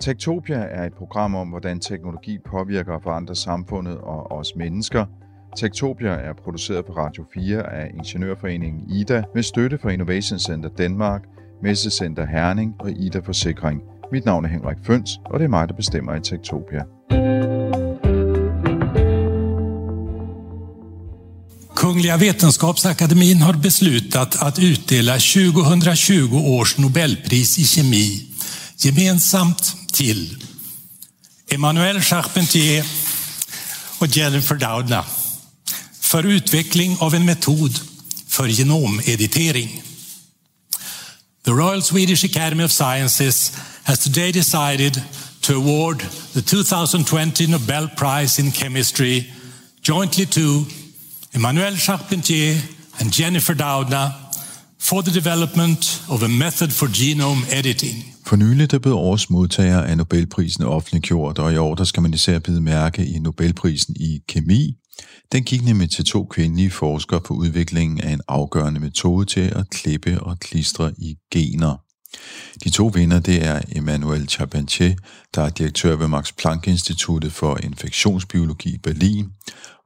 Tektopia 0.00 0.56
er 0.56 0.84
et 0.86 0.92
program 0.98 1.34
om, 1.34 1.48
hvordan 1.48 1.80
teknologi 1.80 2.38
påvirker 2.50 2.92
og 2.92 3.02
forandrer 3.02 3.34
samfundet 3.34 3.98
og 3.98 4.32
os 4.32 4.52
mennesker. 4.56 5.04
Tektopia 5.56 6.08
er 6.10 6.32
produceret 6.44 6.84
på 6.86 6.92
Radio 6.92 7.24
4 7.34 7.72
af 7.72 7.90
Ingeniørforeningen 7.94 8.90
IDA 8.90 9.22
med 9.34 9.42
støtte 9.42 9.78
fra 9.78 9.90
Innovation 9.90 10.38
Center 10.38 10.68
Danmark, 10.68 11.22
Messecenter 11.62 12.26
Herning 12.26 12.74
og 12.78 12.90
IDA 12.90 13.18
Forsikring. 13.18 13.80
Mit 14.12 14.24
navn 14.24 14.44
er 14.44 14.48
Henrik 14.48 14.76
Føns, 14.82 15.10
og 15.24 15.38
det 15.38 15.44
er 15.44 15.48
mig, 15.48 15.68
der 15.68 15.74
bestemmer 15.74 16.14
i 16.14 16.20
Tektopia. 16.20 16.82
Kungliga 21.74 22.16
Vetenskapsakademin 22.16 23.36
har 23.36 23.52
beslutat 23.62 24.42
att 24.42 24.58
utdela 24.58 25.12
2020 25.12 26.36
års 26.36 26.78
Nobelpris 26.78 27.58
i 27.58 27.64
kemi 27.64 28.30
gemensamt 28.84 29.76
till 30.00 30.44
Emmanuel 31.48 32.00
Charpentier 32.00 32.84
och 33.98 34.06
Jennifer 34.06 34.54
Doudna 34.54 35.04
för 36.00 36.26
utveckling 36.26 36.96
av 37.00 37.14
en 37.14 37.24
metod 37.24 37.80
för 38.26 38.46
genomeditering. 38.46 39.82
The 41.44 41.50
Royal 41.50 41.82
Swedish 41.82 42.24
Academy 42.24 42.64
of 42.64 42.72
Sciences 42.72 43.52
has 43.82 44.04
today 44.04 44.32
decided 44.32 45.02
to 45.40 45.52
award 45.52 45.98
the 46.32 46.42
2020 46.42 47.46
Nobel 47.46 47.88
Prize 47.88 48.42
in 48.42 48.52
Chemistry 48.52 49.24
jointly 49.82 50.26
to 50.26 50.64
Emmanuel 51.32 51.76
Charpentier 51.76 52.60
and 53.00 53.12
Jennifer 53.12 53.54
Doudna 53.54 54.29
for 54.80 55.00
the 55.00 55.14
development 55.20 56.02
of 56.08 56.22
a 56.22 56.28
method 56.28 56.68
for 56.68 56.86
genome 56.86 57.42
editing. 57.58 57.96
For 58.26 58.36
nylig 58.36 58.70
der 58.70 58.78
blev 58.78 58.94
årets 58.94 59.30
modtager 59.30 59.80
af 59.80 59.96
Nobelprisen 59.96 60.64
offentliggjort, 60.64 61.38
og 61.38 61.52
i 61.52 61.56
år 61.56 61.74
der 61.74 61.84
skal 61.84 62.02
man 62.02 62.14
især 62.14 62.38
bide 62.38 62.60
mærke 62.60 63.06
i 63.06 63.18
Nobelprisen 63.18 63.96
i 64.00 64.20
kemi. 64.28 64.76
Den 65.32 65.44
gik 65.44 65.64
nemlig 65.64 65.90
til 65.90 66.04
to 66.04 66.24
kvindelige 66.24 66.70
forskere 66.70 67.20
på 67.20 67.34
udviklingen 67.34 68.00
af 68.00 68.12
en 68.12 68.20
afgørende 68.28 68.80
metode 68.80 69.26
til 69.26 69.40
at 69.40 69.70
klippe 69.70 70.20
og 70.20 70.38
klistre 70.38 70.92
i 70.98 71.16
gener. 71.32 71.89
De 72.64 72.70
to 72.70 72.86
vinder 72.86 73.20
det 73.20 73.46
er 73.46 73.60
Emmanuel 73.72 74.28
Charpentier, 74.28 74.94
der 75.34 75.42
er 75.42 75.50
direktør 75.50 75.96
ved 75.96 76.08
Max 76.08 76.32
Planck 76.38 76.66
Instituttet 76.66 77.32
for 77.32 77.58
Infektionsbiologi 77.62 78.74
i 78.74 78.78
Berlin, 78.78 79.28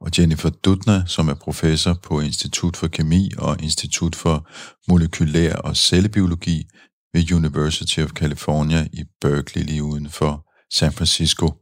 og 0.01 0.11
Jennifer 0.19 0.51
Dudner, 0.51 1.05
som 1.07 1.29
er 1.29 1.35
professor 1.35 1.95
på 2.03 2.21
Institut 2.21 2.77
for 2.77 2.89
Kemi 2.89 3.31
og 3.39 3.63
Institut 3.63 4.17
for 4.17 4.49
Molekylær 4.89 5.55
og 5.55 5.77
Cellebiologi 5.77 6.67
ved 7.13 7.33
University 7.33 8.01
of 8.01 8.11
California 8.11 8.87
i 8.93 9.05
Berkeley 9.21 9.65
lige 9.65 9.83
uden 9.83 10.11
for 10.11 10.45
San 10.75 10.93
Francisco. 10.93 11.53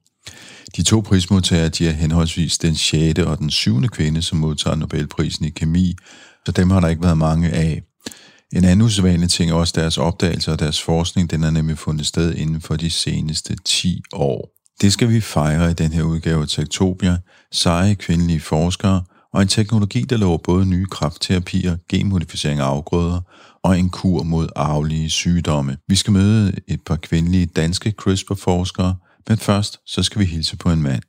De 0.76 0.82
to 0.82 1.00
prismodtagere 1.00 1.68
de 1.68 1.88
er 1.88 1.92
henholdsvis 1.92 2.58
den 2.58 2.76
6. 2.76 3.18
og 3.18 3.38
den 3.38 3.50
7. 3.50 3.88
kvinde, 3.88 4.22
som 4.22 4.38
modtager 4.38 4.76
Nobelprisen 4.76 5.44
i 5.44 5.50
kemi, 5.50 5.94
så 6.46 6.52
dem 6.52 6.70
har 6.70 6.80
der 6.80 6.88
ikke 6.88 7.02
været 7.02 7.18
mange 7.18 7.50
af. 7.50 7.82
En 8.52 8.64
anden 8.64 8.82
usædvanlig 8.82 9.30
ting 9.30 9.50
er 9.50 9.54
også 9.54 9.72
deres 9.76 9.98
opdagelser 9.98 10.52
og 10.52 10.58
deres 10.58 10.82
forskning, 10.82 11.30
den 11.30 11.44
er 11.44 11.50
nemlig 11.50 11.78
fundet 11.78 12.06
sted 12.06 12.34
inden 12.34 12.60
for 12.60 12.76
de 12.76 12.90
seneste 12.90 13.56
10 13.64 14.02
år. 14.12 14.48
Det 14.80 14.92
skal 14.92 15.08
vi 15.08 15.20
fejre 15.20 15.70
i 15.70 15.74
den 15.74 15.92
her 15.92 16.02
udgave 16.02 16.42
af 16.42 16.48
Tektopia, 16.48 17.18
seje 17.52 17.94
kvindelige 17.94 18.40
forskere 18.40 19.02
og 19.32 19.42
en 19.42 19.48
teknologi, 19.48 20.00
der 20.02 20.16
lover 20.16 20.38
både 20.38 20.66
nye 20.66 20.86
kraftterapier, 20.86 21.76
genmodificering 21.88 22.60
af 22.60 22.64
afgrøder 22.64 23.20
og 23.62 23.78
en 23.78 23.90
kur 23.90 24.22
mod 24.22 24.48
arvelige 24.56 25.10
sygdomme. 25.10 25.76
Vi 25.88 25.96
skal 25.96 26.12
møde 26.12 26.52
et 26.68 26.80
par 26.86 26.96
kvindelige 26.96 27.46
danske 27.46 27.90
CRISPR-forskere, 27.90 28.96
men 29.28 29.38
først 29.38 29.78
så 29.86 30.02
skal 30.02 30.20
vi 30.20 30.24
hilse 30.24 30.56
på 30.56 30.72
en 30.72 30.82
mand. 30.82 31.02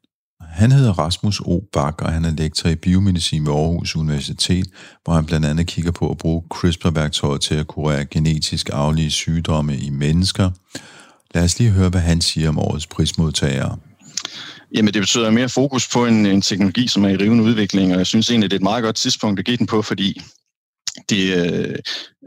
Han 0.54 0.72
hedder 0.72 0.94
Rasmus 0.94 1.40
O. 1.40 1.60
Bak, 1.74 2.02
og 2.02 2.12
han 2.12 2.26
er 2.26 2.32
lektor 2.32 2.70
i 2.70 2.76
biomedicin 2.76 3.46
ved 3.46 3.54
Aarhus 3.54 3.96
Universitet, 3.96 4.68
hvor 5.04 5.14
han 5.14 5.26
blandt 5.26 5.46
andet 5.46 5.68
kigger 5.68 5.92
på 5.92 6.10
at 6.12 6.18
bruge 6.18 6.44
CRISPR-værktøjet 6.50 7.42
til 7.42 7.56
at 7.56 7.68
kurere 7.68 8.06
genetisk 8.06 8.70
arvelige 8.74 9.12
sygdomme 9.12 9.78
i 9.78 9.90
mennesker. 9.90 10.52
Lad 11.34 11.44
os 11.44 11.60
lige 11.60 11.70
høre, 11.70 11.90
hvad 11.90 12.02
han 12.02 12.22
siger 12.22 12.50
om 12.50 12.60
årets 12.60 12.88
prismodtagere. 12.88 13.78
Jamen, 14.76 14.94
det 14.94 15.02
betyder 15.02 15.32
mere 15.32 15.50
fokus 15.50 15.90
på 15.90 16.06
en, 16.06 16.26
en 16.26 16.42
teknologi, 16.42 16.88
som 16.88 17.06
er 17.06 17.10
i 17.10 17.18
rivende 17.18 17.44
udvikling, 17.44 17.92
og 17.92 17.98
jeg 17.98 18.08
synes 18.08 18.30
egentlig, 18.30 18.52
det 18.52 18.56
er 18.56 18.60
et 18.60 18.64
meget 18.64 18.84
godt 18.84 18.96
tidspunkt 18.96 19.40
at 19.40 19.46
give 19.46 19.58
den 19.58 19.68
på, 19.68 19.82
fordi 19.82 20.22
det, 21.10 21.38
øh, 21.38 21.76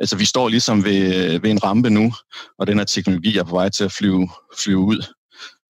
altså, 0.00 0.16
vi 0.16 0.24
står 0.24 0.48
ligesom 0.48 0.84
ved, 0.84 1.14
øh, 1.14 1.42
ved 1.42 1.50
en 1.50 1.64
rampe 1.64 1.90
nu, 1.90 2.12
og 2.58 2.66
den 2.66 2.78
her 2.78 2.84
teknologi 2.84 3.36
er 3.38 3.44
på 3.44 3.50
vej 3.50 3.68
til 3.68 3.84
at 3.84 3.92
flyve, 3.92 4.28
flyve 4.58 4.78
ud. 4.78 5.04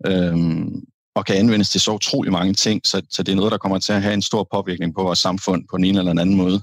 Øhm, 0.06 0.68
og 1.16 1.24
kan 1.24 1.36
anvendes 1.36 1.68
til 1.70 1.80
så 1.80 1.92
utrolig 1.92 2.32
mange 2.32 2.54
ting, 2.54 2.80
så, 2.84 3.02
så 3.10 3.22
det 3.22 3.32
er 3.32 3.36
noget, 3.36 3.52
der 3.52 3.58
kommer 3.58 3.78
til 3.78 3.92
at 3.92 4.02
have 4.02 4.14
en 4.14 4.22
stor 4.22 4.48
påvirkning 4.54 4.94
på 4.94 5.02
vores 5.02 5.18
samfund 5.18 5.64
på 5.70 5.76
en 5.76 5.84
eller 5.84 6.10
anden 6.10 6.36
måde. 6.36 6.62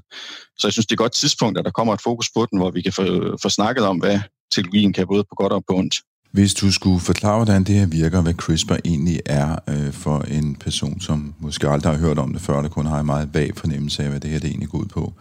Så 0.57 0.67
jeg 0.67 0.73
synes, 0.73 0.85
det 0.85 0.91
er 0.91 0.95
et 0.95 1.05
godt 1.05 1.11
tidspunkt, 1.11 1.59
at 1.59 1.65
der 1.65 1.71
kommer 1.71 1.93
et 1.93 2.01
fokus 2.01 2.29
på 2.35 2.47
den, 2.51 2.59
hvor 2.59 2.71
vi 2.71 2.81
kan 2.81 2.93
få, 2.93 3.37
få 3.41 3.49
snakket 3.49 3.85
om, 3.85 3.97
hvad 3.97 4.19
teknologien 4.55 4.93
kan 4.93 5.07
både 5.07 5.23
på 5.23 5.35
godt 5.35 5.53
og 5.53 5.63
på 5.69 5.75
ondt. 5.75 5.95
Hvis 6.31 6.53
du 6.53 6.71
skulle 6.71 6.99
forklare, 6.99 7.35
hvordan 7.35 7.63
det 7.63 7.75
her 7.75 7.85
virker, 7.85 8.21
hvad 8.21 8.33
CRISPR 8.33 8.75
egentlig 8.85 9.19
er 9.25 9.55
øh, 9.69 9.93
for 9.93 10.19
en 10.19 10.55
person, 10.55 11.01
som 11.01 11.33
måske 11.39 11.69
aldrig 11.69 11.93
har 11.93 11.99
hørt 11.99 12.19
om 12.19 12.33
det 12.33 12.41
før, 12.41 12.61
der 12.61 12.69
kun 12.69 12.85
har 12.85 12.99
en 12.99 13.05
meget 13.05 13.29
vag 13.33 13.51
fornemmelse 13.57 14.03
af, 14.03 14.09
hvad 14.09 14.19
det 14.19 14.29
her 14.29 14.39
det 14.39 14.49
egentlig 14.49 14.69
går 14.69 14.77
ud 14.77 14.85
på. 14.85 15.13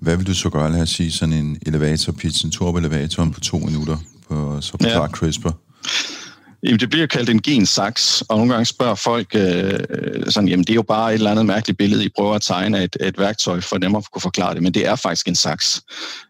Hvad 0.00 0.16
vil 0.16 0.26
du 0.26 0.34
så 0.34 0.50
gøre? 0.50 0.72
Lad 0.72 0.82
os 0.82 0.90
sige 0.90 1.12
sådan 1.12 1.34
en 1.34 1.58
elevator-pitch, 1.66 2.44
en 2.44 2.50
turbo-elevator 2.50 3.30
på 3.34 3.40
to 3.40 3.58
minutter, 3.58 3.96
på, 4.28 4.60
så 4.60 4.70
forklare 4.70 5.02
ja. 5.02 5.08
CRISPR. 5.08 5.50
Jamen, 6.64 6.80
det 6.80 6.90
bliver 6.90 7.06
kaldt 7.06 7.30
en 7.30 7.42
gensaks, 7.42 8.22
og 8.22 8.36
nogle 8.36 8.52
gange 8.52 8.64
spørger 8.64 8.94
folk 8.94 9.34
øh, 9.34 9.80
sådan, 10.28 10.48
jamen 10.48 10.64
det 10.64 10.70
er 10.70 10.74
jo 10.74 10.82
bare 10.82 11.10
et 11.10 11.14
eller 11.14 11.30
andet 11.30 11.46
mærkeligt 11.46 11.78
billede, 11.78 12.04
I 12.04 12.08
prøver 12.16 12.34
at 12.34 12.42
tegne 12.42 12.84
et, 12.84 12.96
et 13.00 13.18
værktøj 13.18 13.60
for 13.60 13.78
dem 13.78 13.94
at 13.94 14.10
kunne 14.12 14.22
forklare 14.22 14.54
det, 14.54 14.62
men 14.62 14.74
det 14.74 14.86
er 14.86 14.96
faktisk 14.96 15.28
en 15.28 15.34
saks. 15.34 15.82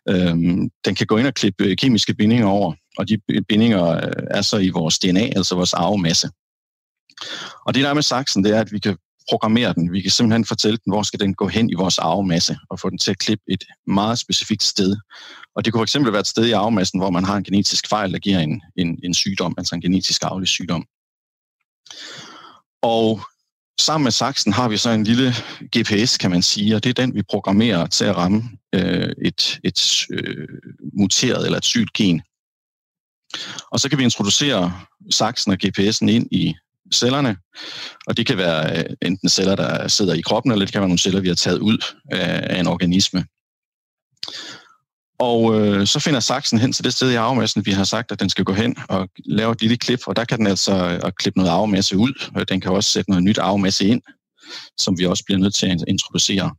Øhm, 0.09 0.71
den 0.85 0.95
kan 0.95 1.07
gå 1.07 1.17
ind 1.17 1.27
og 1.27 1.35
klippe 1.35 1.65
øh, 1.65 1.77
kemiske 1.77 2.15
bindinger 2.15 2.47
over, 2.47 2.73
og 2.99 3.09
de 3.09 3.19
bindinger 3.49 3.87
øh, 3.87 4.13
er 4.31 4.43
så 4.43 4.59
i 4.59 4.69
vores 4.69 4.99
DNA, 4.99 5.27
altså 5.37 5.55
vores 5.55 5.75
arvemasse. 5.75 6.29
Og 7.67 7.75
det 7.75 7.83
der 7.83 7.91
er 7.91 7.95
med 7.95 8.03
saksen, 8.03 8.45
det 8.45 8.57
er, 8.57 8.61
at 8.61 8.73
vi 8.73 8.79
kan 8.79 8.97
programmere 9.29 9.73
den. 9.73 9.93
Vi 9.93 10.01
kan 10.01 10.11
simpelthen 10.11 10.45
fortælle 10.45 10.79
den, 10.85 10.93
hvor 10.93 11.03
skal 11.03 11.21
den 11.21 11.35
gå 11.35 11.49
hen 11.49 11.71
i 11.71 11.75
vores 11.75 11.99
arvemasse, 11.99 12.59
og 12.71 12.81
få 12.81 12.91
den 12.91 12.99
til 12.99 13.11
at 13.11 13.19
klippe 13.19 13.45
et 13.49 13.65
meget 13.87 14.19
specifikt 14.19 14.63
sted. 14.63 14.97
Og 15.57 15.65
det 15.65 15.73
kunne 15.73 15.87
fx 15.87 15.97
være 15.97 16.21
et 16.21 16.27
sted 16.27 16.47
i 16.47 16.53
arvemassen, 16.53 17.01
hvor 17.01 17.11
man 17.11 17.25
har 17.25 17.37
en 17.37 17.45
genetisk 17.45 17.89
fejl, 17.89 18.13
der 18.13 18.19
giver 18.19 18.39
en, 18.39 18.63
en, 18.77 18.99
en 19.05 19.15
sygdom, 19.15 19.55
altså 19.59 19.75
en 19.75 19.81
genetisk 19.81 20.23
arvelig 20.23 20.49
sygdom. 20.49 20.87
Og 22.83 23.21
sammen 23.81 24.05
med 24.05 24.13
saksen 24.13 24.53
har 24.53 24.69
vi 24.69 24.77
så 24.77 24.91
en 24.91 25.05
lille 25.05 25.35
GPS, 25.77 26.17
kan 26.19 26.31
man 26.31 26.43
sige, 26.43 26.77
og 26.77 26.85
det 26.85 26.91
er 26.91 27.03
den, 27.03 27.15
vi 27.15 27.23
programmerer 27.23 27.87
til 27.87 28.05
at 28.05 28.17
ramme 28.17 28.43
øh, 28.75 29.13
et, 29.25 29.61
et 29.65 30.07
øh, 30.11 30.49
muteret 30.99 31.47
eller 31.47 31.59
et 31.59 31.65
sygt 31.65 31.93
gen. 31.93 32.23
Og 33.73 33.81
så 33.81 33.89
kan 33.89 33.99
vi 33.99 34.05
introducere 34.05 34.81
saksen 35.11 35.53
og 35.53 35.59
GPS'en 35.65 36.09
ind 36.09 36.29
i 36.33 36.55
cellerne, 36.93 37.37
og 38.07 38.17
det 38.17 38.27
kan 38.27 38.39
være 38.39 38.79
øh, 38.79 38.85
enten 39.03 39.29
celler, 39.29 39.57
der 39.57 39.89
sidder 39.89 40.15
i 40.15 40.21
kroppen, 40.21 40.53
eller 40.53 40.67
det 40.67 40.73
kan 40.73 40.81
være 40.81 40.89
nogle 40.89 40.99
celler, 40.99 41.21
vi 41.21 41.29
har 41.29 41.35
taget 41.35 41.59
ud 41.59 41.79
af 42.11 42.61
en 42.61 42.67
organisme. 42.67 43.25
Og 45.19 45.61
øh, 45.61 45.87
så 45.87 46.01
finder 46.01 46.21
saksen 46.21 46.59
hen 46.59 46.73
til 46.73 46.85
det 46.85 46.95
sted 46.95 47.11
i 47.11 47.15
arvemassen, 47.15 47.67
vi 47.67 47.71
har 47.71 47.85
sagt, 47.85 48.13
at 48.13 48.21
den 48.21 48.31
skal 48.31 48.45
gå 48.45 48.53
hen 48.53 48.77
og 48.89 49.09
lave 49.25 49.53
et 49.53 49.61
lille 49.61 49.77
klip, 49.77 50.01
og 50.07 50.17
der 50.17 50.25
kan 50.25 50.39
den 50.39 50.47
altså 50.47 51.01
at 51.05 51.17
klippe 51.17 51.39
noget 51.39 51.53
arvemasse 51.53 51.97
ud. 51.97 52.31
og 52.35 52.49
Den 52.49 52.61
kan 52.61 52.73
også 52.73 52.91
sætte 52.91 53.11
noget 53.11 53.25
nyt 53.25 53.39
arvemasse 53.39 53.85
ind, 53.87 54.03
som 54.79 54.99
vi 54.99 55.07
også 55.07 55.25
bliver 55.25 55.39
nødt 55.39 55.55
til 55.55 55.67
at 55.67 55.85
introducere. 55.89 56.55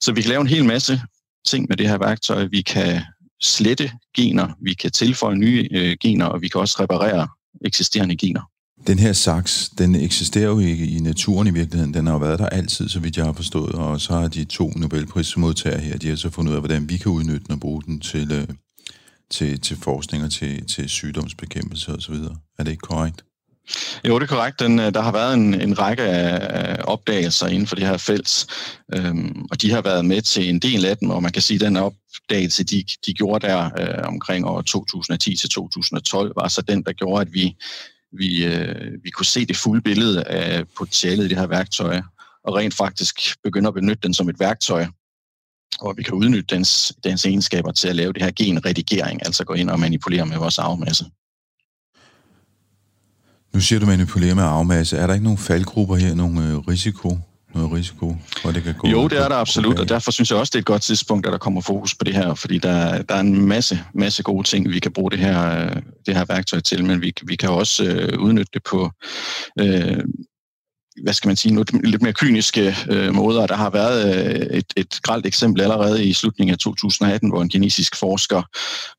Så 0.00 0.12
vi 0.12 0.22
kan 0.22 0.28
lave 0.28 0.40
en 0.40 0.46
hel 0.46 0.64
masse 0.64 1.02
ting 1.46 1.66
med 1.68 1.76
det 1.76 1.88
her 1.88 1.98
værktøj. 1.98 2.44
Vi 2.44 2.62
kan 2.62 3.02
slette 3.42 3.92
gener, 4.16 4.48
vi 4.60 4.74
kan 4.74 4.90
tilføje 4.90 5.36
nye 5.36 5.68
øh, 5.72 5.96
gener, 6.00 6.26
og 6.26 6.42
vi 6.42 6.48
kan 6.48 6.60
også 6.60 6.76
reparere 6.80 7.28
eksisterende 7.64 8.16
gener. 8.16 8.42
Den 8.86 8.98
her 8.98 9.12
saks, 9.12 9.70
den 9.78 9.94
eksisterer 9.94 10.48
jo 10.48 10.58
ikke 10.58 10.86
i 10.86 10.98
naturen 10.98 11.46
i 11.46 11.50
virkeligheden. 11.50 11.94
Den 11.94 12.06
har 12.06 12.12
jo 12.12 12.18
været 12.18 12.38
der 12.38 12.48
altid, 12.48 12.88
så 12.88 13.00
vidt 13.00 13.16
jeg 13.16 13.24
har 13.24 13.32
forstået. 13.32 13.72
Og 13.72 14.00
så 14.00 14.12
har 14.12 14.28
de 14.28 14.44
to 14.44 14.72
Nobelprismodtagere 14.76 15.80
her, 15.80 15.98
de 15.98 16.08
har 16.08 16.16
så 16.16 16.30
fundet 16.30 16.50
ud 16.50 16.56
af, 16.56 16.60
hvordan 16.60 16.88
vi 16.88 16.96
kan 16.96 17.12
udnytte 17.12 17.46
den 17.46 17.52
og 17.52 17.60
bruge 17.60 17.82
den 17.82 18.00
til, 18.00 18.32
øh, 18.32 18.48
til, 19.30 19.60
til 19.60 19.76
forskning 19.76 20.24
og 20.24 20.30
til, 20.30 20.66
til 20.66 20.88
sygdomsbekæmpelse 20.88 21.92
osv. 21.92 22.14
Er 22.58 22.64
det 22.64 22.70
ikke 22.70 22.80
korrekt? 22.80 23.24
Jo, 24.08 24.18
det 24.18 24.22
er 24.22 24.36
korrekt. 24.36 24.60
Den, 24.60 24.78
øh, 24.78 24.94
der 24.94 25.00
har 25.00 25.12
været 25.12 25.34
en, 25.34 25.60
en 25.60 25.78
række 25.78 26.02
af 26.02 26.76
opdagelser 26.84 27.46
inden 27.46 27.66
for 27.66 27.76
det 27.76 27.86
her 27.86 27.96
felt, 27.96 28.46
øhm, 28.94 29.46
og 29.50 29.62
de 29.62 29.70
har 29.70 29.82
været 29.82 30.04
med 30.04 30.22
til 30.22 30.48
en 30.48 30.58
del 30.58 30.84
af 30.84 30.96
dem, 30.96 31.10
og 31.10 31.22
man 31.22 31.32
kan 31.32 31.42
sige, 31.42 31.54
at 31.54 31.60
den 31.60 31.76
opdagelse, 31.76 32.64
de, 32.64 32.84
de 33.06 33.14
gjorde 33.14 33.46
der 33.46 33.70
øh, 33.78 34.08
omkring 34.08 34.46
år 34.46 34.62
2010 34.62 35.36
til 35.36 35.50
2012, 35.50 36.32
var 36.36 36.48
så 36.48 36.62
den, 36.62 36.82
der 36.82 36.92
gjorde, 36.92 37.20
at 37.20 37.32
vi 37.32 37.56
vi, 38.18 38.44
øh, 38.44 38.92
vi 39.02 39.10
kunne 39.10 39.26
se 39.26 39.46
det 39.46 39.56
fulde 39.56 39.82
billede 39.82 40.24
af 40.24 40.68
potentialet 40.78 41.24
i 41.24 41.28
det 41.28 41.38
her 41.38 41.46
værktøj, 41.46 42.00
og 42.44 42.54
rent 42.54 42.74
faktisk 42.74 43.20
begynde 43.44 43.68
at 43.68 43.74
benytte 43.74 44.02
den 44.02 44.14
som 44.14 44.28
et 44.28 44.40
værktøj, 44.40 44.86
og 45.80 45.94
vi 45.96 46.02
kan 46.02 46.14
udnytte 46.14 46.54
dens, 46.54 46.92
dens 47.04 47.24
egenskaber 47.24 47.72
til 47.72 47.88
at 47.88 47.96
lave 47.96 48.12
det 48.12 48.22
her 48.22 48.30
genredigering, 48.36 49.26
altså 49.26 49.44
gå 49.44 49.54
ind 49.54 49.70
og 49.70 49.80
manipulere 49.80 50.26
med 50.26 50.36
vores 50.36 50.58
arvemasse. 50.58 51.04
Nu 53.52 53.60
siger 53.60 53.80
du 53.80 53.86
manipulere 53.86 54.34
med 54.34 54.42
arvemasse. 54.42 54.96
Er 54.96 55.06
der 55.06 55.14
ikke 55.14 55.24
nogen 55.24 55.38
faldgrupper 55.38 55.96
her, 55.96 56.14
nogen 56.14 56.38
øh, 56.38 56.58
risiko? 56.58 57.18
Noget 57.54 57.72
risiko, 57.72 58.16
hvor 58.42 58.50
det 58.50 58.62
kan 58.62 58.74
gå? 58.74 58.88
Jo, 58.88 59.08
det 59.08 59.18
er 59.18 59.28
der 59.28 59.36
absolut, 59.36 59.78
og 59.78 59.88
derfor 59.88 60.10
synes 60.10 60.30
jeg 60.30 60.38
også, 60.38 60.50
det 60.50 60.54
er 60.54 60.62
et 60.62 60.66
godt 60.66 60.82
tidspunkt, 60.82 61.26
at 61.26 61.32
der 61.32 61.38
kommer 61.38 61.60
fokus 61.60 61.94
på 61.94 62.04
det 62.04 62.14
her, 62.14 62.34
fordi 62.34 62.58
der, 62.58 63.02
der 63.02 63.14
er 63.14 63.20
en 63.20 63.46
masse, 63.46 63.80
masse 63.94 64.22
gode 64.22 64.48
ting, 64.48 64.70
vi 64.70 64.78
kan 64.78 64.92
bruge 64.92 65.10
det 65.10 65.18
her, 65.18 65.68
det 66.06 66.16
her 66.16 66.24
værktøj 66.24 66.60
til, 66.60 66.84
men 66.84 67.02
vi, 67.02 67.12
vi 67.26 67.36
kan 67.36 67.48
også 67.50 67.84
øh, 67.84 68.20
udnytte 68.20 68.50
det 68.54 68.62
på 68.62 68.90
øh, 69.60 70.04
hvad 71.02 71.12
skal 71.12 71.28
man 71.28 71.36
sige, 71.36 71.54
noget, 71.54 71.84
lidt 71.84 72.02
mere 72.02 72.12
kyniske 72.12 72.76
øh, 72.90 73.14
måder. 73.14 73.46
Der 73.46 73.56
har 73.56 73.70
været 73.70 74.26
øh, 74.26 74.58
et, 74.58 74.72
et 74.76 74.98
gralt 75.02 75.26
eksempel 75.26 75.62
allerede 75.62 76.04
i 76.04 76.12
slutningen 76.12 76.52
af 76.52 76.58
2018, 76.58 77.28
hvor 77.28 77.42
en 77.42 77.48
kinesisk 77.48 77.96
forsker 77.96 78.42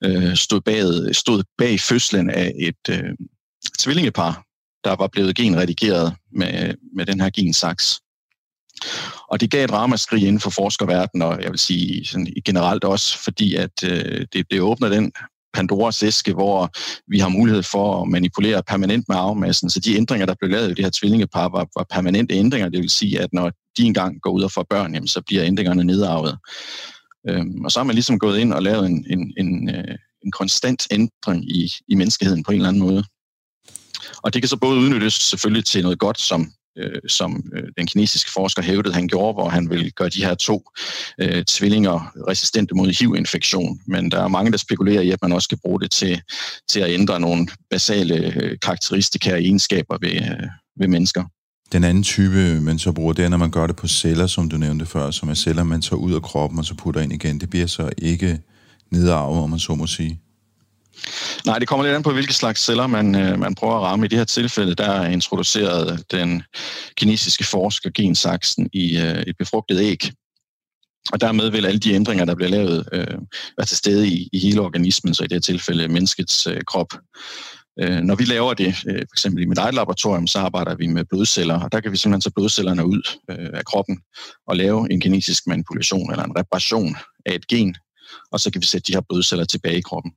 øh, 0.04 0.36
stod, 0.36 0.62
bag, 0.62 1.16
stod 1.16 1.44
bag 1.58 1.80
fødslen 1.80 2.30
af 2.30 2.52
et 2.60 2.90
øh, 2.90 3.10
tvillingepar, 3.80 4.44
der 4.84 4.96
var 4.96 5.08
blevet 5.08 5.36
genredigeret 5.36 6.14
med, 6.34 6.74
med 6.96 7.06
den 7.06 7.22
her 7.22 7.30
gensaks. 7.30 8.00
Og 9.28 9.42
det 9.42 9.52
gav 9.52 9.64
et 9.64 9.72
ramaskrig 9.72 10.22
inden 10.22 10.40
for 10.40 10.50
forskerverdenen, 10.50 11.22
og 11.22 11.44
jeg 11.44 11.52
vil 11.52 11.60
sige 11.60 12.06
sådan 12.06 12.34
generelt 12.46 12.84
også, 12.84 13.18
fordi 13.24 13.56
at 13.56 13.84
øh, 13.84 14.26
det, 14.34 14.52
det 14.52 14.62
åbner 14.62 14.90
den 14.90 15.12
Pandoras 15.54 16.04
æske, 16.04 16.34
hvor 16.34 16.70
vi 17.12 17.20
har 17.20 17.30
mulighed 17.30 17.64
for 17.64 18.02
at 18.02 18.08
manipulere 18.08 18.64
permanent 18.64 19.06
med 19.08 19.16
arvemassen. 19.18 19.70
Så 19.70 19.80
de 19.80 19.96
ændringer, 19.96 20.26
der 20.26 20.36
blev 20.40 20.52
lavet 20.52 20.72
i 20.72 20.74
det 20.74 20.86
her 20.86 20.92
tvillingepar, 20.94 21.50
var, 21.50 21.68
var 21.76 21.86
permanente 21.92 22.36
ændringer. 22.36 22.70
Det 22.70 22.82
vil 22.82 22.90
sige, 22.90 23.20
at 23.20 23.34
når 23.34 23.52
de 23.78 23.84
engang 23.84 24.22
går 24.22 24.32
ud 24.32 24.44
og 24.44 24.52
får 24.52 24.66
børn, 24.70 24.94
jamen, 24.94 25.08
så 25.08 25.22
bliver 25.22 25.44
ændringerne 25.44 25.84
nedarvet. 25.84 26.38
Øhm, 27.30 27.66
og 27.66 27.72
så 27.72 27.80
har 27.80 27.84
man 27.84 27.96
ligesom 27.96 28.20
gået 28.20 28.40
ind 28.40 28.54
og 28.54 28.64
lavet 28.64 28.86
en, 28.86 29.06
en, 29.10 29.34
en, 29.38 29.70
øh, 29.70 29.98
en 30.26 30.32
konstant 30.32 30.88
ændring 30.92 31.52
i, 31.52 31.74
i 31.88 31.96
menneskeheden 31.96 32.44
på 32.44 32.52
en 32.52 32.58
eller 32.58 32.70
anden 32.70 32.84
måde. 32.84 33.04
Og 34.24 34.34
det 34.34 34.42
kan 34.42 34.50
så 34.50 34.58
både 34.58 34.80
udnyttes 34.80 35.14
selvfølgelig 35.14 35.66
til 35.66 35.84
noget 35.84 36.00
godt, 36.00 36.20
som 36.20 36.52
øh, 36.78 37.02
som 37.08 37.44
øh, 37.56 37.64
den 37.78 37.88
kinesiske 37.88 38.32
forsker 38.32 38.62
hævdede, 38.62 38.94
han 38.94 39.08
gjorde, 39.08 39.34
hvor 39.34 39.50
han 39.50 39.70
vil 39.70 39.94
gøre 39.94 40.10
de 40.10 40.26
her 40.26 40.36
to 40.36 40.64
øh, 41.22 41.44
tvillinger 41.44 42.12
resistente 42.28 42.76
mod 42.76 42.88
HIV-infektion. 43.00 43.80
Men 43.88 44.12
der 44.12 44.24
er 44.24 44.28
mange, 44.28 44.52
der 44.52 44.58
spekulerer 44.58 45.02
i, 45.02 45.12
at 45.12 45.22
man 45.22 45.32
også 45.32 45.50
kan 45.50 45.58
bruge 45.58 45.80
det 45.80 45.92
til, 45.92 46.22
til 46.70 46.80
at 46.80 46.90
ændre 46.90 47.20
nogle 47.20 47.48
basale 47.70 48.16
øh, 48.16 48.58
karakteristika 48.62 49.34
og 49.34 49.42
egenskaber 49.42 49.98
ved, 50.02 50.16
øh, 50.16 50.48
ved 50.80 50.88
mennesker. 50.88 51.24
Den 51.72 51.84
anden 51.84 52.04
type, 52.04 52.62
man 52.62 52.80
så 52.80 52.92
bruger, 52.92 53.14
det 53.14 53.26
er, 53.26 53.30
når 53.30 53.38
man 53.38 53.52
gør 53.52 53.68
det 53.68 53.76
på 53.76 53.88
celler, 53.88 54.28
som 54.28 54.50
du 54.50 54.58
nævnte 54.58 54.86
før, 54.86 55.12
som 55.12 55.30
er 55.30 55.34
celler, 55.34 55.64
man 55.64 55.82
tager 55.82 56.00
ud 56.00 56.14
af 56.14 56.22
kroppen 56.22 56.60
og 56.60 56.66
så 56.66 56.76
putter 56.76 57.02
ind 57.02 57.14
igen. 57.14 57.40
Det 57.40 57.50
bliver 57.50 57.68
så 57.68 57.90
ikke 57.98 58.40
nedarvet, 58.92 59.44
om 59.44 59.50
man 59.50 59.60
så 59.60 59.76
må 59.76 59.88
sige. 59.88 60.20
Nej, 61.46 61.60
det 61.60 61.68
kommer 61.68 61.86
lidt 61.86 61.96
an 61.96 62.04
på, 62.04 62.12
hvilke 62.12 62.34
slags 62.34 62.66
celler 62.66 62.88
man, 62.88 63.16
øh, 63.16 63.40
man 63.40 63.56
prøver 63.56 63.76
at 63.76 63.82
ramme. 63.82 64.06
I 64.06 64.10
det 64.10 64.18
her 64.18 64.26
tilfælde, 64.26 64.76
der 64.76 64.92
er 64.92 65.10
introduceret 65.10 66.12
den 66.12 66.44
kinesiske 66.98 67.44
forsker 67.44 67.90
gensaksen 67.90 68.70
i 68.74 68.98
øh, 68.98 69.24
et 69.28 69.38
befrugtet 69.38 69.80
æg. 69.80 70.12
Og 71.12 71.22
dermed 71.22 71.50
vil 71.50 71.66
alle 71.66 71.80
de 71.80 71.94
ændringer, 71.94 72.26
der 72.26 72.36
bliver 72.36 72.50
lavet, 72.50 72.90
øh, 72.92 73.18
være 73.58 73.66
til 73.66 73.78
stede 73.78 74.08
i, 74.08 74.30
i 74.34 74.40
hele 74.40 74.62
organismen, 74.62 75.14
så 75.14 75.24
i 75.24 75.28
det 75.28 75.36
her 75.36 75.40
tilfælde 75.40 75.88
menneskets 75.88 76.48
øh, 76.48 76.62
krop. 76.68 76.94
Øh, 77.80 78.00
når 78.00 78.16
vi 78.16 78.26
laver 78.26 78.54
det, 78.54 78.68
øh, 78.88 79.00
for 79.00 79.14
eksempel 79.14 79.44
i 79.44 79.46
mit 79.46 79.58
eget 79.58 79.74
laboratorium, 79.74 80.28
så 80.28 80.40
arbejder 80.40 80.76
vi 80.76 80.88
med 80.88 81.06
blodceller, 81.06 81.60
og 81.60 81.72
der 81.72 81.80
kan 81.80 81.92
vi 81.92 81.98
simpelthen 81.98 82.22
tage 82.22 82.34
blodcellerne 82.36 82.86
ud 82.86 83.02
øh, 83.32 83.50
af 83.54 83.66
kroppen 83.66 84.00
og 84.48 84.56
lave 84.56 84.92
en 84.92 85.00
genetisk 85.00 85.48
manipulation 85.48 86.12
eller 86.12 86.24
en 86.24 86.38
reparation 86.40 86.96
af 87.26 87.36
et 87.36 87.48
gen, 87.48 87.76
og 88.32 88.40
så 88.40 88.52
kan 88.52 88.62
vi 88.62 88.66
sætte 88.66 88.88
de 88.88 88.94
her 88.94 89.02
blodceller 89.10 89.46
tilbage 89.46 89.78
i 89.78 89.82
kroppen. 89.82 90.12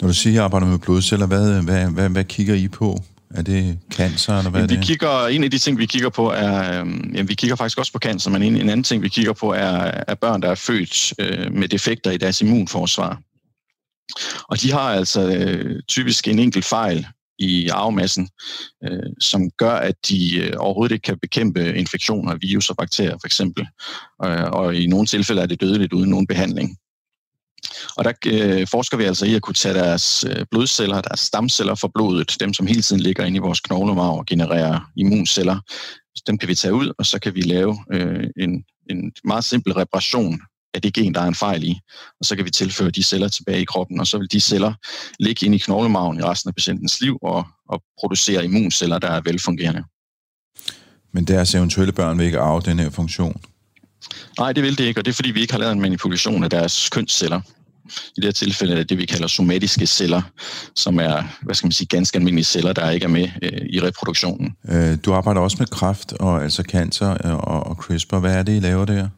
Når 0.00 0.08
du 0.08 0.14
siger, 0.14 0.32
at 0.32 0.34
jeg 0.34 0.44
arbejder 0.44 0.66
med 0.66 0.78
blodceller, 0.78 1.26
hvad, 1.26 1.62
hvad, 1.62 1.90
hvad, 1.90 2.08
hvad 2.08 2.24
kigger 2.24 2.54
I 2.54 2.68
på? 2.68 2.98
Er 3.34 3.42
det 3.42 3.78
cancer, 3.92 4.38
eller 4.38 4.50
hvad 4.50 4.60
jamen, 4.60 4.70
er 4.70 4.74
det? 4.74 4.80
Vi 4.80 4.84
kigger, 4.84 5.26
en 5.26 5.44
af 5.44 5.50
de 5.50 5.58
ting, 5.58 5.78
vi 5.78 5.86
kigger 5.86 6.08
på, 6.08 6.30
er... 6.30 6.80
Øh, 6.80 6.86
jamen, 7.14 7.28
vi 7.28 7.34
kigger 7.34 7.56
faktisk 7.56 7.78
også 7.78 7.92
på 7.92 7.98
cancer, 7.98 8.30
men 8.30 8.42
en, 8.42 8.56
en 8.56 8.68
anden 8.68 8.84
ting, 8.84 9.02
vi 9.02 9.08
kigger 9.08 9.32
på, 9.32 9.52
er, 9.52 10.04
er 10.08 10.14
børn, 10.14 10.42
der 10.42 10.50
er 10.50 10.54
født 10.54 11.12
øh, 11.18 11.52
med 11.52 11.68
defekter 11.68 12.10
i 12.10 12.16
deres 12.16 12.40
immunforsvar. 12.40 13.20
Og 14.48 14.60
de 14.60 14.72
har 14.72 14.80
altså 14.80 15.28
øh, 15.28 15.82
typisk 15.88 16.28
en 16.28 16.38
enkelt 16.38 16.64
fejl 16.64 17.06
i 17.38 17.68
arvemassen, 17.68 18.28
øh, 18.84 19.10
som 19.20 19.50
gør, 19.58 19.74
at 19.74 19.94
de 20.08 20.36
øh, 20.36 20.52
overhovedet 20.56 20.94
ikke 20.94 21.02
kan 21.02 21.18
bekæmpe 21.18 21.74
infektioner, 21.74 22.36
virus 22.40 22.70
og 22.70 22.76
bakterier 22.76 23.16
for 23.20 23.26
eksempel. 23.26 23.66
Øh, 24.24 24.44
og 24.44 24.74
i 24.74 24.86
nogle 24.86 25.06
tilfælde 25.06 25.42
er 25.42 25.46
det 25.46 25.60
dødeligt 25.60 25.92
uden 25.92 26.10
nogen 26.10 26.26
behandling. 26.26 26.76
Og 27.96 28.04
der 28.04 28.12
øh, 28.26 28.66
forsker 28.66 28.96
vi 28.96 29.04
altså 29.04 29.26
i 29.26 29.34
at 29.34 29.42
kunne 29.42 29.54
tage 29.54 29.74
deres 29.74 30.24
øh, 30.28 30.46
blodceller, 30.50 31.00
deres 31.00 31.20
stamceller 31.20 31.74
fra 31.74 31.88
blodet, 31.94 32.36
dem 32.40 32.54
som 32.54 32.66
hele 32.66 32.82
tiden 32.82 33.02
ligger 33.02 33.24
inde 33.24 33.36
i 33.36 33.40
vores 33.40 33.60
knoglemarv 33.60 34.18
og 34.18 34.26
genererer 34.26 34.90
immunceller. 34.96 35.60
Dem 36.26 36.38
kan 36.38 36.48
vi 36.48 36.54
tage 36.54 36.74
ud, 36.74 36.92
og 36.98 37.06
så 37.06 37.18
kan 37.18 37.34
vi 37.34 37.40
lave 37.40 37.78
øh, 37.92 38.24
en, 38.36 38.64
en 38.90 39.12
meget 39.24 39.44
simpel 39.44 39.72
reparation 39.72 40.40
af 40.74 40.82
det 40.82 40.94
gen, 40.94 41.14
der 41.14 41.20
er 41.20 41.26
en 41.26 41.34
fejl 41.34 41.64
i. 41.64 41.80
Og 42.20 42.26
så 42.26 42.36
kan 42.36 42.44
vi 42.44 42.50
tilføre 42.50 42.90
de 42.90 43.02
celler 43.02 43.28
tilbage 43.28 43.62
i 43.62 43.64
kroppen, 43.64 44.00
og 44.00 44.06
så 44.06 44.18
vil 44.18 44.32
de 44.32 44.40
celler 44.40 44.72
ligge 45.20 45.46
inde 45.46 45.56
i 45.56 45.58
knoglemarven 45.58 46.18
i 46.18 46.22
resten 46.22 46.48
af 46.48 46.54
patientens 46.54 47.00
liv 47.00 47.18
og, 47.22 47.44
og 47.68 47.82
producere 48.00 48.44
immunceller, 48.44 48.98
der 48.98 49.08
er 49.08 49.20
velfungerende. 49.20 49.84
Men 51.12 51.24
deres 51.24 51.54
eventuelle 51.54 51.92
børn 51.92 52.18
vil 52.18 52.26
ikke 52.26 52.38
arve 52.38 52.60
den 52.60 52.78
her 52.78 52.90
funktion? 52.90 53.40
Nej, 54.38 54.52
det 54.52 54.62
vil 54.62 54.78
det 54.78 54.84
ikke, 54.84 55.00
og 55.00 55.04
det 55.04 55.10
er 55.10 55.14
fordi, 55.14 55.30
vi 55.30 55.40
ikke 55.40 55.52
har 55.52 55.60
lavet 55.60 55.72
en 55.72 55.80
manipulation 55.80 56.44
af 56.44 56.50
deres 56.50 56.88
kønsceller. 56.88 57.40
I 57.86 58.16
det 58.16 58.24
her 58.24 58.32
tilfælde 58.32 58.80
er 58.80 58.84
det, 58.84 58.98
vi 58.98 59.06
kalder 59.06 59.26
somatiske 59.26 59.86
celler, 59.86 60.22
som 60.76 60.98
er 60.98 61.22
hvad 61.42 61.54
skal 61.54 61.66
man 61.66 61.72
sige, 61.72 61.86
ganske 61.86 62.16
almindelige 62.16 62.44
celler, 62.44 62.72
der 62.72 62.90
ikke 62.90 63.04
er 63.04 63.08
med 63.08 63.28
øh, 63.42 63.60
i 63.70 63.80
reproduktionen. 63.80 64.56
Øh, 64.68 64.98
du 65.04 65.12
arbejder 65.12 65.40
også 65.40 65.56
med 65.58 65.66
kræft 65.66 66.12
og 66.12 66.42
altså 66.42 66.62
cancer 66.62 67.06
og, 67.08 67.66
og 67.66 67.76
CRISPR. 67.76 68.18
Hvad 68.18 68.34
er 68.34 68.42
det, 68.42 68.56
I 68.56 68.60
laver 68.60 68.84
der? 68.84 69.08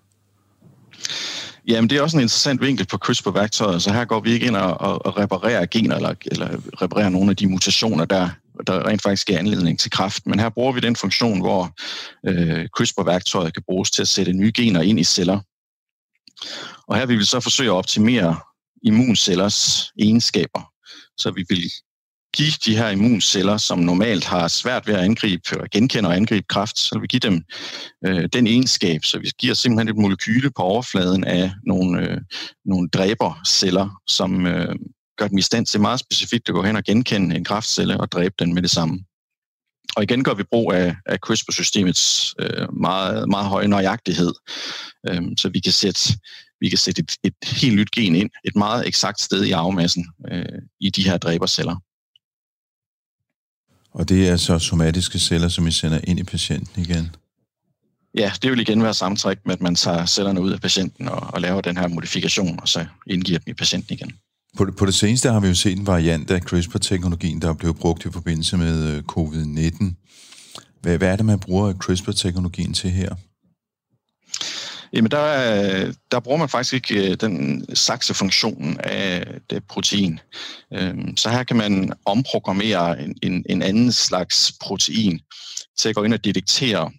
Jamen, 1.69 1.90
det 1.90 1.99
er 1.99 2.02
også 2.02 2.17
en 2.17 2.23
interessant 2.23 2.61
vinkel 2.61 2.87
på 2.87 2.99
CRISPR-værktøjet, 2.99 3.82
så 3.82 3.93
her 3.93 4.05
går 4.05 4.20
vi 4.20 4.31
ikke 4.31 4.46
ind 4.46 4.56
og, 4.56 4.81
og, 4.81 5.06
og 5.06 5.19
reparerer 5.19 5.67
gener 5.67 5.96
eller, 5.96 6.14
eller 6.26 6.49
reparerer 6.82 7.08
nogle 7.08 7.31
af 7.31 7.37
de 7.37 7.46
mutationer, 7.46 8.05
der, 8.05 8.29
der 8.67 8.87
rent 8.87 9.03
faktisk 9.03 9.27
giver 9.27 9.39
anledning 9.39 9.79
til 9.79 9.91
kræft. 9.91 10.27
Men 10.27 10.41
her 10.41 10.49
bruger 10.49 10.73
vi 10.73 10.81
den 10.81 10.97
funktion, 10.97 11.41
hvor 11.41 11.71
øh, 12.27 12.69
CRISPR-værktøjet 12.77 13.55
kan 13.55 13.63
bruges 13.67 13.91
til 13.91 14.03
at 14.03 14.09
sætte 14.09 14.33
nye 14.33 14.53
gener 14.55 14.83
ind 14.83 15.01
i 15.01 15.05
celler. 15.05 15.41
Og 16.89 16.97
her 16.97 17.07
vil 17.07 17.19
vi 17.19 17.25
så 17.25 17.41
forsøge 17.41 17.71
at 17.71 17.75
optimere 17.75 18.37
immuncellers 18.83 19.93
egenskaber. 19.99 20.73
Så 21.19 21.31
vi 21.31 21.45
vil 21.49 21.71
give 22.37 22.53
de 22.65 22.77
her 22.77 22.88
immunceller, 22.88 23.57
som 23.57 23.79
normalt 23.79 24.25
har 24.25 24.49
svært 24.49 24.87
ved 24.87 24.95
at 24.95 25.00
angribe 25.00 25.61
og 25.61 25.71
genkende 25.71 26.09
og 26.09 26.17
angribe 26.17 26.47
kræft, 26.49 26.79
så 26.79 26.95
vil 26.95 27.03
vi 27.03 27.07
give 27.07 27.21
dem 27.21 27.43
øh, 28.07 28.29
den 28.33 28.47
egenskab, 28.47 29.05
så 29.05 29.19
vi 29.19 29.31
giver 29.38 29.55
simpelthen 29.55 29.88
et 29.88 30.03
molekyle 30.03 30.50
på 30.50 30.62
overfladen 30.62 31.25
af 31.25 31.53
nogle, 31.67 32.00
øh, 32.00 32.19
nogle 32.65 32.88
dræberceller, 32.88 34.00
som 34.07 34.47
øh, 34.47 34.75
gør 35.19 35.29
dem 35.29 35.39
i 35.39 35.43
stand 35.43 35.67
til 35.67 35.81
meget 35.81 36.01
specifikt 36.01 36.49
at 36.49 36.55
gå 36.55 36.63
hen 36.63 36.77
og 36.77 36.85
genkende 36.85 37.37
en 37.37 37.45
kræftcelle 37.45 38.01
og 38.01 38.13
dræbe 38.13 38.35
den 38.39 38.55
med 38.55 38.63
det 38.63 38.71
samme. 38.71 39.05
Og 39.97 40.03
igen 40.03 40.25
gør 40.25 40.35
vi 40.35 40.43
brug 40.43 40.73
af, 40.73 40.97
af 41.07 41.19
CRISPR-systemets 41.19 42.35
øh, 42.39 42.81
meget, 42.81 43.29
meget 43.29 43.47
høje 43.47 43.69
nøjagtighed, 43.69 44.33
øh, 45.09 45.23
så 45.39 45.49
vi 45.49 45.61
kan 45.61 45.73
sætte, 45.73 46.01
vi 46.61 46.69
kan 46.69 46.79
sætte 46.79 47.03
et, 47.03 47.17
et 47.25 47.49
helt 47.49 47.77
nyt 47.77 47.91
gen 47.91 48.15
ind, 48.15 48.31
et 48.45 48.57
meget 48.57 48.87
eksakt 48.87 49.21
sted 49.21 49.45
i 49.45 49.51
arvemassen 49.51 50.07
øh, 50.33 50.45
i 50.81 50.91
de 50.91 51.05
her 51.05 51.17
dræberceller. 51.17 51.77
Og 53.91 54.09
det 54.09 54.29
er 54.29 54.37
så 54.37 54.59
somatiske 54.59 55.19
celler, 55.19 55.49
som 55.49 55.67
I 55.67 55.71
sender 55.71 56.01
ind 56.05 56.19
i 56.19 56.25
patienten 56.25 56.83
igen? 56.83 57.17
Ja, 58.15 58.33
det 58.43 58.51
vil 58.51 58.61
igen 58.61 58.83
være 58.83 58.95
sammentræk 58.95 59.39
med, 59.47 59.55
at 59.55 59.61
man 59.61 59.75
tager 59.75 60.07
cellerne 60.07 60.41
ud 60.41 60.51
af 60.51 60.61
patienten 60.61 61.09
og, 61.09 61.21
og 61.21 61.41
laver 61.41 61.61
den 61.61 61.77
her 61.77 61.89
modifikation, 61.89 62.61
og 62.61 62.69
så 62.69 62.87
indgiver 63.07 63.39
dem 63.39 63.51
i 63.51 63.55
patienten 63.55 63.95
igen. 63.95 64.13
På 64.59 64.65
det, 64.65 64.77
på 64.77 64.87
det 64.87 64.95
seneste 64.95 65.31
har 65.31 65.41
vi 65.41 65.49
jo 65.49 65.55
set 65.55 65.79
en 65.79 65.87
variant 65.87 66.31
af 66.31 66.41
CRISPR-teknologien, 66.41 67.43
der 67.43 67.49
er 67.49 67.55
blevet 67.55 67.77
brugt 67.77 68.05
i 68.05 68.11
forbindelse 68.11 68.57
med 68.57 68.95
øh, 68.95 69.03
covid-19. 69.12 69.95
Hvad, 70.81 70.99
hvad 70.99 71.09
er 71.09 71.17
det, 71.17 71.25
man 71.25 71.41
bruger 71.41 71.73
CRISPR-teknologien 71.73 72.73
til 72.73 72.91
her? 72.91 73.15
Jamen, 74.93 75.11
der, 75.11 75.93
der 76.11 76.21
bruger 76.21 76.38
man 76.38 76.49
faktisk 76.49 76.75
ikke 76.75 77.11
øh, 77.11 77.17
den 77.21 77.67
saksefunktion 77.77 78.77
af 78.81 79.27
det 79.50 79.65
protein. 79.65 80.21
Øhm, 80.73 81.17
så 81.17 81.31
her 81.31 81.43
kan 81.43 81.57
man 81.57 81.93
omprogrammere 82.05 83.03
en, 83.03 83.17
en, 83.23 83.45
en 83.49 83.62
anden 83.62 83.93
slags 83.93 84.53
protein 84.61 85.21
til 85.79 85.88
at 85.88 85.95
gå 85.95 86.03
ind 86.03 86.15
og 86.15 86.25
detektere 86.25 86.91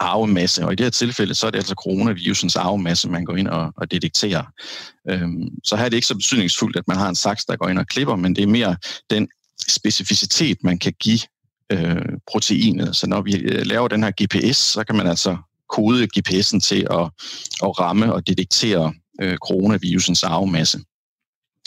arvemasse, 0.00 0.64
og 0.64 0.72
i 0.72 0.76
det 0.76 0.84
her 0.84 0.90
tilfælde, 0.90 1.34
så 1.34 1.46
er 1.46 1.50
det 1.50 1.58
altså 1.58 1.74
coronavirusens 1.74 2.56
arvemasse, 2.56 3.08
man 3.08 3.24
går 3.24 3.36
ind 3.36 3.48
og, 3.48 3.72
og 3.76 3.90
detekterer. 3.90 4.42
Øhm, 5.10 5.48
så 5.64 5.76
her 5.76 5.84
er 5.84 5.88
det 5.88 5.96
ikke 5.96 6.06
så 6.06 6.14
betydningsfuldt, 6.14 6.76
at 6.76 6.88
man 6.88 6.96
har 6.96 7.08
en 7.08 7.14
saks, 7.14 7.44
der 7.44 7.56
går 7.56 7.68
ind 7.68 7.78
og 7.78 7.86
klipper, 7.86 8.16
men 8.16 8.36
det 8.36 8.42
er 8.42 8.46
mere 8.46 8.76
den 9.10 9.28
specificitet, 9.68 10.58
man 10.64 10.78
kan 10.78 10.92
give 11.00 11.20
øh, 11.72 12.18
proteinet. 12.30 12.96
Så 12.96 13.06
når 13.06 13.22
vi 13.22 13.36
øh, 13.36 13.66
laver 13.66 13.88
den 13.88 14.02
her 14.02 14.10
GPS, 14.22 14.56
så 14.56 14.84
kan 14.84 14.96
man 14.96 15.06
altså 15.06 15.36
kode 15.68 16.08
GPS'en 16.16 16.60
til 16.60 16.86
at, 16.90 17.10
at 17.62 17.80
ramme 17.80 18.12
og 18.12 18.26
detektere 18.26 18.92
øh, 19.22 19.36
coronavirusens 19.36 20.22
arvemasse. 20.22 20.78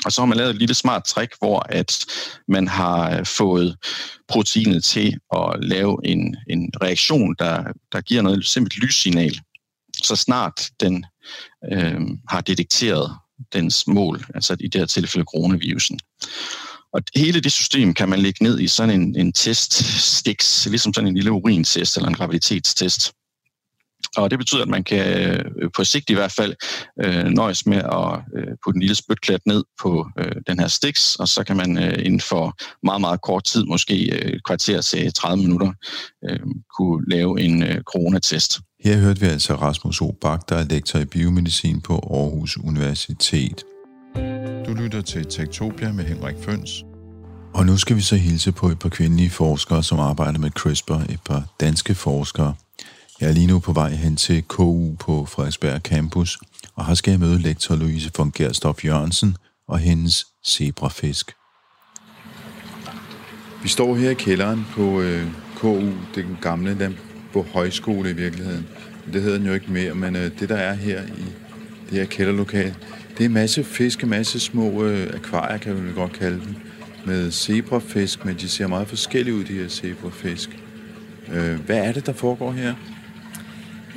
Og 0.06 0.12
så 0.12 0.22
har 0.22 0.26
man 0.26 0.38
lavet 0.38 0.50
et 0.50 0.56
lille 0.56 0.74
smart 0.74 1.04
trick, 1.04 1.34
hvor 1.40 1.66
at 1.70 2.06
man 2.48 2.68
har 2.68 3.18
øh, 3.18 3.26
fået 3.26 3.78
proteinet 4.28 4.84
til 4.84 5.18
at 5.36 5.56
lave 5.62 5.98
en, 6.04 6.36
en 6.50 6.72
reaktion, 6.82 7.36
der, 7.40 7.64
der 7.92 8.02
giver 8.02 8.22
noget 8.22 8.46
simpelt 8.46 8.78
lyssignal, 8.78 9.40
så 10.04 10.16
snart 10.16 10.70
den 10.80 11.06
øh, 11.72 12.02
har 12.30 12.42
detekteret 12.42 13.18
dens 13.54 13.88
mål, 13.88 14.26
altså 14.36 14.56
i 14.60 14.68
det 14.68 14.82
her 14.82 14.86
tilfælde 14.86 15.26
coronavirusen. 15.26 16.00
Og 16.94 17.02
hele 17.16 17.42
det 17.42 17.52
system 17.52 17.94
kan 17.94 18.10
man 18.10 18.20
lægge 18.20 18.44
ned 18.44 18.60
i 18.60 18.68
sådan 18.68 19.02
en, 19.02 19.16
en 19.16 19.34
teststiks, 19.34 20.66
ligesom 20.66 20.94
sådan 20.94 21.08
en 21.08 21.16
lille 21.16 21.32
urintest 21.32 21.98
eller 21.98 22.10
en 22.10 22.16
graviditetstest. 22.16 23.14
Og 24.18 24.30
det 24.32 24.40
betyder, 24.40 24.62
at 24.62 24.68
man 24.68 24.84
kan 24.84 25.30
øh, 25.30 25.70
på 25.76 25.84
sigt 25.84 26.10
i 26.10 26.14
hvert 26.14 26.32
fald 26.32 26.56
øh, 27.04 27.26
nøjes 27.26 27.66
med 27.66 27.78
at 27.78 28.20
øh, 28.38 28.48
putte 28.66 28.78
en 28.78 28.82
lille 28.82 28.96
spytklat 28.96 29.42
ned 29.46 29.64
på 29.82 30.08
øh, 30.20 30.32
den 30.48 30.60
her 30.60 30.68
stiks, 30.68 31.16
og 31.16 31.28
så 31.28 31.44
kan 31.44 31.58
man 31.58 31.78
øh, 31.78 32.06
inden 32.06 32.22
for 32.22 32.58
meget, 32.84 33.02
meget 33.02 33.22
kort 33.22 33.44
tid, 33.44 33.66
måske 33.66 33.96
øh, 34.16 34.40
kvarter 34.46 34.82
til 34.82 35.14
30 35.14 35.44
minutter, 35.44 35.72
øh, 36.30 36.40
kunne 36.78 37.06
lave 37.08 37.42
en 37.42 37.64
øh, 37.64 37.82
coronatest. 37.82 38.60
Her 38.84 38.98
hørte 38.98 39.20
vi 39.20 39.26
altså 39.26 39.56
Rasmus 39.56 40.02
O. 40.02 40.12
Bak, 40.22 40.50
der 40.50 40.56
er 40.56 40.64
lektor 40.64 41.00
i 41.00 41.06
biomedicin 41.06 41.82
på 41.82 41.94
Aarhus 41.94 42.58
Universitet. 42.58 43.64
Du 44.68 44.74
lytter 44.74 45.02
til 45.02 45.26
Tektopia 45.26 45.92
med 45.92 46.04
Henrik 46.04 46.36
Føns. 46.42 46.84
Og 47.54 47.66
nu 47.66 47.78
skal 47.78 47.96
vi 47.96 48.02
så 48.02 48.16
hilse 48.16 48.52
på 48.52 48.68
et 48.68 48.80
par 48.80 48.90
kvindelige 48.90 49.30
forskere, 49.30 49.84
som 49.84 50.00
arbejder 50.00 50.40
med 50.40 50.50
CRISPR, 50.50 50.94
et 50.94 51.20
par 51.26 51.44
danske 51.60 51.96
forskere. 51.96 52.54
Jeg 53.22 53.30
er 53.30 53.34
lige 53.34 53.48
nu 53.48 53.60
på 53.60 53.74
vej 53.74 53.90
hen 53.90 54.16
til 54.16 54.44
KU 54.44 54.96
på 55.00 55.26
Frederiksberg 55.26 55.82
Campus, 55.82 56.38
og 56.76 56.86
har 56.86 56.94
skal 56.94 57.12
jeg 57.12 57.20
møde 57.20 57.42
lektor 57.42 57.76
Louise 57.76 58.12
von 58.18 58.32
Gerstorff 58.32 58.86
Jørgensen 58.86 59.38
og 59.68 59.80
hendes 59.80 60.26
zebrafisk. 60.48 61.32
Vi 63.64 63.70
står 63.70 63.96
her 63.96 64.10
i 64.10 64.14
kælderen 64.14 64.66
på 64.72 65.02
øh, 65.02 65.28
KU, 65.56 65.92
den 66.16 66.38
gamle 66.42 66.80
den 66.80 66.98
på 67.34 67.46
højskole 67.54 68.10
i 68.10 68.14
virkeligheden. 68.14 68.68
Det 69.14 69.22
hedder 69.22 69.38
den 69.38 69.48
jo 69.48 69.54
ikke 69.54 69.72
mere, 69.72 69.96
men 69.96 70.16
øh, 70.16 70.40
det 70.40 70.50
der 70.50 70.58
er 70.58 70.74
her 70.74 71.04
i 71.04 71.26
det 71.90 71.98
her 71.98 72.06
kælderlokale, 72.06 72.76
det 73.18 73.22
er 73.22 73.26
en 73.26 73.34
masse 73.34 73.64
fisk, 73.64 74.04
en 74.04 74.10
masse 74.10 74.40
små 74.40 74.84
øh, 74.84 75.14
akvarier, 75.14 75.58
kan 75.58 75.88
vi 75.88 75.94
godt 75.94 76.14
kalde 76.14 76.40
dem, 76.46 76.56
med 77.06 77.32
zebrafisk, 77.32 78.26
men 78.26 78.36
de 78.36 78.50
ser 78.50 78.68
meget 78.68 78.88
forskellige 78.88 79.36
ud, 79.36 79.44
de 79.44 79.54
her 79.54 79.68
zebrafisk. 79.68 80.60
Øh, 81.32 81.60
hvad 81.60 81.78
er 81.78 81.92
det, 81.92 82.06
der 82.06 82.14
foregår 82.14 82.52
her? 82.52 82.76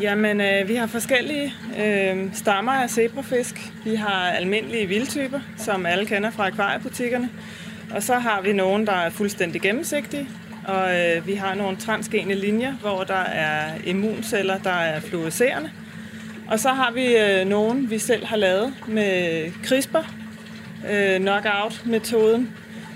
Jamen, 0.03 0.41
øh, 0.41 0.69
vi 0.69 0.75
har 0.75 0.87
forskellige 0.87 1.55
øh, 1.79 2.35
stammer 2.35 2.73
af 2.73 2.91
zebrafisk. 2.91 3.73
Vi 3.85 3.95
har 3.95 4.31
almindelige 4.31 4.87
vildtyper, 4.87 5.41
som 5.57 5.87
alle 5.87 6.07
kender 6.07 6.31
fra 6.31 6.47
akvariebutikkerne. 6.47 7.31
Og 7.95 8.03
så 8.03 8.15
har 8.15 8.41
vi 8.41 8.53
nogle, 8.53 8.87
der 8.87 8.93
er 8.93 9.11
fuldstændig 9.11 9.61
gennemsigtige. 9.61 10.29
Og 10.65 11.01
øh, 11.01 11.27
vi 11.27 11.35
har 11.35 11.55
nogle 11.55 11.77
transgene 11.77 12.35
linjer, 12.35 12.73
hvor 12.73 13.05
der 13.05 13.25
er 13.25 13.75
immunceller, 13.85 14.59
der 14.59 14.71
er 14.71 15.01
fluorescerende. 15.01 15.71
Og 16.49 16.61
så 16.61 16.69
har 16.69 16.93
vi 16.93 17.17
øh, 17.17 17.47
nogen, 17.47 17.91
vi 17.91 17.99
selv 17.99 18.27
har 18.27 18.37
lavet 18.37 18.75
med 18.89 19.47
CRISPR, 19.65 20.15
øh, 20.91 21.21
knockout-metoden, 21.21 22.51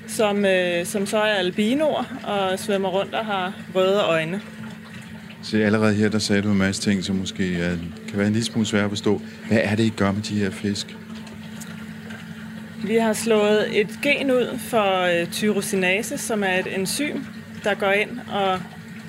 som, 0.06 0.44
øh, 0.44 0.86
som 0.86 1.06
så 1.06 1.18
er 1.18 1.34
albinoer 1.34 2.04
og 2.25 2.58
svømmer 2.58 2.88
rundt 2.88 3.14
og 3.14 3.26
har 3.26 3.52
røde 3.75 4.02
øjne. 4.02 4.42
Så 5.46 5.58
allerede 5.58 5.94
her, 5.94 6.08
der 6.08 6.18
sagde 6.18 6.42
du 6.42 6.50
en 6.50 6.58
masse 6.58 6.82
ting, 6.82 7.04
som 7.04 7.16
måske 7.16 7.56
er, 7.56 7.76
kan 8.08 8.18
være 8.18 8.26
en 8.26 8.32
lille 8.32 8.46
smule 8.46 8.66
svært 8.66 8.84
at 8.84 8.90
forstå. 8.90 9.20
Hvad 9.48 9.58
er 9.62 9.74
det, 9.74 9.84
I 9.84 9.88
gør 9.88 10.12
med 10.12 10.22
de 10.22 10.38
her 10.38 10.50
fisk? 10.50 10.96
Vi 12.84 12.94
har 12.94 13.12
slået 13.12 13.80
et 13.80 13.98
gen 14.02 14.30
ud 14.30 14.58
for 14.58 15.00
øh, 15.02 15.26
tyrosinase, 15.32 16.18
som 16.18 16.42
er 16.42 16.52
et 16.58 16.78
enzym, 16.78 17.16
der 17.64 17.74
går 17.74 17.90
ind 17.90 18.10
og 18.32 18.60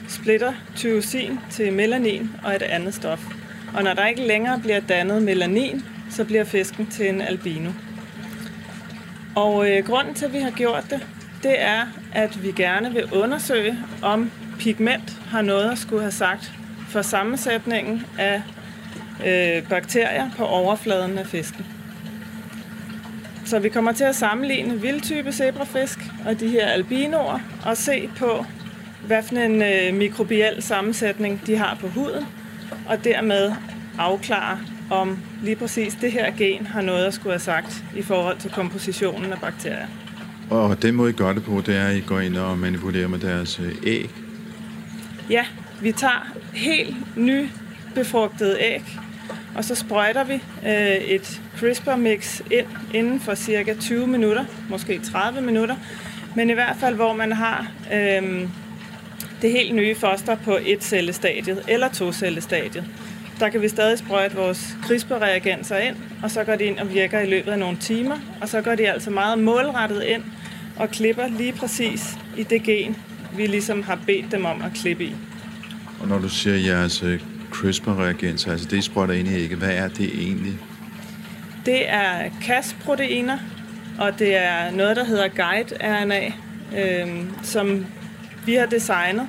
splitter 0.08 0.54
tyrosin 0.76 1.40
til 1.50 1.74
melanin 1.74 2.30
og 2.44 2.56
et 2.56 2.62
andet 2.62 2.94
stof. 2.94 3.26
Og 3.76 3.84
når 3.84 3.94
der 3.94 4.08
ikke 4.08 4.28
længere 4.28 4.60
bliver 4.60 4.80
dannet 4.80 5.24
melanin, 5.24 5.84
så 6.10 6.26
bliver 6.26 6.44
fisken 6.44 6.88
til 6.88 7.10
en 7.10 7.22
albino. 7.22 7.70
Og 9.36 9.72
øh, 9.72 9.86
grunden 9.86 10.14
til, 10.14 10.26
at 10.26 10.34
vi 10.34 10.40
har 10.40 10.52
gjort 10.52 10.84
det, 10.90 11.08
det 11.44 11.62
er, 11.62 11.86
at 12.14 12.44
vi 12.44 12.52
gerne 12.52 12.94
vil 12.94 13.14
undersøge, 13.14 13.78
om 14.02 14.32
pigment 14.60 15.22
har 15.28 15.42
noget 15.42 15.72
at 15.72 15.78
skulle 15.78 16.02
have 16.02 16.12
sagt 16.12 16.52
for 16.90 17.02
sammensætningen 17.02 18.06
af 18.18 18.42
øh, 19.28 19.70
bakterier 19.70 20.30
på 20.38 20.46
overfladen 20.46 21.18
af 21.18 21.28
fisken. 21.28 21.66
Så 23.46 23.60
vi 23.60 23.70
kommer 23.70 23.92
til 23.92 24.04
at 24.04 24.16
sammenligne 24.16 24.82
vildtype 24.82 25.32
zebrafisk 25.32 26.00
og 26.26 26.40
de 26.40 26.48
her 26.48 26.68
albinoer 26.68 27.40
og 27.66 27.78
se 27.78 28.10
på, 28.18 28.46
hvad 29.08 29.24
for 29.24 29.36
en 29.36 29.62
øh, 29.62 29.94
mikrobiel 29.94 30.62
sammensætning 30.62 31.42
de 31.48 31.58
har 31.58 31.78
på 31.82 31.88
huden, 31.88 32.26
og 32.90 33.04
dermed 33.04 33.52
afklare, 33.98 34.60
om 34.92 35.20
lige 35.44 35.56
præcis 35.56 35.98
det 36.02 36.12
her 36.12 36.32
gen 36.38 36.66
har 36.66 36.82
noget 36.82 37.06
at 37.06 37.14
skulle 37.14 37.34
have 37.34 37.40
sagt 37.40 37.84
i 37.96 38.02
forhold 38.02 38.38
til 38.38 38.52
kompositionen 38.52 39.32
af 39.32 39.40
bakterier. 39.42 39.88
Og 40.50 40.82
den 40.82 40.96
måde, 40.96 41.10
I 41.10 41.14
gør 41.14 41.34
det 41.34 41.44
på, 41.44 41.62
det 41.66 41.76
er, 41.76 41.88
at 41.88 41.96
I 41.96 42.02
går 42.02 42.20
ind 42.20 42.38
og 42.38 42.58
manipulerer 42.58 43.08
med 43.08 43.20
deres 43.20 43.60
øh, 43.60 43.76
æg? 43.84 44.27
Ja, 45.30 45.46
vi 45.82 45.92
tager 45.92 46.32
helt 46.54 46.96
nybefrugtede 47.18 48.58
æg, 48.60 48.84
og 49.56 49.64
så 49.64 49.76
sprøjter 49.76 50.24
vi 50.24 50.34
øh, 50.66 50.96
et 50.96 51.42
CRISPR-mix 51.58 52.42
ind 52.52 52.68
inden 52.94 53.20
for 53.20 53.36
cirka 53.36 53.74
20 53.74 54.08
minutter, 54.08 54.46
måske 54.70 55.00
30 55.00 55.42
minutter, 55.42 55.76
men 56.36 56.50
i 56.50 56.54
hvert 56.54 56.76
fald, 56.80 56.96
hvor 56.96 57.14
man 57.14 57.32
har 57.32 57.72
øh, 57.94 58.48
det 59.42 59.52
helt 59.52 59.76
nye 59.76 59.96
foster 59.96 60.36
på 60.36 60.58
et 60.66 60.84
cellestadiet 60.84 61.64
eller 61.68 61.90
to 61.90 62.12
cellestadiet. 62.12 62.86
Der 63.40 63.50
kan 63.50 63.62
vi 63.62 63.70
stadig 63.70 63.98
sprøjte 63.98 64.36
vores 64.36 64.78
CRISPR-reagenser 64.84 65.78
ind, 65.78 65.96
og 66.24 66.32
så 66.32 66.44
går 66.44 66.56
de 66.56 66.64
ind 66.64 66.80
og 66.80 66.94
virker 66.94 67.20
i 67.20 67.30
løbet 67.30 67.52
af 67.52 67.60
nogle 67.60 67.78
timer, 67.78 68.18
og 68.42 68.50
så 68.50 68.62
går 68.62 68.76
de 68.76 68.90
altså 68.90 69.10
meget 69.10 69.40
målrettet 69.40 70.04
ind 70.04 70.24
og 70.76 70.90
klipper 70.90 71.28
lige 71.28 71.54
præcis 71.54 72.18
i 72.38 72.44
det 72.44 72.64
gen, 72.64 72.98
vi 73.38 73.48
ligesom 73.48 73.84
har 73.84 74.00
bedt 74.06 74.32
dem 74.32 74.46
om 74.46 74.62
at 74.62 74.72
klippe 74.74 75.04
i. 75.04 75.16
Og 76.02 76.08
når 76.08 76.20
du 76.20 76.30
siger 76.30 76.56
jeres 76.56 77.04
øh, 77.04 77.22
CRISPR-reagenser, 77.52 78.52
altså 78.52 78.68
det, 78.68 78.78
I 78.78 78.82
sprøjter 78.82 79.14
ind 79.14 79.28
i 79.28 79.36
ægget, 79.36 79.58
hvad 79.60 79.76
er 79.76 79.88
det 79.88 80.24
egentlig? 80.24 80.54
Det 81.66 81.90
er 81.90 82.30
Cas-proteiner, 82.42 83.38
og 84.00 84.20
det 84.20 84.36
er 84.36 84.72
noget, 84.72 84.96
der 84.96 85.04
hedder 85.04 85.28
guide-RNA, 85.28 86.34
øh, 86.80 87.26
som 87.44 87.86
vi 88.46 88.54
har 88.54 88.66
designet, 88.66 89.28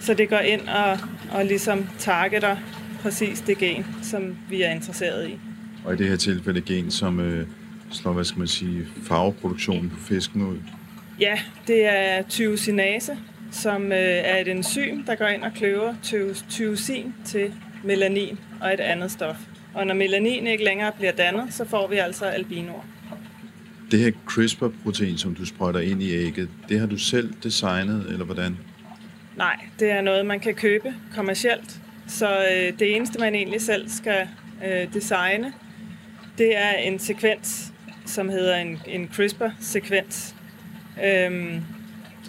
så 0.00 0.14
det 0.14 0.28
går 0.28 0.38
ind 0.38 0.68
og, 0.68 0.98
og 1.30 1.44
ligesom 1.44 1.86
targeter 1.98 2.56
præcis 3.02 3.40
det 3.40 3.58
gen, 3.58 3.86
som 4.02 4.36
vi 4.50 4.62
er 4.62 4.70
interesseret 4.70 5.28
i. 5.28 5.38
Og 5.84 5.94
i 5.94 5.96
det 5.96 6.08
her 6.08 6.16
tilfælde 6.16 6.60
gen, 6.60 6.90
som 6.90 7.20
øh, 7.20 7.46
slår, 7.90 8.12
hvad 8.12 8.24
skal 8.24 8.38
man 8.38 8.48
sige, 8.48 8.86
farveproduktionen 9.02 9.90
på 9.90 9.96
fisken 9.96 10.42
ud? 10.42 10.56
Ja, 11.20 11.38
det 11.66 11.86
er 11.86 12.22
tyrosinase, 12.22 13.16
som 13.52 13.92
øh, 13.92 13.98
er 13.98 14.36
et 14.36 14.48
enzym, 14.48 15.02
der 15.02 15.14
går 15.14 15.26
ind 15.26 15.42
og 15.42 15.52
kløver 15.54 15.94
tyrosin 16.50 17.14
til 17.24 17.52
melanin 17.84 18.38
og 18.60 18.72
et 18.72 18.80
andet 18.80 19.10
stof. 19.10 19.36
Og 19.74 19.86
når 19.86 19.94
melanin 19.94 20.46
ikke 20.46 20.64
længere 20.64 20.92
bliver 20.92 21.12
dannet, 21.12 21.54
så 21.54 21.64
får 21.64 21.88
vi 21.88 21.96
altså 21.96 22.24
albinoer. 22.24 22.84
Det 23.90 23.98
her 23.98 24.12
CRISPR-protein, 24.26 25.18
som 25.18 25.34
du 25.34 25.46
sprøjter 25.46 25.80
ind 25.80 26.02
i 26.02 26.14
ægget, 26.14 26.48
det 26.68 26.80
har 26.80 26.86
du 26.86 26.98
selv 26.98 27.32
designet, 27.42 28.06
eller 28.08 28.24
hvordan? 28.24 28.56
Nej, 29.36 29.56
det 29.80 29.90
er 29.90 30.00
noget, 30.00 30.26
man 30.26 30.40
kan 30.40 30.54
købe 30.54 30.94
kommercielt. 31.14 31.80
Så 32.06 32.28
øh, 32.28 32.78
det 32.78 32.96
eneste, 32.96 33.18
man 33.18 33.34
egentlig 33.34 33.60
selv 33.60 33.88
skal 33.88 34.28
øh, 34.66 34.94
designe, 34.94 35.52
det 36.38 36.56
er 36.56 36.72
en 36.72 36.98
sekvens, 36.98 37.72
som 38.06 38.28
hedder 38.28 38.56
en, 38.56 38.80
en 38.86 39.08
CRISPR-sekvens, 39.12 40.34
øhm, 41.04 41.62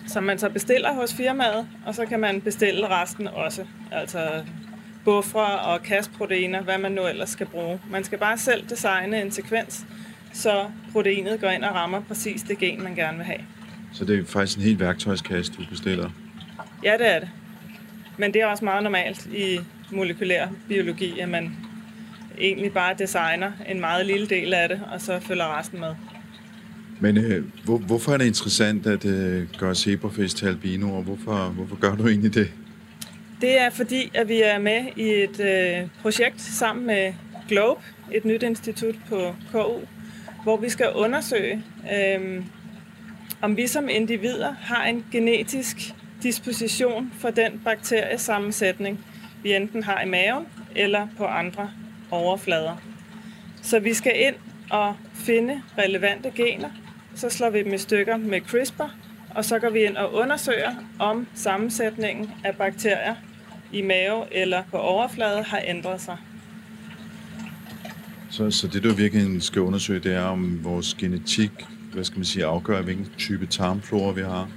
som 0.08 0.24
man 0.24 0.40
så 0.40 0.50
bestiller 0.50 0.94
hos 0.94 1.14
firmaet, 1.14 1.68
og 1.86 1.96
så 1.96 2.06
kan 2.06 2.20
man 2.20 2.42
bestille 2.42 2.88
resten 2.90 3.28
også. 3.28 3.66
Altså 3.92 4.44
buffre 5.06 5.60
og 5.60 5.84
kastproteiner, 5.84 6.62
hvad 6.62 6.78
man 6.78 6.92
nu 6.92 7.08
ellers 7.08 7.30
skal 7.30 7.46
bruge. 7.46 7.80
Man 7.90 8.04
skal 8.04 8.18
bare 8.18 8.38
selv 8.38 8.70
designe 8.70 9.22
en 9.22 9.32
sekvens, 9.32 9.86
så 10.34 10.66
proteinet 10.92 11.42
går 11.42 11.50
ind 11.50 11.64
og 11.64 11.76
rammer 11.76 12.02
præcis 12.02 12.42
det 12.42 12.58
gen, 12.58 12.84
man 12.84 12.96
gerne 12.96 13.18
vil 13.18 13.26
have. 13.26 13.40
Så 13.94 14.06
det 14.06 14.20
er 14.20 14.26
faktisk 14.26 14.58
en 14.58 14.64
helt 14.64 14.80
værktøjskasse, 14.80 15.54
du 15.54 15.62
bestiller? 15.70 16.10
Ja, 16.84 16.94
det 16.98 17.16
er 17.16 17.20
det. 17.20 17.30
Men 18.18 18.34
det 18.34 18.42
er 18.42 18.46
også 18.46 18.66
meget 18.66 18.84
normalt 18.84 19.26
i 19.26 19.60
molekylær 19.92 20.48
biologi, 20.68 21.20
at 21.20 21.30
man 21.30 21.58
egentlig 22.40 22.74
bare 22.74 22.96
designer 23.00 23.52
en 23.68 23.80
meget 23.80 24.06
lille 24.06 24.28
del 24.28 24.54
af 24.54 24.70
det, 24.70 24.82
og 24.92 25.02
så 25.02 25.20
følger 25.20 25.60
resten 25.60 25.80
med. 25.80 25.96
Men 27.00 27.18
øh, 27.18 27.46
hvor, 27.64 27.78
hvorfor 27.78 28.14
er 28.14 28.18
det 28.18 28.26
interessant 28.26 28.88
at 28.88 29.06
øh, 29.06 29.48
gøre 29.58 29.76
zebrafisk 29.76 30.36
til 30.36 30.46
albinoer? 30.46 31.02
Hvorfor, 31.02 31.50
hvorfor 31.50 31.76
gør 31.76 31.96
du 31.96 32.08
egentlig 32.08 32.34
det? 32.34 32.52
Det 33.42 33.62
er 33.62 33.70
fordi, 33.70 34.12
at 34.14 34.28
vi 34.28 34.42
er 34.42 34.60
med 34.60 34.86
i 34.96 35.10
et 35.10 35.40
øh, 35.40 35.88
projekt 36.02 36.42
sammen 36.42 36.88
med 36.88 37.14
Globe, 37.48 37.82
et 38.12 38.26
nyt 38.26 38.44
institut 38.44 38.96
på 39.10 39.36
KU, 39.52 39.80
hvor 40.44 40.58
vi 40.58 40.70
skal 40.70 40.90
undersøge, 40.96 41.64
øh, 41.94 42.44
om 43.42 43.58
vi 43.58 43.68
som 43.68 43.90
individer 43.90 44.54
har 44.62 44.86
en 44.86 45.06
genetisk 45.12 45.94
disposition 46.24 47.12
for 47.20 47.30
den 47.30 47.62
bakteriesammensætning, 47.64 49.06
vi 49.44 49.54
enten 49.54 49.84
har 49.84 50.02
i 50.02 50.10
maven 50.10 50.46
eller 50.76 51.08
på 51.18 51.26
andre 51.26 51.70
overflader. 52.12 52.82
Så 53.62 53.80
vi 53.80 53.94
skal 53.94 54.14
ind 54.16 54.36
og 54.70 54.96
finde 55.14 55.62
relevante 55.78 56.32
gener, 56.36 56.70
så 57.18 57.30
slår 57.30 57.50
vi 57.50 57.64
dem 57.64 57.74
i 57.74 57.78
stykker 57.78 58.18
med 58.18 58.42
CRISPR, 58.42 58.96
og 59.36 59.46
så 59.46 59.60
går 59.60 59.70
vi 59.70 59.84
ind 59.84 59.98
og 59.98 60.14
undersøger, 60.14 60.72
om 61.00 61.28
sammensætningen 61.36 62.32
af 62.44 62.56
bakterier 62.56 63.16
i 63.72 63.82
mave 63.82 64.24
eller 64.32 64.64
på 64.72 64.78
overflade 64.78 65.44
har 65.44 65.62
ændret 65.68 66.02
sig. 66.02 66.18
Så, 68.30 68.52
så 68.52 68.68
det, 68.68 68.84
du 68.84 68.94
virkelig 68.94 69.44
skal 69.44 69.62
undersøge, 69.62 70.00
det 70.00 70.14
er, 70.14 70.24
om 70.24 70.64
vores 70.64 70.94
genetik, 70.94 71.52
hvad 71.94 72.04
skal 72.04 72.18
man 72.18 72.26
sige, 72.26 72.46
afgør, 72.46 72.82
hvilken 72.82 73.08
type 73.18 73.46
tarmflora 73.46 74.12
vi 74.12 74.22
har? 74.22 74.50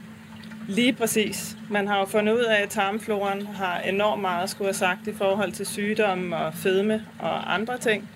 Lige 0.69 0.93
præcis. 0.93 1.57
Man 1.71 1.89
har 1.89 1.99
jo 1.99 2.05
fundet 2.05 2.33
ud 2.33 2.45
af, 2.45 2.63
at 2.63 2.69
tarmfloren 2.69 3.47
har 3.47 3.79
enormt 3.79 4.23
meget 4.23 4.51
skulle 4.51 4.69
have 4.69 4.75
sagt 4.75 5.07
i 5.07 5.13
forhold 5.15 5.53
til 5.53 5.67
sygdomme 5.67 6.37
og 6.37 6.55
fedme 6.55 7.07
og 7.19 7.55
andre 7.55 7.79
ting. 7.79 8.09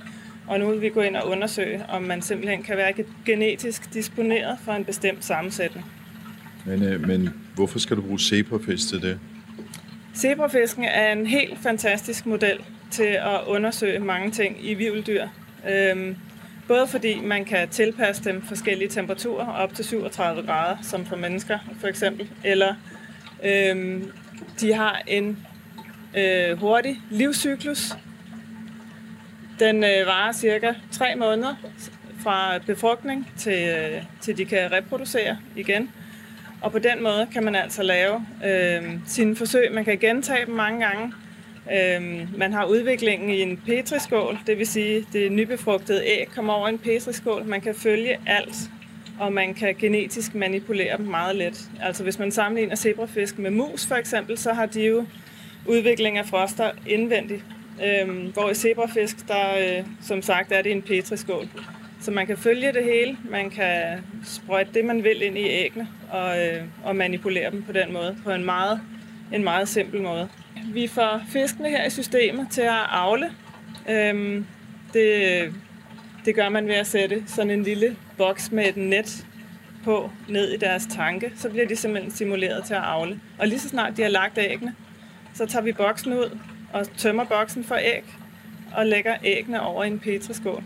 Og 0.48 0.58
nu 0.58 0.70
vil 0.70 0.80
vi 0.80 0.88
gå 0.88 1.00
ind 1.00 1.16
og 1.16 1.28
undersøge, 1.28 1.84
om 1.88 2.02
man 2.02 2.22
simpelthen 2.22 2.62
kan 2.62 2.76
være 2.76 2.92
genetisk 3.26 3.94
disponeret 3.94 4.58
for 4.64 4.72
en 4.72 4.84
bestemt 4.84 5.24
sammensætning. 5.24 5.86
Men, 6.66 6.82
øh, 6.82 7.08
men 7.08 7.30
hvorfor 7.54 7.78
skal 7.78 7.96
du 7.96 8.02
bruge 8.02 8.20
zebrafisk 8.20 8.88
til 8.88 9.02
det? 9.02 9.18
Zebrafisken 10.16 10.84
er 10.84 11.12
en 11.12 11.26
helt 11.26 11.58
fantastisk 11.58 12.26
model 12.26 12.58
til 12.90 13.02
at 13.02 13.40
undersøge 13.46 13.98
mange 13.98 14.30
ting 14.30 14.56
i 14.68 14.74
vivldyr. 14.74 15.28
Øhm, 15.70 16.16
både 16.68 16.86
fordi 16.86 17.20
man 17.20 17.44
kan 17.44 17.68
tilpasse 17.68 18.24
dem 18.24 18.42
forskellige 18.42 18.88
temperaturer, 18.88 19.46
op 19.46 19.74
til 19.74 19.84
37 19.84 20.42
grader, 20.42 20.76
som 20.82 21.04
for 21.04 21.16
mennesker 21.16 21.58
for 21.80 21.88
eksempel, 21.88 22.28
eller 22.44 22.74
øhm, 23.44 24.10
de 24.60 24.72
har 24.72 25.02
en 25.06 25.38
øh, 26.16 26.58
hurtig 26.58 27.00
livscyklus. 27.10 27.92
Den 29.60 29.84
øh, 29.84 30.06
varer 30.06 30.32
cirka 30.32 30.72
3 30.92 31.16
måneder 31.16 31.54
fra 32.22 32.58
befrugtning 32.58 33.32
til, 33.36 33.68
øh, 33.68 34.02
til 34.20 34.38
de 34.38 34.44
kan 34.44 34.72
reproducere 34.72 35.38
igen. 35.56 35.90
Og 36.60 36.72
på 36.72 36.78
den 36.78 37.02
måde 37.02 37.28
kan 37.32 37.44
man 37.44 37.54
altså 37.54 37.82
lave 37.82 38.26
øh, 38.46 38.82
sine 39.06 39.36
forsøg. 39.36 39.72
Man 39.72 39.84
kan 39.84 39.98
gentage 39.98 40.46
dem 40.46 40.54
mange 40.54 40.86
gange. 40.86 41.12
Øh, 41.72 42.38
man 42.38 42.52
har 42.52 42.64
udviklingen 42.64 43.30
i 43.30 43.40
en 43.40 43.56
petriskål, 43.66 44.38
det 44.46 44.58
vil 44.58 44.66
sige, 44.66 45.06
det 45.12 45.32
nybefrugtede 45.32 46.02
æg 46.04 46.28
kommer 46.34 46.52
over 46.52 46.68
en 46.68 46.78
petriskål. 46.78 47.44
Man 47.44 47.60
kan 47.60 47.74
følge 47.74 48.16
alt, 48.26 48.56
og 49.20 49.32
man 49.32 49.54
kan 49.54 49.74
genetisk 49.74 50.34
manipulere 50.34 50.96
dem 50.96 51.06
meget 51.06 51.36
let. 51.36 51.68
Altså 51.82 52.02
hvis 52.02 52.18
man 52.18 52.30
sammenligner 52.30 52.76
zebrafisk 52.76 53.38
med 53.38 53.50
mus 53.50 53.86
for 53.86 53.94
eksempel, 53.94 54.38
så 54.38 54.52
har 54.52 54.66
de 54.66 54.86
jo 54.86 55.06
udvikling 55.66 56.18
af 56.18 56.26
froster 56.26 56.70
indvendigt. 56.86 57.44
Øhm, 57.82 58.32
hvor 58.32 58.50
i 58.50 58.54
zebrafisk, 58.54 59.28
der 59.28 59.78
øh, 59.78 59.86
som 60.02 60.22
sagt 60.22 60.52
er 60.52 60.62
det 60.62 60.72
en 60.72 60.82
petriskål. 60.82 61.48
Så 62.00 62.10
man 62.10 62.26
kan 62.26 62.36
følge 62.36 62.72
det 62.72 62.84
hele, 62.84 63.18
man 63.30 63.50
kan 63.50 64.04
sprøjte 64.24 64.70
det, 64.74 64.84
man 64.84 65.04
vil 65.04 65.22
ind 65.22 65.38
i 65.38 65.48
æggene 65.48 65.88
og, 66.10 66.46
øh, 66.46 66.62
og 66.84 66.96
manipulere 66.96 67.50
dem 67.50 67.62
på 67.62 67.72
den 67.72 67.92
måde, 67.92 68.16
på 68.24 68.30
en 68.30 68.44
meget, 68.44 68.80
en 69.32 69.44
meget 69.44 69.68
simpel 69.68 70.02
måde. 70.02 70.28
Vi 70.72 70.86
får 70.86 71.22
fiskene 71.28 71.68
her 71.68 71.84
i 71.86 71.90
systemet 71.90 72.46
til 72.50 72.62
at 72.62 72.86
avle. 72.90 73.30
Øhm, 73.88 74.46
det, 74.92 75.54
det 76.24 76.34
gør 76.34 76.48
man 76.48 76.68
ved 76.68 76.74
at 76.74 76.86
sætte 76.86 77.22
sådan 77.26 77.50
en 77.50 77.62
lille 77.62 77.96
boks 78.16 78.52
med 78.52 78.68
et 78.68 78.76
net 78.76 79.26
på 79.84 80.10
ned 80.28 80.52
i 80.52 80.56
deres 80.56 80.86
tanke. 80.86 81.32
Så 81.36 81.50
bliver 81.50 81.66
de 81.66 81.76
simpelthen 81.76 82.12
simuleret 82.12 82.64
til 82.64 82.74
at 82.74 82.82
avle. 82.84 83.20
Og 83.38 83.48
lige 83.48 83.58
så 83.58 83.68
snart 83.68 83.96
de 83.96 84.02
har 84.02 84.08
lagt 84.08 84.38
æggene, 84.38 84.74
så 85.34 85.46
tager 85.46 85.62
vi 85.62 85.72
boksen 85.72 86.12
ud 86.12 86.38
og 86.74 86.96
tømmer 86.96 87.24
boksen 87.24 87.64
for 87.64 87.74
æg 87.74 88.04
og 88.72 88.86
lægger 88.86 89.14
æggene 89.24 89.62
over 89.62 89.84
i 89.84 89.86
en 89.86 89.98
petriskål. 89.98 90.62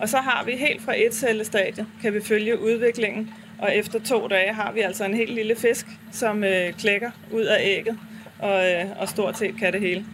Og 0.00 0.08
så 0.08 0.16
har 0.16 0.44
vi 0.44 0.52
helt 0.52 0.82
fra 0.82 0.94
et 0.96 1.14
cellestadie, 1.14 1.86
kan 2.02 2.14
vi 2.14 2.20
følge 2.20 2.60
udviklingen, 2.60 3.30
og 3.58 3.76
efter 3.76 3.98
to 3.98 4.28
dage 4.28 4.54
har 4.54 4.72
vi 4.72 4.80
altså 4.80 5.04
en 5.04 5.14
helt 5.14 5.34
lille 5.34 5.56
fisk, 5.56 5.86
som 6.12 6.44
øh, 6.44 6.72
klækker 6.72 7.10
ud 7.32 7.42
af 7.42 7.60
ægget, 7.62 7.98
og, 8.38 8.70
øh, 8.70 8.84
og 9.00 9.08
stort 9.08 9.38
set 9.38 9.56
kan 9.58 9.72
det 9.72 9.80
hele. 9.80 10.04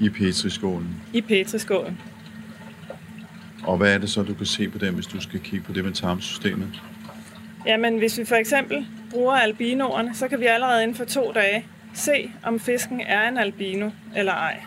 I 0.00 0.08
petriskålen? 0.08 1.02
I 1.12 1.20
petriskålen. 1.20 2.00
Og 3.62 3.76
hvad 3.76 3.94
er 3.94 3.98
det 3.98 4.10
så, 4.10 4.22
du 4.22 4.34
kan 4.34 4.46
se 4.46 4.68
på 4.68 4.78
dem, 4.78 4.94
hvis 4.94 5.06
du 5.06 5.20
skal 5.20 5.40
kigge 5.40 5.64
på 5.66 5.72
det 5.72 5.84
med 5.84 5.92
tarmsystemet? 5.92 6.68
Jamen, 7.66 7.98
hvis 7.98 8.18
vi 8.18 8.24
for 8.24 8.36
eksempel 8.36 8.86
bruger 9.10 9.32
albinoerne, 9.32 10.14
så 10.14 10.28
kan 10.28 10.40
vi 10.40 10.46
allerede 10.46 10.82
inden 10.82 10.96
for 10.96 11.04
to 11.04 11.32
dage 11.32 11.66
se, 11.94 12.30
om 12.42 12.60
fisken 12.60 13.00
er 13.00 13.28
en 13.28 13.38
albino 13.38 13.90
eller 14.16 14.32
ej. 14.32 14.60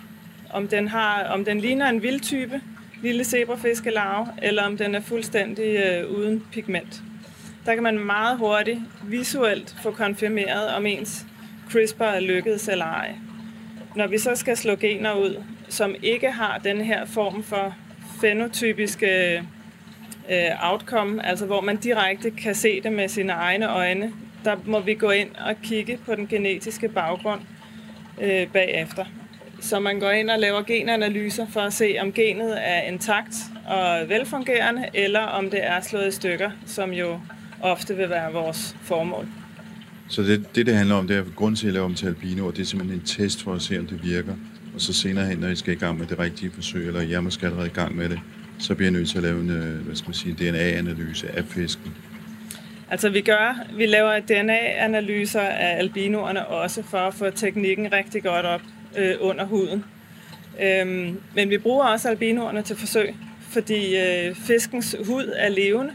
Om 0.50 0.68
den, 0.68 0.88
har, 0.88 1.24
om 1.24 1.46
den 1.46 1.60
ligner 1.60 1.90
en 1.90 2.04
vildtype, 2.04 2.62
lille 3.02 3.24
zebrafiskelarve, 3.24 4.28
eller 4.42 4.64
om 4.64 4.78
den 4.78 4.96
er 4.96 5.02
fuldstændig 5.02 5.76
øh, 5.76 6.12
uden 6.12 6.44
pigment. 6.52 7.02
Der 7.66 7.74
kan 7.74 7.84
man 7.84 8.00
meget 8.00 8.38
hurtigt 8.38 8.80
visuelt 9.04 9.76
få 9.84 9.92
konfirmeret, 9.92 10.70
om 10.76 10.86
ens 10.86 11.26
CRISPR 11.70 12.04
er 12.04 12.20
lykkedes 12.20 12.68
eller 12.68 12.86
ej. 12.86 13.16
Når 13.96 14.08
vi 14.08 14.18
så 14.18 14.36
skal 14.36 14.58
slå 14.58 14.76
gener 14.76 15.14
ud, 15.14 15.44
som 15.70 15.96
ikke 16.04 16.32
har 16.32 16.58
den 16.58 16.82
her 16.82 17.06
form 17.06 17.44
for 17.44 17.76
fenotypiske 18.22 19.38
øh, 20.32 20.72
outcome, 20.72 21.26
altså 21.26 21.46
hvor 21.46 21.62
man 21.62 21.78
direkte 21.78 22.32
kan 22.32 22.56
se 22.56 22.82
det 22.82 22.92
med 22.92 23.08
sine 23.08 23.34
egne 23.34 23.70
øjne, 23.70 24.14
der 24.44 24.56
må 24.66 24.80
vi 24.80 24.94
gå 24.94 25.10
ind 25.10 25.30
og 25.36 25.56
kigge 25.64 26.00
på 26.06 26.16
den 26.16 26.28
genetiske 26.28 26.90
baggrund 26.90 27.42
øh, 28.22 28.48
bagefter. 28.48 29.06
Så 29.60 29.80
man 29.80 30.00
går 30.00 30.12
ind 30.12 30.30
og 30.30 30.40
laver 30.40 30.62
genanalyser 30.62 31.46
for 31.50 31.60
at 31.60 31.74
se, 31.74 31.96
om 32.02 32.14
genet 32.14 32.58
er 32.58 32.82
intakt 32.82 33.36
og 33.68 34.10
velfungerende, 34.10 34.86
eller 34.94 35.20
om 35.20 35.50
det 35.50 35.66
er 35.66 35.82
slået 35.82 36.08
i 36.08 36.12
stykker, 36.12 36.52
som 36.66 36.92
jo 36.92 37.20
ofte 37.62 37.96
vil 37.96 38.10
være 38.10 38.34
vores 38.34 38.76
formål. 38.82 39.28
Så 40.10 40.22
det, 40.22 40.56
det, 40.56 40.66
det 40.66 40.76
handler 40.76 40.96
om, 40.96 41.08
det 41.08 41.18
er 41.18 41.24
grund 41.36 41.56
til 41.56 41.68
at 41.68 41.74
lave 41.74 41.86
om 41.86 41.96
til 41.96 42.08
albino, 42.08 42.48
og 42.48 42.56
det 42.56 42.62
er 42.62 42.66
simpelthen 42.66 43.00
en 43.00 43.06
test 43.06 43.44
for 43.44 43.54
at 43.54 43.62
se, 43.62 43.80
om 43.80 43.88
det 43.88 44.04
virker. 44.04 44.34
Og 44.76 44.82
så 44.82 44.94
senere 44.94 45.26
hen, 45.26 45.38
når 45.38 45.48
I 45.48 45.56
skal 45.56 45.74
i 45.74 45.78
gang 45.78 46.00
med 46.00 46.08
det 46.08 46.20
rigtige 46.20 46.52
forsøg, 46.52 46.88
eller 46.88 47.02
jeg 47.02 47.24
måske 47.24 47.46
allerede 47.46 47.68
i 47.68 47.74
gang 47.74 47.96
med 47.96 48.10
det, 48.10 48.20
så 48.60 48.76
bliver 48.76 48.92
jeg 48.92 49.00
nødt 49.00 49.10
til 49.10 49.18
at 49.18 49.24
lave 49.24 49.40
en 49.40 49.50
øh, 49.50 49.86
hvad 49.86 49.96
skal 49.96 50.08
man 50.08 50.14
sige, 50.14 50.34
DNA-analyse 50.34 51.38
af 51.38 51.46
fisken. 51.46 51.94
Altså 52.92 53.10
vi 53.10 53.22
gør, 53.22 53.66
vi 53.74 53.86
laver 53.86 54.20
DNA-analyser 54.20 55.42
af 55.42 55.78
albinoerne 55.78 56.48
også 56.48 56.84
for 56.84 56.98
at 56.98 57.14
få 57.14 57.30
teknikken 57.30 57.94
rigtig 57.94 58.24
godt 58.24 58.46
op 58.46 58.62
øh, 58.98 59.16
under 59.20 59.46
huden. 59.46 59.86
Øhm, 60.62 61.22
men 61.36 61.50
vi 61.50 61.58
bruger 61.58 61.86
også 61.86 62.10
albinoerne 62.10 62.62
til 62.62 62.76
forsøg, 62.76 63.16
fordi 63.42 63.98
øh, 63.98 64.36
fiskens 64.36 64.96
hud 65.08 65.34
er 65.36 65.50
levende. 65.50 65.94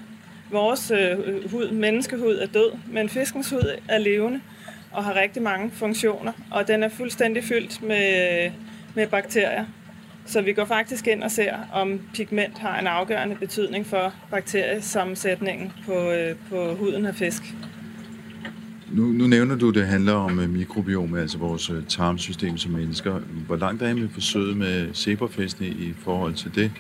Vores 0.51 0.91
øh, 0.91 1.51
hud, 1.51 1.71
menneskehud, 1.71 2.39
er 2.39 2.47
død, 2.47 2.73
men 2.87 3.09
fiskens 3.09 3.51
hud 3.51 3.79
er 3.89 3.99
levende 3.99 4.41
og 4.93 5.05
har 5.05 5.15
rigtig 5.15 5.43
mange 5.43 5.71
funktioner, 5.71 6.33
og 6.51 6.69
den 6.69 6.83
er 6.83 6.89
fuldstændig 6.89 7.45
fyldt 7.45 7.83
med, 7.83 8.51
med 8.95 9.07
bakterier. 9.07 9.65
Så 10.27 10.43
vi 10.43 10.53
går 10.53 10.65
faktisk 10.65 11.07
ind 11.07 11.23
og 11.23 11.31
ser, 11.31 11.55
om 11.73 12.01
pigment 12.15 12.59
har 12.59 12.79
en 12.79 12.87
afgørende 12.87 13.37
betydning 13.37 13.87
for 13.87 14.15
bakteriesammensætningen 14.31 15.73
på, 15.87 16.11
øh, 16.11 16.37
på 16.51 16.75
huden 16.75 17.07
af 17.07 17.15
fisk. 17.15 17.43
Nu, 18.93 19.03
nu 19.03 19.27
nævner 19.27 19.57
du, 19.57 19.69
at 19.69 19.75
det 19.75 19.87
handler 19.87 20.13
om 20.13 20.39
uh, 20.39 20.49
mikrobiome, 20.49 21.21
altså 21.21 21.39
vores 21.39 21.71
uh, 21.71 21.87
tarmsystem 21.89 22.59
som 22.59 22.73
mennesker. 22.73 23.19
Hvor 23.47 23.57
langt 23.57 23.83
er 23.83 23.89
I 23.89 23.95
med 23.95 24.09
forsøget 24.09 24.57
med 24.57 24.95
zebrafæstene 24.95 25.69
i 25.69 25.95
forhold 26.05 26.35
til 26.35 26.55
det? 26.55 26.71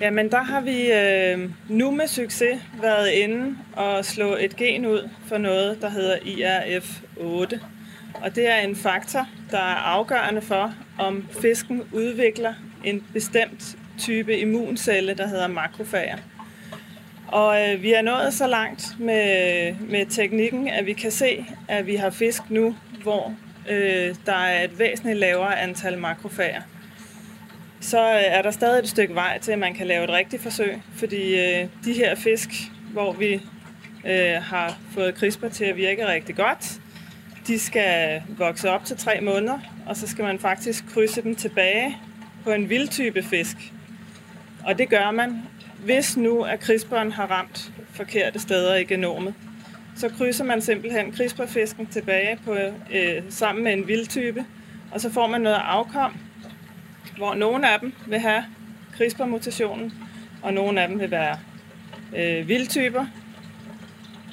Jamen, 0.00 0.30
der 0.30 0.42
har 0.42 0.60
vi 0.60 0.92
øh, 0.92 1.50
nu 1.68 1.90
med 1.90 2.06
succes 2.06 2.60
været 2.82 3.10
inde 3.10 3.56
og 3.72 4.04
slå 4.04 4.36
et 4.40 4.56
gen 4.56 4.86
ud 4.86 5.08
for 5.26 5.38
noget, 5.38 5.82
der 5.82 5.90
hedder 5.90 6.16
IRF8. 6.16 7.58
Og 8.14 8.34
det 8.34 8.50
er 8.50 8.56
en 8.56 8.76
faktor, 8.76 9.26
der 9.50 9.58
er 9.58 9.76
afgørende 9.76 10.40
for, 10.40 10.74
om 10.98 11.28
fisken 11.40 11.82
udvikler 11.92 12.54
en 12.84 13.06
bestemt 13.12 13.76
type 13.98 14.38
immuncelle, 14.38 15.14
der 15.14 15.28
hedder 15.28 15.46
makrofager. 15.46 16.16
Og 17.28 17.68
øh, 17.68 17.82
vi 17.82 17.92
er 17.92 18.02
nået 18.02 18.34
så 18.34 18.46
langt 18.46 18.96
med, 18.98 19.74
med 19.74 20.06
teknikken, 20.06 20.68
at 20.68 20.86
vi 20.86 20.92
kan 20.92 21.10
se, 21.10 21.46
at 21.68 21.86
vi 21.86 21.96
har 21.96 22.10
fisk 22.10 22.50
nu, 22.50 22.76
hvor 23.02 23.34
øh, 23.70 24.14
der 24.26 24.34
er 24.34 24.64
et 24.64 24.78
væsentligt 24.78 25.18
lavere 25.18 25.60
antal 25.60 25.98
makrofager. 25.98 26.62
Så 27.80 27.98
øh, 28.00 28.22
er 28.22 28.42
der 28.42 28.50
stadig 28.50 28.78
et 28.78 28.88
stykke 28.88 29.14
vej 29.14 29.38
til, 29.38 29.52
at 29.52 29.58
man 29.58 29.74
kan 29.74 29.86
lave 29.86 30.04
et 30.04 30.10
rigtigt 30.10 30.42
forsøg, 30.42 30.82
fordi 30.94 31.40
øh, 31.40 31.68
de 31.84 31.92
her 31.92 32.14
fisk, 32.14 32.50
hvor 32.92 33.12
vi 33.12 33.34
øh, 34.06 34.42
har 34.42 34.78
fået 34.94 35.14
CRISPR 35.14 35.48
til 35.48 35.64
at 35.64 35.76
virke 35.76 36.06
rigtig 36.06 36.36
godt, 36.36 36.80
de 37.48 37.58
skal 37.58 38.22
vokse 38.28 38.70
op 38.70 38.84
til 38.84 38.96
tre 38.96 39.20
måneder, 39.20 39.58
og 39.86 39.96
så 39.96 40.06
skal 40.06 40.24
man 40.24 40.38
faktisk 40.38 40.84
krydse 40.88 41.22
dem 41.22 41.34
tilbage 41.34 41.96
på 42.44 42.50
en 42.50 42.68
vildtype 42.68 43.22
fisk. 43.22 43.56
Og 44.64 44.78
det 44.78 44.88
gør 44.88 45.10
man 45.10 45.42
hvis 45.84 46.16
nu 46.16 46.42
at 46.42 46.70
CRISPR'en 46.70 47.10
har 47.10 47.26
ramt 47.26 47.72
forkerte 47.92 48.38
steder 48.38 48.74
i 48.74 48.84
genomet, 48.84 49.34
så 49.96 50.08
krydser 50.08 50.44
man 50.44 50.62
simpelthen 50.62 51.12
CRISPR-fisken 51.12 51.86
tilbage 51.86 52.38
på, 52.44 52.54
øh, 52.92 53.22
sammen 53.28 53.64
med 53.64 53.72
en 53.72 53.88
vildtype, 53.88 54.44
og 54.92 55.00
så 55.00 55.10
får 55.10 55.26
man 55.26 55.40
noget 55.40 55.60
afkom, 55.64 56.16
hvor 57.16 57.34
nogle 57.34 57.72
af 57.72 57.80
dem 57.80 57.92
vil 58.06 58.18
have 58.18 58.44
CRISPR-mutationen, 58.96 59.92
og 60.42 60.54
nogle 60.54 60.82
af 60.82 60.88
dem 60.88 61.00
vil 61.00 61.10
være 61.10 61.38
øh, 62.16 62.48
vildtyper. 62.48 63.06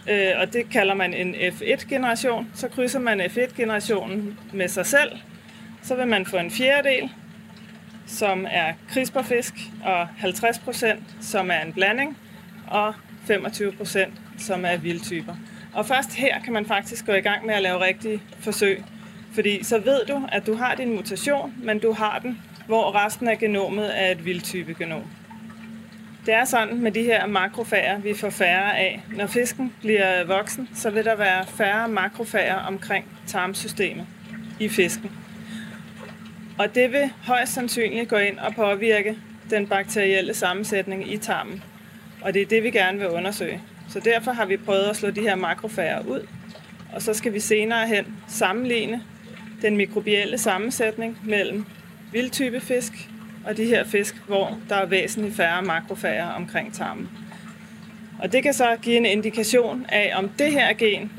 Øh, 0.10 0.32
og 0.38 0.54
det 0.54 0.70
kalder 0.70 0.94
man 0.94 1.14
en 1.14 1.36
F1-generation. 1.36 2.48
Så 2.54 2.68
krydser 2.68 3.00
man 3.00 3.22
F1-generationen 3.22 4.40
med 4.54 4.68
sig 4.68 4.86
selv. 4.86 5.12
Så 5.84 5.96
vil 5.96 6.08
man 6.08 6.26
få 6.26 6.38
en 6.38 6.52
fjerdedel, 6.52 7.10
som 8.06 8.48
er 8.52 8.74
CRISPR-fisk, 8.90 9.54
og 9.84 10.04
50%, 10.04 10.98
som 11.22 11.52
er 11.52 11.62
en 11.62 11.74
blanding, 11.74 12.18
og 12.68 12.94
25%, 13.30 14.10
som 14.38 14.66
er 14.66 14.78
vildtyper. 14.78 15.36
Og 15.74 15.86
først 15.86 16.14
her 16.16 16.42
kan 16.42 16.54
man 16.54 16.66
faktisk 16.66 17.06
gå 17.06 17.14
i 17.14 17.22
gang 17.22 17.46
med 17.46 17.56
at 17.56 17.62
lave 17.62 17.86
rigtige 17.86 18.22
forsøg. 18.40 18.84
Fordi 19.34 19.64
så 19.64 19.80
ved 19.80 20.06
du, 20.06 20.28
at 20.32 20.48
du 20.48 20.56
har 20.56 20.76
din 20.76 20.96
mutation, 20.96 21.54
men 21.64 21.80
du 21.80 21.92
har 21.92 22.20
den, 22.20 22.42
hvor 22.68 23.06
resten 23.06 23.28
af 23.28 23.38
genomet 23.38 24.02
er 24.02 24.12
et 24.12 24.26
vildtype 24.26 24.74
genom. 24.74 25.04
Det 26.26 26.34
er 26.34 26.46
sådan 26.46 26.82
med 26.82 26.92
de 26.92 27.04
her 27.04 27.28
makrofager, 27.28 28.00
vi 28.00 28.14
får 28.14 28.30
færre 28.30 28.78
af. 28.78 29.04
Når 29.16 29.28
fisken 29.28 29.74
bliver 29.82 30.24
voksen, 30.24 30.70
så 30.76 30.90
vil 30.90 31.06
der 31.06 31.16
være 31.16 31.46
færre 31.46 31.88
makrofager 31.88 32.56
omkring 32.56 33.06
tarmsystemet 33.28 34.08
i 34.60 34.70
fisken. 34.70 35.12
Og 36.58 36.76
det 36.76 36.92
vil 36.92 37.12
højst 37.24 37.54
sandsynligt 37.54 38.10
gå 38.10 38.16
ind 38.16 38.40
og 38.40 38.56
påvirke 38.56 39.18
den 39.50 39.68
bakterielle 39.68 40.34
sammensætning 40.34 41.14
i 41.14 41.18
tarmen. 41.18 41.64
Og 42.22 42.34
det 42.34 42.42
er 42.42 42.46
det, 42.46 42.64
vi 42.64 42.72
gerne 42.72 43.00
vil 43.00 43.08
undersøge. 43.08 43.62
Så 43.90 44.00
derfor 44.00 44.32
har 44.32 44.46
vi 44.46 44.58
prøvet 44.58 44.84
at 44.84 44.96
slå 44.96 45.10
de 45.10 45.22
her 45.22 45.36
makrofager 45.36 46.00
ud, 46.00 46.28
og 46.94 47.02
så 47.02 47.14
skal 47.14 47.34
vi 47.34 47.40
senere 47.40 47.88
hen 47.88 48.06
sammenligne 48.28 49.04
den 49.62 49.78
mikrobielle 49.78 50.38
sammensætning 50.38 51.18
mellem 51.24 51.66
vildtype 52.12 52.60
fisk 52.60 53.10
og 53.46 53.58
de 53.58 53.66
her 53.66 53.84
fisk, 53.84 54.16
hvor 54.28 54.58
der 54.70 54.76
er 54.76 54.86
væsentligt 54.86 55.36
færre 55.36 55.62
makrofager 55.62 56.28
omkring 56.28 56.74
tarmen. 56.74 57.10
Og 58.20 58.32
det 58.32 58.44
kan 58.44 58.54
så 58.54 58.78
give 58.82 58.98
en 58.98 59.06
indikation 59.06 59.86
af, 59.90 60.12
om 60.16 60.30
det 60.30 60.52
her 60.52 60.74
gen 60.74 61.12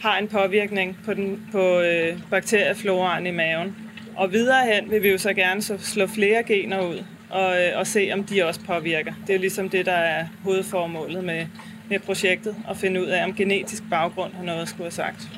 har 0.00 0.18
en 0.18 0.28
påvirkning 0.28 0.98
på, 1.04 1.14
den, 1.14 1.48
på 1.52 1.80
øh, 1.80 2.18
bakteriefloraen 2.30 3.26
i 3.26 3.30
maven. 3.30 3.76
Og 4.16 4.32
videre 4.32 4.66
hen 4.66 4.90
vil 4.90 5.02
vi 5.02 5.10
jo 5.10 5.18
så 5.18 5.32
gerne 5.32 5.62
så 5.62 5.78
slå 5.78 6.06
flere 6.06 6.42
gener 6.42 6.80
ud 6.80 7.04
og, 7.30 7.62
øh, 7.62 7.78
og 7.78 7.86
se, 7.86 8.10
om 8.12 8.24
de 8.24 8.44
også 8.44 8.60
påvirker. 8.66 9.12
Det 9.20 9.30
er 9.30 9.34
jo 9.34 9.40
ligesom 9.40 9.68
det, 9.68 9.86
der 9.86 9.92
er 9.92 10.26
hovedformålet 10.42 11.24
med, 11.24 11.46
med 11.88 11.98
projektet, 11.98 12.56
at 12.70 12.76
finde 12.76 13.02
ud 13.02 13.06
af, 13.06 13.24
om 13.24 13.34
genetisk 13.34 13.82
baggrund 13.90 14.32
har 14.32 14.44
noget 14.44 14.62
at 14.62 14.68
skulle 14.68 14.84
have 14.84 14.90
sagt. 14.90 15.28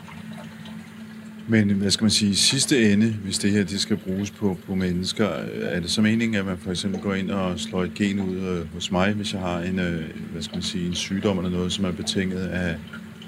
Men 1.49 1.71
hvad 1.71 1.91
skal 1.91 2.05
man 2.05 2.11
sige, 2.11 2.37
sidste 2.37 2.93
ende, 2.93 3.11
hvis 3.13 3.39
det 3.39 3.51
her 3.51 3.65
det 3.65 3.81
skal 3.81 3.97
bruges 3.97 4.31
på, 4.31 4.59
på 4.67 4.75
mennesker, 4.75 5.27
er 5.63 5.81
det 5.81 5.91
så 5.91 6.03
meningen, 6.03 6.35
at 6.35 6.47
man 6.47 6.59
for 6.59 6.71
eksempel 6.71 7.01
går 7.01 7.15
ind 7.15 7.31
og 7.31 7.61
slår 7.61 7.83
et 7.83 7.95
gen 7.95 8.21
ud 8.21 8.37
øh, 8.37 8.75
hos 8.75 8.91
mig, 8.91 9.13
hvis 9.13 9.33
jeg 9.33 9.41
har 9.41 9.61
en, 9.61 9.79
øh, 9.79 10.05
hvad 10.33 10.43
skal 10.43 10.57
man 10.57 10.63
sige, 10.63 10.87
en 10.87 10.95
sygdom 10.95 11.39
eller 11.39 11.51
noget, 11.51 11.73
som 11.73 11.85
er 11.85 11.93
betinget 11.93 12.47
af, 12.47 12.77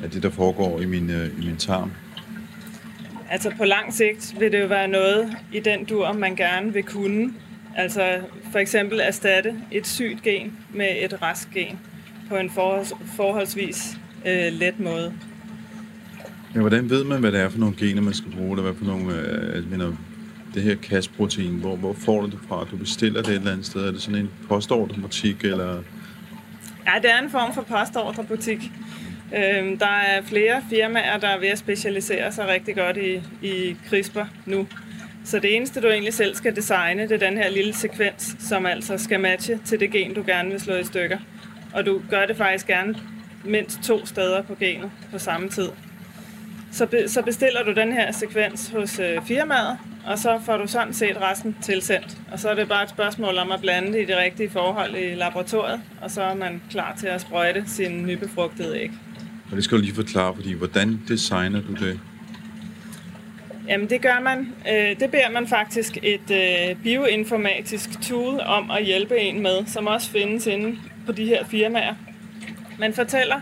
af 0.03 0.11
det, 0.11 0.23
der 0.23 0.31
foregår 0.31 0.81
i 0.81 0.87
min, 0.87 1.11
øh, 1.11 1.27
i 1.43 1.47
min 1.47 1.57
tarm? 1.57 1.91
Altså 3.31 3.53
på 3.57 3.65
lang 3.65 3.95
sigt 3.95 4.35
vil 4.41 4.53
det 4.53 4.61
jo 4.61 4.67
være 4.67 4.89
noget 4.89 5.37
i 5.53 5.61
den 5.61 5.85
dur, 5.85 6.13
man 6.13 6.37
gerne 6.37 6.73
vil 6.73 6.83
kunne. 6.83 7.35
Altså 7.77 8.21
for 8.53 8.59
eksempel 8.59 9.01
erstatte 9.01 9.55
et 9.73 9.87
sygt 9.87 10.23
gen 10.23 10.59
med 10.75 10.89
et 11.05 11.23
rask 11.23 11.51
gen 11.55 11.79
på 12.29 12.37
en 12.37 12.51
forholdsvis 13.17 13.99
øh, 14.27 14.53
let 14.53 14.81
måde. 14.81 15.15
Men 16.53 16.61
hvordan 16.61 16.91
ved 16.91 17.05
man, 17.05 17.21
hvad 17.21 17.33
det 17.33 17.41
er 17.41 17.49
for 17.49 17.59
nogle 17.59 17.77
gener, 17.77 18.03
man 18.03 18.15
skal 18.15 18.31
bruge, 18.31 18.51
eller 18.51 18.63
hvad 18.63 18.75
for 18.75 18.85
nogle, 18.85 19.15
øh, 19.15 19.55
jeg 19.55 19.65
mener, 19.71 19.93
det 20.55 20.63
her 20.63 20.77
Cas-protein, 20.77 21.61
hvor, 21.61 21.77
hvor 21.77 21.93
får 21.93 22.21
du 22.21 22.27
det 22.27 22.39
fra? 22.49 22.67
Du 22.71 22.77
bestiller 22.77 23.23
det 23.23 23.31
et 23.31 23.37
eller 23.37 23.53
andet 23.53 23.67
sted? 23.67 23.87
Er 23.87 23.91
det 23.91 24.03
sådan 24.03 24.21
en 24.21 24.31
postordrebutik, 24.49 25.45
eller? 25.45 25.83
Ja, 26.87 26.93
det 27.03 27.11
er 27.11 27.23
en 27.23 27.31
form 27.31 27.55
for 27.55 27.63
postordrebutik. 27.63 28.71
Øhm, 29.37 29.79
der 29.79 29.87
er 29.87 30.23
flere 30.23 30.63
firmaer, 30.71 31.19
der 31.19 31.29
er 31.29 31.41
ved 31.41 31.49
at 31.49 31.59
specialisere 31.59 32.33
sig 32.33 32.49
rigtig 32.49 32.77
godt 32.77 32.97
i, 32.97 33.23
i 33.43 33.77
CRISPR 33.89 34.25
nu. 34.47 34.67
Så 35.25 35.39
det 35.39 35.57
eneste, 35.57 35.81
du 35.81 35.89
egentlig 35.89 36.15
selv 36.15 36.35
skal 36.35 36.57
designe, 36.57 37.03
det 37.03 37.23
er 37.23 37.29
den 37.29 37.39
her 37.39 37.51
lille 37.51 37.75
sekvens, 37.75 38.37
som 38.39 38.67
altså 38.67 38.99
skal 38.99 39.21
matche 39.21 39.59
til 39.65 39.81
det 39.81 39.91
gen, 39.91 40.15
du 40.15 40.23
gerne 40.27 40.51
vil 40.51 40.61
slå 40.61 40.75
i 40.75 40.85
stykker. 40.85 41.19
Og 41.75 41.87
du 41.87 42.01
gør 42.11 42.27
det 42.27 42.37
faktisk 42.37 42.67
gerne 42.67 42.95
mindst 43.45 43.83
to 43.83 44.07
steder 44.07 44.43
på 44.43 44.55
genet 44.55 44.91
på 45.13 45.19
samme 45.19 45.49
tid. 45.49 45.69
Så, 46.73 46.87
be, 46.87 47.09
så 47.09 47.23
bestiller 47.23 47.63
du 47.65 47.73
den 47.73 47.93
her 47.93 48.13
sekvens 48.13 48.69
hos 48.69 48.99
øh, 48.99 49.23
firmaet, 49.27 49.79
og 50.07 50.19
så 50.19 50.41
får 50.45 50.57
du 50.57 50.67
sådan 50.67 50.95
set 50.95 51.21
resten 51.21 51.57
tilsendt. 51.63 52.19
Og 52.33 52.39
så 52.39 52.49
er 52.49 52.55
det 52.55 52.69
bare 52.69 52.83
et 52.83 52.91
spørgsmål 52.91 53.39
om 53.39 53.53
at 53.53 53.61
blande 53.61 53.93
det 53.93 54.03
i 54.03 54.05
de 54.05 54.21
rigtige 54.23 54.51
forhold 54.51 54.97
i 54.97 55.15
laboratoriet, 55.15 55.81
og 56.01 56.11
så 56.11 56.23
er 56.23 56.35
man 56.35 56.63
klar 56.71 56.97
til 57.01 57.07
at 57.07 57.21
sprøjte 57.21 57.65
sin 57.67 58.07
nybefrugtede 58.07 58.81
æg. 58.81 58.91
Og 59.51 59.57
det 59.57 59.65
skal 59.65 59.79
du 59.79 59.83
lige 59.83 59.95
forklare, 59.95 60.35
fordi 60.35 60.53
hvordan 60.53 61.01
designer 61.09 61.61
du 61.61 61.73
det? 61.73 62.01
Jamen 63.69 63.91
det 63.91 64.01
gør 64.01 64.21
man. 64.23 64.55
Øh, 64.73 65.01
det 65.01 65.11
beder 65.11 65.31
man 65.33 65.47
faktisk 65.47 65.99
et 66.03 66.31
øh, 66.31 66.77
bioinformatisk 66.83 68.01
tool 68.03 68.41
om 68.41 68.71
at 68.71 68.85
hjælpe 68.85 69.19
en 69.19 69.43
med, 69.43 69.67
som 69.67 69.87
også 69.87 70.11
findes 70.11 70.47
inde 70.47 70.79
på 71.07 71.13
de 71.13 71.25
her 71.25 71.45
firmaer. 71.45 71.95
Man 72.79 72.95
fortæller 72.95 73.41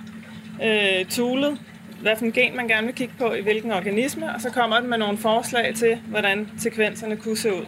toolet, 1.10 1.58
hvad 2.02 2.16
for 2.16 2.24
en 2.24 2.32
gen 2.32 2.56
man 2.56 2.68
gerne 2.68 2.86
vil 2.86 2.94
kigge 2.94 3.14
på 3.18 3.32
i 3.32 3.40
hvilken 3.40 3.72
organisme, 3.72 4.34
og 4.34 4.40
så 4.40 4.50
kommer 4.50 4.80
den 4.80 4.90
med 4.90 4.98
nogle 4.98 5.18
forslag 5.18 5.74
til, 5.74 5.98
hvordan 6.08 6.48
sekvenserne 6.58 7.16
kunne 7.16 7.36
se 7.36 7.54
ud. 7.54 7.66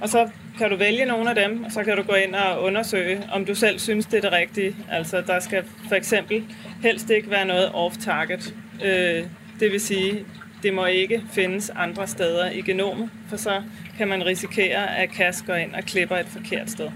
Og 0.00 0.08
så 0.08 0.28
kan 0.58 0.70
du 0.70 0.76
vælge 0.76 1.04
nogle 1.04 1.30
af 1.30 1.34
dem, 1.34 1.64
og 1.64 1.72
så 1.72 1.84
kan 1.84 1.96
du 1.96 2.02
gå 2.02 2.14
ind 2.14 2.34
og 2.34 2.62
undersøge, 2.62 3.22
om 3.32 3.44
du 3.44 3.54
selv 3.54 3.78
synes, 3.78 4.06
det 4.06 4.16
er 4.16 4.20
det 4.20 4.32
rigtige. 4.32 4.76
Altså, 4.90 5.20
der 5.20 5.40
skal 5.40 5.64
for 5.88 5.94
eksempel 5.94 6.44
helst 6.82 7.10
ikke 7.10 7.30
være 7.30 7.44
noget 7.44 7.70
off-target. 7.74 8.54
Øh, 8.84 9.24
det 9.60 9.72
vil 9.72 9.80
sige, 9.80 10.24
det 10.62 10.74
må 10.74 10.86
ikke 10.86 11.22
findes 11.32 11.70
andre 11.70 12.06
steder 12.06 12.50
i 12.50 12.60
genomet, 12.60 13.10
for 13.28 13.36
så 13.36 13.62
kan 13.98 14.08
man 14.08 14.26
risikere, 14.26 14.96
at 14.98 15.10
KAS 15.10 15.42
går 15.46 15.54
ind 15.54 15.74
og 15.74 15.82
klipper 15.82 16.16
et 16.16 16.26
forkert 16.26 16.70
sted. 16.70 16.90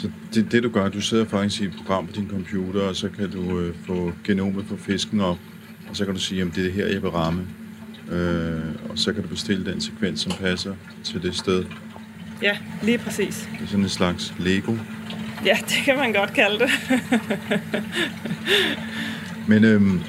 Så 0.00 0.10
det, 0.34 0.52
det 0.52 0.62
du 0.62 0.68
gør, 0.68 0.88
du 0.88 1.00
sidder 1.00 1.24
faktisk 1.24 1.62
i 1.62 1.64
et 1.64 1.72
program 1.76 2.06
på 2.06 2.12
din 2.12 2.28
computer, 2.30 2.80
og 2.80 2.96
så 2.96 3.08
kan 3.08 3.30
du 3.30 3.58
øh, 3.58 3.74
få 3.86 4.12
genomet 4.24 4.66
på 4.66 4.76
fisken 4.76 5.20
op, 5.20 5.38
og 5.88 5.96
så 5.96 6.04
kan 6.04 6.14
du 6.14 6.20
sige, 6.20 6.42
at 6.42 6.48
det 6.54 6.58
er 6.58 6.62
det 6.62 6.72
her, 6.72 6.86
jeg 6.86 7.02
vil 7.02 7.10
ramme. 7.10 7.46
Øh, 8.10 8.60
og 8.88 8.98
så 8.98 9.12
kan 9.12 9.22
du 9.22 9.28
bestille 9.28 9.72
den 9.72 9.80
sekvens, 9.80 10.20
som 10.20 10.32
passer 10.32 10.74
til 11.04 11.22
det 11.22 11.36
sted. 11.36 11.64
Ja, 12.42 12.56
lige 12.82 12.98
præcis. 12.98 13.48
Det 13.52 13.64
er 13.64 13.66
sådan 13.66 13.82
en 13.82 13.88
slags 13.88 14.34
Lego. 14.38 14.76
Ja, 15.44 15.58
det 15.60 15.78
kan 15.84 15.96
man 15.96 16.12
godt 16.12 16.32
kalde 16.32 16.58
det. 16.58 16.70
Men 19.48 19.64
øhm, 19.64 20.00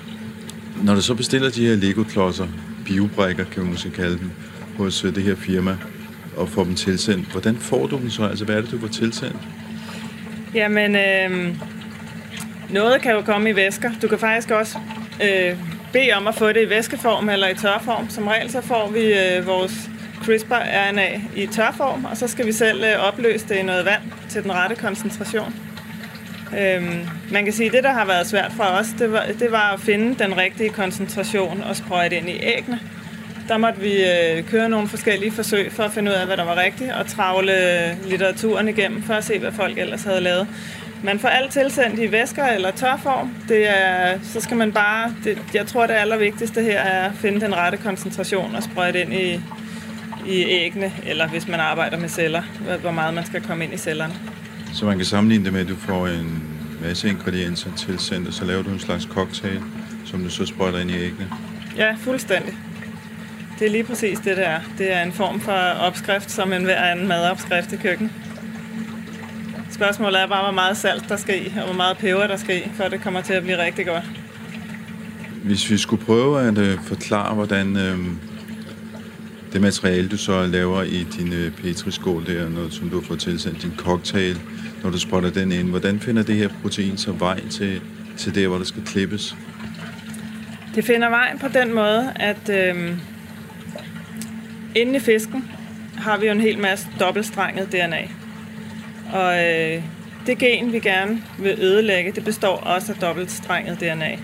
når 0.84 0.96
du 0.96 1.02
så 1.02 1.16
bestiller 1.16 1.50
de 1.50 1.66
her 1.66 1.76
Lego-klodser, 1.76 2.48
biobrikker 2.86 3.44
kan 3.44 3.64
man 3.64 3.72
måske 3.72 3.90
kalde 3.90 4.20
dem, 4.20 4.32
hos 4.78 5.06
øh, 5.06 5.16
det 5.16 5.24
her 5.24 5.36
firma, 5.36 5.78
og 6.38 6.50
får 6.50 6.64
dem 6.64 6.76
tilsendt, 6.76 7.32
hvordan 7.32 7.58
får 7.58 7.88
du 7.88 7.98
dem 7.98 8.10
så? 8.10 8.24
Altså, 8.24 8.46
hvad 8.46 8.56
er 8.56 8.62
det, 8.62 8.72
du 8.72 8.80
får 8.80 8.88
tilsendt? 8.88 9.38
Jamen, 10.54 10.96
øh, 10.96 11.56
noget 12.70 13.02
kan 13.02 13.12
jo 13.12 13.22
komme 13.22 13.50
i 13.50 13.56
væsker. 13.56 13.92
Du 14.02 14.08
kan 14.08 14.20
faktisk 14.20 14.52
også 14.52 14.78
øh, 15.24 15.58
bede 15.94 16.12
om 16.14 16.28
at 16.28 16.36
få 16.36 16.48
det 16.48 16.66
i 16.66 16.70
væskeform 16.70 17.30
eller 17.30 17.48
i 17.48 17.56
tørform. 17.56 18.10
Som 18.10 18.28
regel 18.28 18.52
så 18.52 18.62
får 18.62 18.90
vi 18.90 19.14
øh, 19.14 19.48
vores 19.48 19.90
CRISPR-RNA 20.22 21.22
i 21.36 21.48
tørform, 21.48 22.06
og 22.06 22.18
så 22.18 22.28
skal 22.28 22.46
vi 22.46 22.52
selv 22.52 22.84
øh, 22.84 23.08
opløse 23.08 23.48
det 23.48 23.56
i 23.56 23.64
noget 23.64 23.86
vand 23.86 24.02
til 24.30 24.44
den 24.44 24.52
rette 24.54 24.76
koncentration. 24.76 25.56
Øhm, 26.60 27.00
man 27.32 27.44
kan 27.44 27.54
sige, 27.54 27.68
at 27.68 27.74
det, 27.74 27.84
der 27.84 27.92
har 27.92 28.06
været 28.06 28.28
svært 28.28 28.52
for 28.52 28.64
os, 28.64 28.88
det 29.00 29.12
var, 29.12 29.26
det 29.40 29.52
var 29.52 29.74
at 29.74 29.80
finde 29.80 30.24
den 30.24 30.38
rigtige 30.38 30.70
koncentration 30.70 31.64
og 31.64 31.76
sprøjte 31.76 32.18
ind 32.18 32.30
i 32.30 32.40
æggene. 32.42 32.80
Der 33.52 33.58
måtte 33.58 33.80
vi 33.80 34.04
øh, 34.04 34.44
køre 34.44 34.70
nogle 34.70 34.88
forskellige 34.88 35.32
forsøg 35.32 35.72
for 35.72 35.84
at 35.84 35.92
finde 35.92 36.12
ud 36.12 36.16
af, 36.16 36.26
hvad 36.26 36.38
der 36.38 36.44
var 36.44 36.58
rigtigt, 36.58 36.92
og 36.92 37.08
travle 37.08 37.54
litteraturen 38.10 38.68
igennem 38.68 39.04
for 39.04 39.14
at 39.14 39.24
se, 39.24 39.40
hvad 39.40 39.52
folk 39.52 39.78
ellers 39.78 40.04
havde 40.04 40.22
lavet. 40.22 40.48
Man 41.04 41.20
får 41.20 41.28
alt 41.28 41.52
tilsendt 41.52 42.00
i 42.00 42.12
væsker 42.12 42.46
eller 42.46 42.72
tørform. 42.72 43.36
Det 43.50 43.70
er, 43.70 44.20
så 44.24 44.42
skal 44.42 44.58
man 44.58 44.72
bare, 44.72 45.16
det, 45.24 45.38
jeg 45.54 45.68
tror 45.68 45.88
det 45.88 45.94
allervigtigste 45.94 46.62
her 46.62 46.80
er 46.80 47.10
at 47.10 47.12
finde 47.16 47.42
den 47.42 47.56
rette 47.56 47.78
koncentration 47.78 48.56
og 48.56 48.64
sprøjte 48.64 49.02
ind 49.02 49.14
i, 49.14 49.42
i 50.28 50.46
æggene, 50.46 50.92
eller 51.06 51.28
hvis 51.28 51.48
man 51.48 51.60
arbejder 51.60 51.98
med 51.98 52.10
celler, 52.10 52.42
hvor 52.82 52.92
meget 52.92 53.14
man 53.14 53.26
skal 53.26 53.42
komme 53.42 53.64
ind 53.64 53.74
i 53.74 53.78
cellerne. 53.78 54.14
Så 54.74 54.86
man 54.86 54.98
kan 54.98 55.06
sammenligne 55.06 55.46
det 55.46 55.54
med, 55.54 55.62
at 55.62 55.68
du 55.68 55.76
får 55.76 56.08
en 56.08 56.44
masse 56.82 57.10
ingredienser 57.10 57.70
tilsendt, 57.78 58.28
og 58.28 58.34
så 58.34 58.46
laver 58.46 58.64
du 58.64 58.70
en 58.70 58.80
slags 58.80 59.04
cocktail, 59.04 59.62
som 60.06 60.24
du 60.24 60.30
så 60.30 60.46
sprøjter 60.46 60.80
ind 60.80 60.92
i 60.92 60.96
æggene? 60.96 61.30
Ja, 61.78 61.96
fuldstændig. 62.00 62.54
Det 63.62 63.68
er 63.68 63.72
lige 63.72 63.84
præcis 63.84 64.20
det, 64.20 64.38
der 64.38 64.44
er. 64.44 64.60
Det 64.78 64.94
er 64.94 65.04
en 65.04 65.12
form 65.12 65.40
for 65.40 65.52
opskrift, 65.88 66.32
som 66.32 66.54
en 66.54 66.64
hver 66.64 66.82
anden 66.82 67.08
madopskrift 67.08 67.74
i 67.74 67.78
køkken 67.78 68.12
Spørgsmålet 69.72 70.22
er 70.22 70.28
bare, 70.28 70.44
hvor 70.44 70.52
meget 70.52 70.78
salt 70.78 71.10
der 71.10 71.18
skal 71.18 71.46
i, 71.46 71.54
og 71.58 71.66
hvor 71.66 71.74
meget 71.74 71.98
peber 71.98 72.28
der 72.28 72.38
skal 72.38 72.58
i, 72.58 72.72
for 72.74 72.84
det 72.84 73.02
kommer 73.02 73.22
til 73.22 73.34
at 73.34 73.44
blive 73.44 73.64
rigtig 73.64 73.86
godt. 73.86 74.04
Hvis 75.44 75.72
vi 75.72 75.78
skulle 75.78 76.06
prøve 76.06 76.42
at 76.42 76.58
øh, 76.58 76.80
forklare, 76.84 77.36
hvordan 77.36 77.78
øh, 77.78 77.98
det 79.54 79.62
materiale, 79.62 80.10
du 80.10 80.18
så 80.18 80.46
laver 80.48 80.84
i 80.84 81.04
din 81.18 81.34
øh, 81.34 81.52
petriskål 81.52 82.26
der, 82.26 82.50
noget, 82.50 82.74
som 82.74 82.90
du 82.90 83.00
har 83.00 83.08
fået 83.08 83.20
tilsendt, 83.20 83.62
din 83.62 83.74
cocktail, 83.78 84.42
når 84.84 84.90
du 84.90 85.00
spotter 85.00 85.30
den 85.30 85.52
ind, 85.52 85.70
hvordan 85.70 86.00
finder 86.00 86.24
det 86.24 86.36
her 86.36 86.50
protein 86.62 86.98
så 86.98 87.12
vej 87.12 87.48
til, 87.50 87.82
til 88.18 88.36
der, 88.36 88.48
hvor 88.48 88.58
der 88.58 88.66
skal 88.66 88.84
klippes? 88.86 89.36
Det 90.76 90.86
finder 90.86 91.10
vej 91.10 91.38
på 91.38 91.48
den 91.48 91.74
måde, 91.74 92.14
at 92.16 92.50
øh, 92.50 92.98
inde 94.76 94.96
i 94.96 95.00
fisken 95.00 95.52
har 95.98 96.18
vi 96.18 96.26
jo 96.26 96.32
en 96.32 96.42
hel 96.42 96.60
masse 96.60 96.88
dobbeltstrenget 97.00 97.72
DNA. 97.72 98.08
Og 99.14 99.46
øh, 99.46 99.84
det 100.26 100.38
gen, 100.38 100.74
vi 100.74 100.80
gerne 100.80 101.24
vil 101.40 101.58
ødelægge, 101.62 102.12
det 102.12 102.26
består 102.26 102.58
også 102.58 102.92
af 102.92 102.98
dobbeltstrenget 103.00 103.80
DNA. 103.80 104.18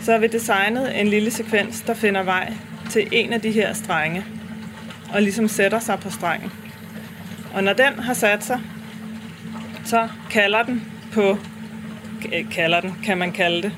Så 0.00 0.12
har 0.12 0.18
vi 0.18 0.26
designet 0.26 1.00
en 1.00 1.08
lille 1.08 1.30
sekvens, 1.30 1.80
der 1.80 1.94
finder 1.94 2.22
vej 2.22 2.52
til 2.90 3.08
en 3.12 3.32
af 3.32 3.40
de 3.40 3.50
her 3.50 3.72
strenge, 3.72 4.24
og 5.14 5.22
ligesom 5.22 5.48
sætter 5.48 5.78
sig 5.78 5.98
på 6.00 6.10
strengen. 6.10 6.52
Og 7.54 7.64
når 7.64 7.72
den 7.72 7.98
har 7.98 8.14
sat 8.14 8.44
sig, 8.44 8.60
så 9.84 10.08
kalder 10.30 10.62
den 10.62 10.84
på, 11.12 11.38
eh, 12.32 12.50
kalder 12.50 12.80
den, 12.80 12.94
kan 13.04 13.18
man 13.18 13.32
kalde 13.32 13.62
det, 13.62 13.72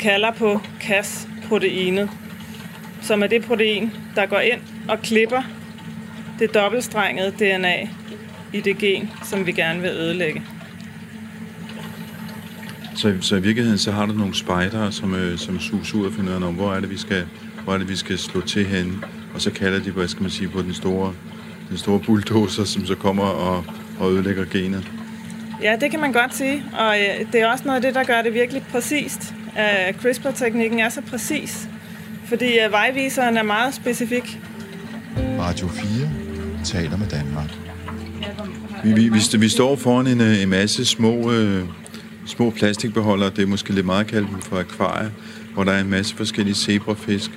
kalder 0.00 0.30
på 0.30 0.60
Cas-proteinet, 0.80 2.10
som 3.02 3.22
er 3.22 3.26
det 3.26 3.44
protein, 3.44 3.92
der 4.16 4.26
går 4.26 4.40
ind 4.40 4.60
og 4.88 5.02
klipper 5.02 5.42
det 6.38 6.54
dobbeltstrengede 6.54 7.30
DNA 7.30 7.88
i 8.52 8.60
det 8.60 8.78
gen, 8.78 9.10
som 9.24 9.46
vi 9.46 9.52
gerne 9.52 9.80
vil 9.80 9.90
ødelægge. 9.90 10.42
Så, 12.94 13.14
så 13.20 13.36
i 13.36 13.42
virkeligheden 13.42 13.78
så 13.78 13.92
har 13.92 14.06
du 14.06 14.12
nogle 14.12 14.34
spejdere, 14.34 14.92
som, 14.92 15.14
øh, 15.14 15.38
som 15.38 15.60
suger 15.60 15.94
ud 15.94 16.06
og 16.06 16.12
finder 16.12 16.38
ud 16.38 16.42
af, 16.42 16.52
hvor 16.52 16.74
er 16.74 16.80
det, 16.80 16.90
vi 16.90 16.98
skal, 16.98 17.24
hvor 17.64 17.74
er 17.74 17.78
det, 17.78 17.88
vi 17.88 17.96
skal 17.96 18.18
slå 18.18 18.40
til 18.40 18.66
hen, 18.66 19.04
og 19.34 19.40
så 19.40 19.50
kalder 19.50 19.78
de, 19.78 19.90
hvad 19.90 20.08
skal 20.08 20.22
man 20.22 20.30
sige, 20.30 20.48
på 20.48 20.62
den 20.62 20.74
store, 20.74 21.14
den 21.68 21.78
store 21.78 22.00
bulldozer, 22.00 22.64
som 22.64 22.86
så 22.86 22.94
kommer 22.94 23.24
og, 23.24 23.64
og 24.00 24.12
ødelægger 24.12 24.44
genet. 24.44 24.90
Ja, 25.62 25.76
det 25.80 25.90
kan 25.90 26.00
man 26.00 26.12
godt 26.12 26.34
sige, 26.34 26.64
og 26.78 26.96
øh, 27.00 27.32
det 27.32 27.40
er 27.40 27.46
også 27.46 27.64
noget 27.64 27.76
af 27.76 27.82
det, 27.82 27.94
der 27.94 28.04
gør 28.04 28.22
det 28.22 28.34
virkelig 28.34 28.62
præcist. 28.70 29.34
Uh, 29.46 30.00
CRISPR-teknikken 30.00 30.80
er 30.80 30.88
så 30.88 31.00
præcis, 31.10 31.68
fordi 32.24 32.58
uh, 32.66 32.72
vejviseren 32.72 33.36
er 33.36 33.42
meget 33.42 33.74
specifik. 33.74 34.40
Radio 35.16 35.68
4 35.68 36.10
taler 36.64 36.96
med 36.96 37.06
Danmark. 37.06 37.50
Vi, 38.84 38.92
vi, 38.92 39.08
vi, 39.08 39.38
vi 39.38 39.48
står 39.48 39.76
foran 39.76 40.06
en, 40.06 40.20
øh, 40.20 40.42
en 40.42 40.48
masse 40.48 40.84
små, 40.84 41.32
øh, 41.32 41.64
små 42.26 42.50
plastikbeholdere. 42.50 43.30
Det 43.30 43.42
er 43.42 43.46
måske 43.46 43.72
lidt 43.72 43.86
meget 43.86 44.06
kaldt 44.06 44.28
dem 44.30 44.40
for 44.40 44.58
akvarier, 44.58 45.10
hvor 45.54 45.64
der 45.64 45.72
er 45.72 45.80
en 45.80 45.90
masse 45.90 46.16
forskellige 46.16 46.54
zebrafisk. 46.54 47.30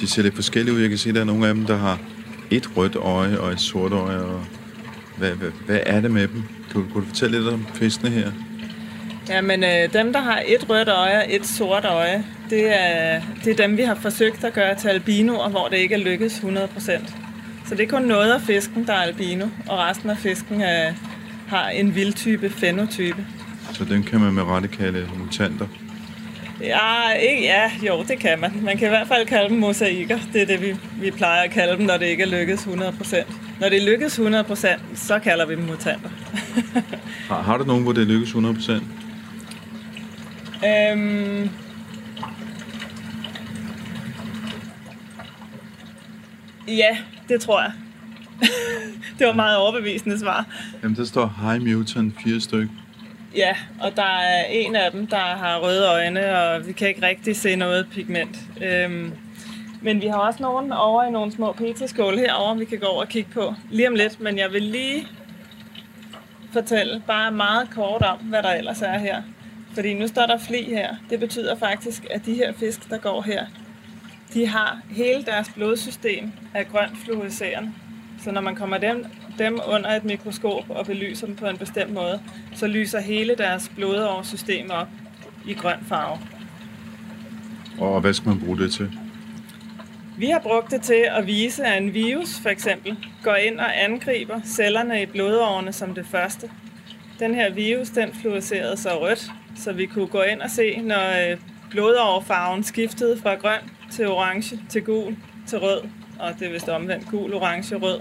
De 0.00 0.06
ser 0.06 0.22
lidt 0.22 0.34
forskellige 0.34 0.74
ud. 0.74 0.80
Jeg 0.80 0.88
kan 0.88 0.98
se, 0.98 1.08
at 1.08 1.14
der 1.14 1.20
er 1.20 1.24
nogle 1.24 1.48
af 1.48 1.54
dem, 1.54 1.66
der 1.66 1.76
har 1.76 1.98
et 2.50 2.76
rødt 2.76 2.96
øje 2.96 3.38
og 3.38 3.52
et 3.52 3.60
sort 3.60 3.92
øje. 3.92 4.18
Og 4.18 4.44
hvad, 5.18 5.30
hvad, 5.30 5.50
hvad 5.66 5.80
er 5.86 6.00
det 6.00 6.10
med 6.10 6.28
dem? 6.28 6.42
Kan 6.72 6.80
du, 6.80 6.82
kan 6.82 7.00
du 7.00 7.06
fortælle 7.06 7.38
lidt 7.38 7.54
om 7.54 7.66
fiskene 7.74 8.10
her? 8.10 8.32
Jamen, 9.28 9.64
øh, 9.64 9.92
dem, 9.92 10.12
der 10.12 10.20
har 10.20 10.42
et 10.46 10.70
rødt 10.70 10.88
øje 10.88 11.18
og 11.18 11.24
et 11.28 11.46
sort 11.46 11.84
øje, 11.84 12.24
det 12.50 12.80
er, 12.80 13.20
det 13.44 13.60
er 13.60 13.66
dem, 13.66 13.76
vi 13.76 13.82
har 13.82 13.94
forsøgt 13.94 14.44
at 14.44 14.52
gøre 14.52 14.74
til 14.74 14.88
albinoer, 14.88 15.48
hvor 15.48 15.68
det 15.68 15.76
ikke 15.76 15.94
er 15.94 15.98
lykkedes 15.98 16.34
100 16.34 16.68
procent. 16.68 17.16
Så 17.66 17.74
det 17.74 17.82
er 17.82 17.88
kun 17.88 18.02
noget 18.02 18.32
af 18.32 18.40
fisken, 18.40 18.86
der 18.86 18.92
er 18.92 19.02
albino, 19.02 19.46
og 19.68 19.78
resten 19.78 20.10
af 20.10 20.18
fisken 20.18 20.60
er, 20.60 20.92
har 21.48 21.68
en 21.68 21.94
vildtype 21.94 22.50
fenotype. 22.50 23.26
Så 23.72 23.84
den 23.84 24.02
kan 24.02 24.20
man 24.20 24.32
med 24.32 24.42
rette 24.42 24.68
kalde 24.68 25.08
mutanter? 25.18 25.66
Ja, 26.60 27.10
ikke, 27.10 27.42
ja, 27.42 27.70
jo, 27.86 28.04
det 28.08 28.18
kan 28.18 28.40
man. 28.40 28.52
Man 28.62 28.78
kan 28.78 28.86
i 28.86 28.88
hvert 28.88 29.08
fald 29.08 29.26
kalde 29.26 29.48
dem 29.48 29.58
mosaikker. 29.58 30.18
Det 30.32 30.42
er 30.42 30.46
det, 30.46 30.62
vi, 30.62 30.76
vi 31.00 31.10
plejer 31.10 31.42
at 31.42 31.50
kalde 31.50 31.76
dem, 31.76 31.86
når 31.86 31.96
det 31.96 32.06
ikke 32.06 32.22
er 32.22 32.26
lykkedes 32.26 32.66
100%. 32.66 33.34
Når 33.60 33.68
det 33.68 33.82
lykkedes 33.82 34.18
100%, 34.18 34.78
så 34.94 35.18
kalder 35.18 35.46
vi 35.46 35.54
dem 35.54 35.64
mutanter. 35.64 36.10
har, 37.30 37.42
har 37.42 37.58
du 37.58 37.64
nogen, 37.64 37.82
hvor 37.82 37.92
det 37.92 38.06
lykkedes 38.06 38.32
100%? 38.32 38.97
Øhm, 40.64 41.50
ja, 46.68 46.98
det 47.28 47.40
tror 47.40 47.60
jeg. 47.60 47.72
det 49.18 49.26
var 49.26 49.32
meget 49.32 49.56
overbevisende 49.56 50.18
svar. 50.18 50.46
Jamen, 50.82 50.96
der 50.96 51.04
står 51.04 51.34
High 51.42 51.62
Mutant 51.62 52.14
fire 52.24 52.40
stykker. 52.40 52.74
Ja, 53.36 53.56
og 53.80 53.96
der 53.96 54.18
er 54.18 54.44
en 54.50 54.76
af 54.76 54.92
dem, 54.92 55.06
der 55.06 55.16
har 55.16 55.58
røde 55.58 55.88
øjne, 55.88 56.38
og 56.38 56.66
vi 56.66 56.72
kan 56.72 56.88
ikke 56.88 57.02
rigtig 57.06 57.36
se 57.36 57.56
noget 57.56 57.86
pigment. 57.92 58.38
Øhm, 58.62 59.12
men 59.82 60.00
vi 60.00 60.06
har 60.06 60.18
også 60.18 60.42
nogen 60.42 60.72
over 60.72 61.04
i 61.04 61.10
nogle 61.10 61.32
små 61.32 61.52
petriskåle 61.52 62.18
herover, 62.18 62.54
vi 62.54 62.64
kan 62.64 62.78
gå 62.78 62.86
over 62.86 63.00
og 63.00 63.08
kigge 63.08 63.30
på 63.30 63.54
lige 63.70 63.88
om 63.88 63.94
lidt. 63.94 64.20
Men 64.20 64.38
jeg 64.38 64.52
vil 64.52 64.62
lige 64.62 65.06
fortælle 66.52 67.02
bare 67.06 67.32
meget 67.32 67.70
kort 67.70 68.02
om, 68.02 68.18
hvad 68.18 68.42
der 68.42 68.50
ellers 68.52 68.82
er 68.82 68.98
her. 68.98 69.22
Fordi 69.74 69.94
nu 69.94 70.06
står 70.06 70.26
der 70.26 70.38
fli 70.38 70.62
her. 70.62 70.96
Det 71.10 71.20
betyder 71.20 71.56
faktisk, 71.56 72.06
at 72.10 72.26
de 72.26 72.34
her 72.34 72.52
fisk, 72.52 72.90
der 72.90 72.98
går 72.98 73.22
her, 73.22 73.46
de 74.34 74.46
har 74.46 74.80
hele 74.90 75.22
deres 75.22 75.50
blodsystem 75.54 76.32
af 76.54 76.68
grønt 76.68 76.98
fluorescerende. 77.04 77.72
Så 78.24 78.32
når 78.32 78.40
man 78.40 78.56
kommer 78.56 78.78
dem, 78.78 79.04
dem 79.38 79.60
under 79.74 79.90
et 79.90 80.04
mikroskop 80.04 80.70
og 80.70 80.86
belyser 80.86 81.26
dem 81.26 81.36
på 81.36 81.46
en 81.46 81.58
bestemt 81.58 81.92
måde, 81.92 82.20
så 82.54 82.66
lyser 82.66 83.00
hele 83.00 83.34
deres 83.34 83.72
blodårssystem 83.76 84.70
op 84.70 84.88
i 85.46 85.54
grøn 85.54 85.78
farve. 85.88 86.18
Og 87.78 88.00
hvad 88.00 88.12
skal 88.12 88.28
man 88.28 88.40
bruge 88.40 88.58
det 88.58 88.72
til? 88.72 88.90
Vi 90.18 90.26
har 90.26 90.38
brugt 90.38 90.70
det 90.70 90.82
til 90.82 91.04
at 91.10 91.26
vise, 91.26 91.64
at 91.64 91.82
en 91.82 91.94
virus 91.94 92.40
for 92.40 92.48
eksempel 92.48 92.96
går 93.22 93.34
ind 93.34 93.60
og 93.60 93.84
angriber 93.84 94.40
cellerne 94.44 95.02
i 95.02 95.06
blodårene 95.06 95.72
som 95.72 95.94
det 95.94 96.06
første. 96.06 96.50
Den 97.18 97.34
her 97.34 97.52
virus, 97.52 97.88
den 97.88 98.14
fluorescerede 98.14 98.76
så 98.76 98.88
rødt, 99.00 99.32
så 99.58 99.72
vi 99.72 99.86
kunne 99.86 100.06
gå 100.06 100.22
ind 100.22 100.40
og 100.40 100.50
se, 100.50 100.80
når 100.80 101.30
øh, 101.30 101.38
blodårfarven 101.70 102.64
skiftede 102.64 103.18
fra 103.22 103.34
grøn 103.34 103.60
til 103.90 104.08
orange, 104.08 104.60
til 104.68 104.82
gul, 104.82 105.16
til 105.46 105.58
rød, 105.58 105.80
og 106.18 106.34
det 106.38 106.48
er 106.48 106.52
vist 106.52 106.68
omvendt 106.68 107.08
gul, 107.08 107.34
orange, 107.34 107.76
rød, 107.76 108.00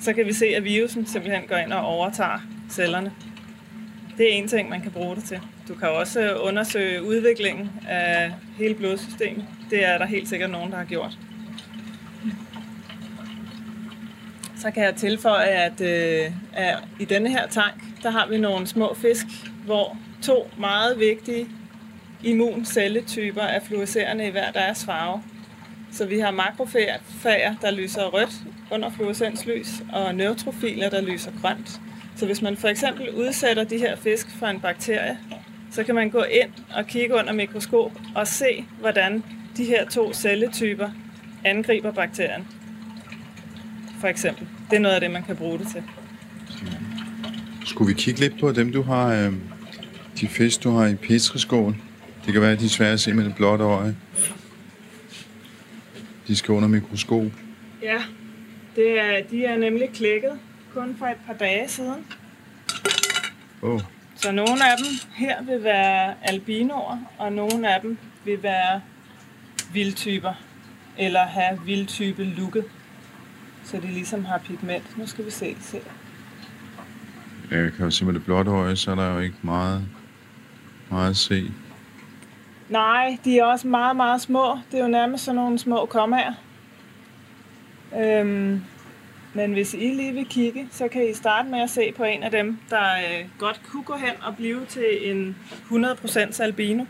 så 0.00 0.12
kan 0.12 0.26
vi 0.26 0.32
se, 0.32 0.46
at 0.46 0.64
virusen 0.64 1.06
simpelthen 1.06 1.42
går 1.48 1.56
ind 1.56 1.72
og 1.72 1.86
overtager 1.86 2.38
cellerne. 2.70 3.12
Det 4.18 4.32
er 4.32 4.34
en 4.34 4.48
ting, 4.48 4.68
man 4.68 4.82
kan 4.82 4.90
bruge 4.90 5.16
det 5.16 5.24
til. 5.24 5.40
Du 5.68 5.74
kan 5.74 5.88
også 5.88 6.20
øh, 6.20 6.46
undersøge 6.46 7.02
udviklingen 7.02 7.70
af 7.88 8.32
hele 8.58 8.74
blodsystemet. 8.74 9.44
Det 9.70 9.84
er 9.84 9.98
der 9.98 10.06
helt 10.06 10.28
sikkert 10.28 10.50
nogen, 10.50 10.70
der 10.70 10.76
har 10.76 10.84
gjort. 10.84 11.18
Så 14.56 14.70
kan 14.70 14.84
jeg 14.84 14.94
tilføje, 14.94 15.46
at, 15.46 15.80
øh, 15.80 16.30
at 16.52 16.78
i 17.00 17.04
denne 17.04 17.30
her 17.30 17.46
tank, 17.46 17.74
der 18.02 18.10
har 18.10 18.26
vi 18.26 18.38
nogle 18.38 18.66
små 18.66 18.94
fisk, 18.94 19.26
hvor 19.64 19.96
to 20.24 20.50
meget 20.58 20.98
vigtige 20.98 21.46
immuncelletyper 22.22 23.42
er 23.42 23.60
fluorescerende 23.60 24.26
i 24.26 24.30
hver 24.30 24.50
deres 24.50 24.84
farve. 24.84 25.22
Så 25.92 26.06
vi 26.06 26.18
har 26.18 26.30
makrofager, 26.30 27.54
der 27.62 27.70
lyser 27.70 28.04
rødt 28.04 28.42
under 28.70 28.90
fluorescenslys, 28.90 29.68
og 29.92 30.14
neutrofiler, 30.14 30.90
der 30.90 31.00
lyser 31.00 31.30
grønt. 31.40 31.80
Så 32.16 32.26
hvis 32.26 32.42
man 32.42 32.56
for 32.56 32.68
eksempel 32.68 33.10
udsætter 33.10 33.64
de 33.64 33.78
her 33.78 33.96
fisk 33.96 34.38
for 34.38 34.46
en 34.46 34.60
bakterie, 34.60 35.18
så 35.70 35.84
kan 35.84 35.94
man 35.94 36.10
gå 36.10 36.22
ind 36.22 36.50
og 36.76 36.86
kigge 36.86 37.14
under 37.14 37.32
mikroskop 37.32 37.92
og 38.14 38.28
se, 38.28 38.64
hvordan 38.80 39.24
de 39.56 39.64
her 39.64 39.88
to 39.88 40.12
celletyper 40.12 40.90
angriber 41.44 41.92
bakterien. 41.92 42.46
For 44.00 44.08
eksempel. 44.08 44.46
Det 44.70 44.76
er 44.76 44.80
noget 44.80 44.94
af 44.94 45.00
det, 45.00 45.10
man 45.10 45.22
kan 45.22 45.36
bruge 45.36 45.58
det 45.58 45.68
til. 45.68 45.82
Skulle 47.66 47.94
vi 47.94 48.00
kigge 48.00 48.20
lidt 48.20 48.40
på 48.40 48.52
dem, 48.52 48.72
du 48.72 48.82
har, 48.82 49.14
øh, 49.14 49.32
de 50.20 50.28
fisk, 50.28 50.64
du 50.64 50.70
har 50.70 50.86
i 50.86 50.94
petriskålen? 50.94 51.82
Det 52.24 52.32
kan 52.32 52.42
være, 52.42 52.52
at 52.52 52.60
de 52.60 52.64
er 52.64 52.68
svære 52.68 52.92
at 52.92 53.00
se 53.00 53.12
med 53.12 53.24
det 53.24 53.34
blotte 53.34 53.64
øje. 53.64 53.96
De 56.26 56.36
skal 56.36 56.52
under 56.52 56.68
mikroskop. 56.68 57.24
Ja, 57.82 58.02
det 58.76 59.00
er, 59.00 59.22
de 59.30 59.44
er 59.44 59.56
nemlig 59.56 59.90
klækket 59.94 60.38
kun 60.74 60.96
for 60.98 61.06
et 61.06 61.16
par 61.26 61.32
dage 61.32 61.68
siden. 61.68 62.06
Oh. 63.62 63.80
Så 64.16 64.32
nogle 64.32 64.70
af 64.72 64.76
dem 64.78 65.10
her 65.14 65.42
vil 65.42 65.64
være 65.64 66.14
albinoer, 66.22 66.98
og 67.18 67.32
nogle 67.32 67.74
af 67.74 67.80
dem 67.80 67.98
vil 68.24 68.42
være 68.42 68.80
vildtyper, 69.72 70.32
eller 70.98 71.20
have 71.20 71.60
vildtype 71.64 72.24
lukket. 72.24 72.64
Så 73.64 73.76
de 73.76 73.86
ligesom 73.86 74.24
har 74.24 74.38
pigment. 74.38 74.98
Nu 74.98 75.06
skal 75.06 75.24
vi 75.26 75.30
se. 75.30 75.56
se. 75.60 75.78
Jeg 77.50 77.72
kan 77.72 77.84
jo 77.84 77.90
se 77.90 78.04
med 78.04 78.14
det 78.14 78.24
blotte 78.24 78.50
øje, 78.50 78.76
så 78.76 78.90
er 78.90 78.94
der 78.94 79.12
jo 79.12 79.18
ikke 79.18 79.36
meget, 79.42 79.88
meget 80.94 81.10
at 81.10 81.16
se. 81.16 81.50
Nej, 82.68 83.18
de 83.24 83.38
er 83.38 83.44
også 83.44 83.68
meget, 83.68 83.96
meget 83.96 84.20
små. 84.20 84.58
Det 84.70 84.78
er 84.78 84.82
jo 84.82 84.90
nærmest 84.90 85.24
sådan 85.24 85.36
nogle 85.36 85.58
små 85.58 85.86
kommaer. 85.86 86.32
Øhm, 88.00 88.60
Men 89.34 89.52
hvis 89.52 89.74
I 89.74 89.76
lige 89.94 90.12
vil 90.12 90.26
kigge, 90.26 90.68
så 90.70 90.88
kan 90.88 91.10
I 91.10 91.14
starte 91.14 91.48
med 91.48 91.60
at 91.60 91.70
se 91.70 91.92
på 91.96 92.04
en 92.04 92.22
af 92.22 92.30
dem, 92.30 92.58
der 92.70 92.84
øh, 92.94 93.24
godt 93.38 93.60
kunne 93.70 93.82
gå 93.82 93.94
hen 93.96 94.12
og 94.22 94.36
blive 94.36 94.60
til 94.68 95.10
en 95.10 95.36
100% 95.70 96.42
albino. 96.42 96.84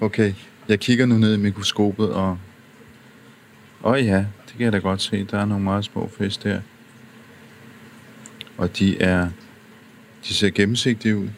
Okay, 0.00 0.32
jeg 0.68 0.80
kigger 0.80 1.06
nu 1.06 1.14
ned 1.14 1.34
i 1.34 1.38
mikroskopet, 1.38 2.12
og... 2.12 2.38
Åh 3.84 3.92
oh 3.92 4.06
ja, 4.06 4.16
det 4.18 4.52
kan 4.56 4.60
jeg 4.60 4.72
da 4.72 4.78
godt 4.78 5.02
se. 5.02 5.24
Der 5.24 5.38
er 5.38 5.44
nogle 5.44 5.64
meget 5.64 5.84
små 5.84 6.10
fisk 6.18 6.42
der. 6.42 6.60
Og 8.58 8.78
de 8.78 9.02
er... 9.02 9.28
De 10.28 10.34
ser 10.34 10.50
gennemsigtige 10.50 11.16
ud. 11.16 11.28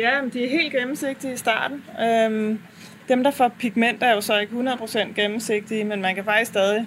Ja, 0.00 0.20
de 0.32 0.44
er 0.44 0.48
helt 0.48 0.72
gennemsigtige 0.72 1.32
i 1.32 1.36
starten. 1.36 1.84
Øhm, 2.02 2.60
dem, 3.08 3.24
der 3.24 3.30
får 3.30 3.48
pigment, 3.48 4.02
er 4.02 4.14
jo 4.14 4.20
så 4.20 4.38
ikke 4.38 4.52
100% 4.52 5.12
gennemsigtige, 5.16 5.84
men 5.84 6.02
man 6.02 6.14
kan 6.14 6.24
faktisk 6.24 6.50
stadig 6.50 6.86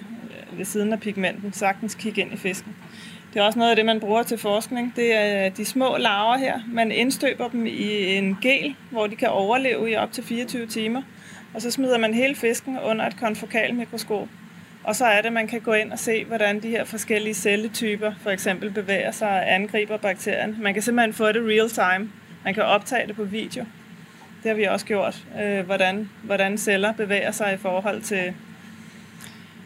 øh, 0.52 0.58
ved 0.58 0.64
siden 0.64 0.92
af 0.92 1.00
pigmenten 1.00 1.52
sagtens 1.52 1.94
kigge 1.94 2.20
ind 2.20 2.32
i 2.32 2.36
fisken. 2.36 2.76
Det 3.34 3.40
er 3.40 3.44
også 3.44 3.58
noget 3.58 3.70
af 3.70 3.76
det, 3.76 3.86
man 3.86 4.00
bruger 4.00 4.22
til 4.22 4.38
forskning. 4.38 4.92
Det 4.96 5.14
er 5.14 5.46
øh, 5.46 5.56
de 5.56 5.64
små 5.64 5.96
larver 5.96 6.36
her. 6.36 6.60
Man 6.68 6.92
indstøber 6.92 7.48
dem 7.48 7.66
i 7.66 8.16
en 8.16 8.38
gel, 8.42 8.74
hvor 8.90 9.06
de 9.06 9.16
kan 9.16 9.28
overleve 9.28 9.90
i 9.90 9.96
op 9.96 10.12
til 10.12 10.24
24 10.24 10.66
timer. 10.66 11.02
Og 11.54 11.62
så 11.62 11.70
smider 11.70 11.98
man 11.98 12.14
hele 12.14 12.34
fisken 12.34 12.78
under 12.78 13.06
et 13.06 13.16
konfokalmikroskop. 13.16 14.28
Og 14.84 14.96
så 14.96 15.04
er 15.04 15.16
det, 15.16 15.26
at 15.26 15.32
man 15.32 15.46
kan 15.46 15.60
gå 15.60 15.72
ind 15.72 15.92
og 15.92 15.98
se, 15.98 16.24
hvordan 16.24 16.62
de 16.62 16.68
her 16.68 16.84
forskellige 16.84 17.34
celletyper 17.34 18.12
for 18.22 18.30
eksempel 18.30 18.70
bevæger 18.70 19.10
sig 19.10 19.28
og 19.28 19.54
angriber 19.54 19.96
bakterien. 19.96 20.56
Man 20.60 20.74
kan 20.74 20.82
simpelthen 20.82 21.14
få 21.14 21.32
det 21.32 21.42
real 21.48 21.68
time. 21.68 22.10
Man 22.44 22.54
kan 22.54 22.62
optage 22.62 23.06
det 23.06 23.16
på 23.16 23.24
video. 23.24 23.64
Det 24.42 24.50
har 24.50 24.54
vi 24.54 24.64
også 24.64 24.86
gjort, 24.86 25.24
øh, 25.42 25.66
hvordan, 25.66 26.10
hvordan 26.22 26.58
celler 26.58 26.92
bevæger 26.92 27.30
sig 27.30 27.54
i 27.54 27.56
forhold 27.56 28.02
til, 28.02 28.34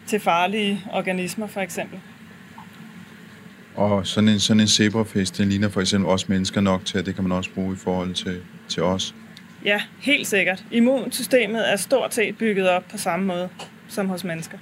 til 0.07 0.19
farlige 0.19 0.83
organismer 0.91 1.47
for 1.47 1.61
eksempel. 1.61 1.99
Og 3.75 4.07
sådan 4.07 4.29
en, 4.29 4.39
sådan 4.39 4.59
en 4.59 4.67
zebrafisk, 4.67 5.37
den 5.37 5.49
ligner 5.49 5.69
for 5.69 5.81
eksempel 5.81 6.09
også 6.09 6.25
mennesker 6.29 6.61
nok 6.61 6.85
til, 6.85 6.97
at 6.97 7.05
det 7.05 7.15
kan 7.15 7.23
man 7.23 7.31
også 7.31 7.49
bruge 7.55 7.73
i 7.73 7.77
forhold 7.77 8.13
til, 8.13 8.41
til 8.67 8.83
os. 8.83 9.15
Ja, 9.65 9.81
helt 10.01 10.27
sikkert. 10.27 10.65
Immunsystemet 10.71 11.71
er 11.71 11.75
stort 11.75 12.13
set 12.13 12.37
bygget 12.37 12.69
op 12.69 12.83
på 12.91 12.97
samme 12.97 13.25
måde 13.25 13.49
som 13.87 14.07
hos 14.07 14.23
mennesker. 14.23 14.57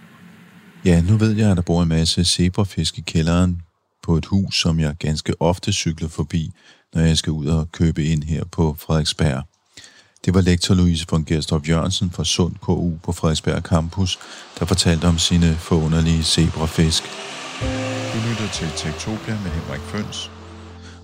Ja, 0.86 1.02
nu 1.02 1.18
ved 1.18 1.36
jeg, 1.36 1.52
at 1.52 1.58
der 1.58 1.64
bor 1.64 1.82
en 1.82 1.90
masse 1.90 2.26
zebrafisk 2.26 2.98
i 2.98 3.02
kælderen 3.02 3.62
på 4.04 4.18
et 4.18 4.26
hus, 4.26 4.56
som 4.56 4.80
jeg 4.80 4.96
ganske 5.00 5.34
ofte 5.40 5.74
cykler 5.74 6.08
forbi, 6.08 6.52
når 6.94 7.02
jeg 7.02 7.18
skal 7.18 7.32
ud 7.32 7.46
og 7.46 7.72
købe 7.72 8.06
ind 8.06 8.24
her 8.24 8.44
på 8.52 8.76
Frederiksberg. 8.80 9.44
Det 10.26 10.34
var 10.34 10.42
lektor 10.42 10.76
Louise 10.76 11.06
von 11.12 11.26
Gerstrup 11.26 11.70
Jørgensen 11.70 12.12
fra 12.12 12.24
Sund 12.24 12.56
KU 12.62 12.92
på 13.04 13.12
Frederiksberg 13.12 13.62
Campus, 13.62 14.20
der 14.60 14.66
fortalte 14.66 15.06
om 15.06 15.18
sine 15.18 15.56
forunderlige 15.56 16.24
zebrafisk. 16.24 17.04
Du 18.14 18.18
lytter 18.30 18.50
til 18.54 18.68
Tektopia 18.78 19.38
med 19.44 19.52
Henrik 19.52 19.82
Føns. 19.82 20.32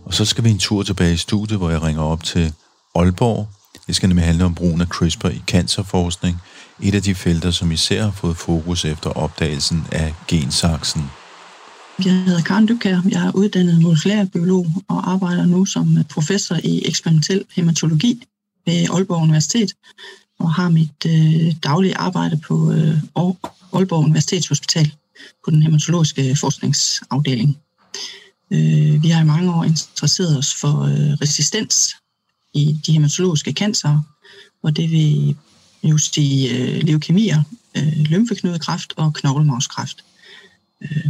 Og 0.05 0.13
så 0.13 0.25
skal 0.25 0.43
vi 0.43 0.49
en 0.49 0.59
tur 0.59 0.83
tilbage 0.83 1.13
i 1.13 1.17
studiet, 1.17 1.59
hvor 1.59 1.69
jeg 1.69 1.81
ringer 1.81 2.03
op 2.03 2.23
til 2.23 2.53
Aalborg. 2.95 3.47
Det 3.87 3.95
skal 3.95 4.09
nemlig 4.09 4.25
handle 4.25 4.45
om 4.45 4.55
brugen 4.55 4.81
af 4.81 4.87
CRISPR 4.87 5.27
i 5.27 5.41
cancerforskning, 5.47 6.41
et 6.81 6.95
af 6.95 7.01
de 7.01 7.15
felter, 7.15 7.51
som 7.51 7.71
især 7.71 8.03
har 8.03 8.11
fået 8.11 8.37
fokus 8.37 8.85
efter 8.85 9.09
opdagelsen 9.09 9.87
af 9.91 10.13
gensaksen. 10.27 11.09
Jeg 11.99 12.23
hedder 12.23 12.41
Karen 12.41 12.67
Dybkær, 12.67 13.01
Jeg 13.09 13.25
er 13.27 13.31
uddannet 13.35 13.81
molekylærbiolog 13.81 14.67
og 14.87 15.11
arbejder 15.11 15.45
nu 15.45 15.65
som 15.65 15.97
øh, 15.97 16.03
professor 16.05 16.55
i 16.63 16.81
eksperimentel 16.85 17.45
hematologi 17.55 18.23
ved 18.65 18.87
Aalborg 18.89 19.21
Universitet 19.21 19.73
og 20.39 20.53
har 20.53 20.69
mit 20.69 21.05
øh, 21.05 21.55
daglige 21.63 21.97
arbejde 21.97 22.37
på 22.37 22.71
øh, 22.71 22.97
Aalborg 23.73 24.03
Universitetshospital 24.03 24.93
på 25.45 25.51
den 25.51 25.63
hematologiske 25.63 26.35
forskningsafdeling. 26.35 27.57
Øh, 28.51 29.03
vi 29.03 29.09
har 29.09 29.21
i 29.21 29.25
mange 29.25 29.55
år 29.55 29.63
interesseret 29.63 30.37
os 30.37 30.55
for 30.55 30.81
øh, 30.81 31.13
resistens 31.21 31.95
i 32.53 32.79
de 32.85 32.91
hematologiske 32.91 33.51
cancer, 33.51 34.01
og 34.63 34.77
det 34.77 34.91
vil 34.91 35.37
jo 35.83 35.97
sige 35.97 36.57
øh, 36.57 36.83
leukemier, 36.83 37.43
øh, 37.77 37.97
lymfeknudekræft 37.97 38.93
og 38.97 39.13
knoglemavskræft. 39.13 40.03
Øh, 40.81 41.07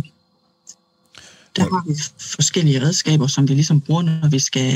der 1.56 1.62
har 1.62 1.84
vi 1.88 1.96
forskellige 2.20 2.82
redskaber, 2.82 3.28
som 3.28 3.50
vi 3.50 3.54
ligesom 3.54 3.82
bruger, 3.82 4.02
når 4.02 4.30
vi 4.30 4.40
skal 4.40 4.72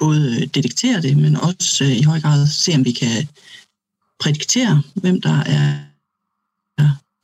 både 0.00 0.46
detektere 0.46 1.02
det, 1.02 1.16
men 1.16 1.36
også 1.36 1.84
øh, 1.84 1.96
i 1.96 2.02
høj 2.02 2.20
grad 2.20 2.46
se, 2.46 2.74
om 2.74 2.84
vi 2.84 2.92
kan 2.92 3.28
prædiktere, 4.20 4.82
hvem 4.94 5.20
der 5.20 5.38
er 5.40 5.78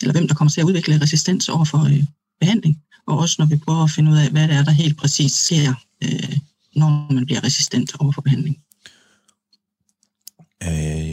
eller 0.03 0.13
hvem 0.13 0.29
der 0.29 0.35
kommer 0.35 0.51
til 0.51 0.61
at 0.61 0.65
udvikle 0.65 1.01
resistens 1.01 1.49
over 1.49 1.65
for 1.65 1.85
øh, 1.85 2.05
behandling, 2.41 2.83
og 3.07 3.19
også 3.19 3.37
når 3.39 3.47
vi 3.47 3.57
prøver 3.57 3.85
at 3.85 3.91
finde 3.91 4.11
ud 4.11 4.17
af, 4.17 4.31
hvad 4.31 4.49
det 4.49 4.57
er, 4.57 4.65
der 4.65 4.71
helt 4.71 4.97
præcis 4.97 5.33
ser, 5.33 5.75
øh, 6.05 6.39
når 6.77 7.13
man 7.13 7.27
bliver 7.27 7.45
resistent 7.45 7.97
over 8.01 8.13
for 8.13 8.23
behandling. 8.23 8.59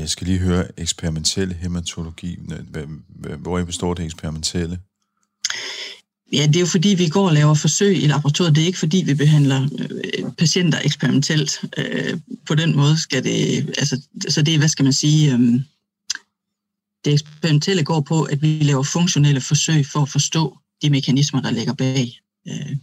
Jeg 0.06 0.10
skal 0.10 0.28
lige 0.28 0.40
høre 0.40 0.80
eksperimentel 0.80 1.54
hematologi. 1.54 2.40
Hvor 3.40 3.64
består 3.64 3.94
det 3.94 4.06
eksperimentelle? 4.06 4.80
Ja, 6.34 6.48
det 6.48 6.56
er 6.56 6.60
jo 6.60 6.66
fordi, 6.66 6.90
vi 6.90 7.10
går 7.10 7.28
og 7.28 7.34
laver 7.34 7.54
forsøg 7.54 8.04
i 8.04 8.08
laboratoriet. 8.08 8.56
Det 8.56 8.62
er 8.62 8.66
ikke 8.66 8.80
fordi, 8.80 9.04
vi 9.06 9.14
behandler 9.14 9.62
øh, 9.64 10.32
patienter 10.38 10.80
eksperimentelt. 10.84 11.62
Øh, 11.78 12.20
på 12.48 12.56
den 12.56 12.76
måde 12.76 12.98
skal 12.98 13.24
det, 13.24 13.68
altså, 13.78 14.02
så 14.30 14.42
det 14.42 14.54
er, 14.54 14.58
hvad 14.58 14.68
skal 14.68 14.84
man 14.84 14.94
sige, 14.94 15.34
øh, 15.34 15.40
det 17.06 17.14
eksperimentelle 17.14 17.84
går 17.84 18.02
på, 18.02 18.24
at 18.24 18.42
vi 18.42 18.60
laver 18.62 18.84
funktionelle 18.84 19.42
forsøg 19.42 19.86
for 19.86 20.02
at 20.02 20.10
forstå 20.10 20.58
de 20.82 20.90
mekanismer, 20.90 21.42
der 21.42 21.52
ligger 21.52 21.74
bag. 21.74 22.20
Øh, 22.48 22.76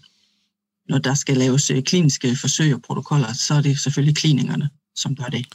når 0.88 0.98
der 0.98 1.14
skal 1.14 1.36
laves 1.36 1.70
øh, 1.70 1.82
kliniske 1.82 2.36
forsøg 2.36 2.74
og 2.74 2.82
protokoller, 2.82 3.32
så 3.32 3.54
er 3.54 3.60
det 3.60 3.78
selvfølgelig 3.78 4.16
klinikerne, 4.16 4.70
som 4.94 5.16
gør 5.16 5.24
det. 5.24 5.46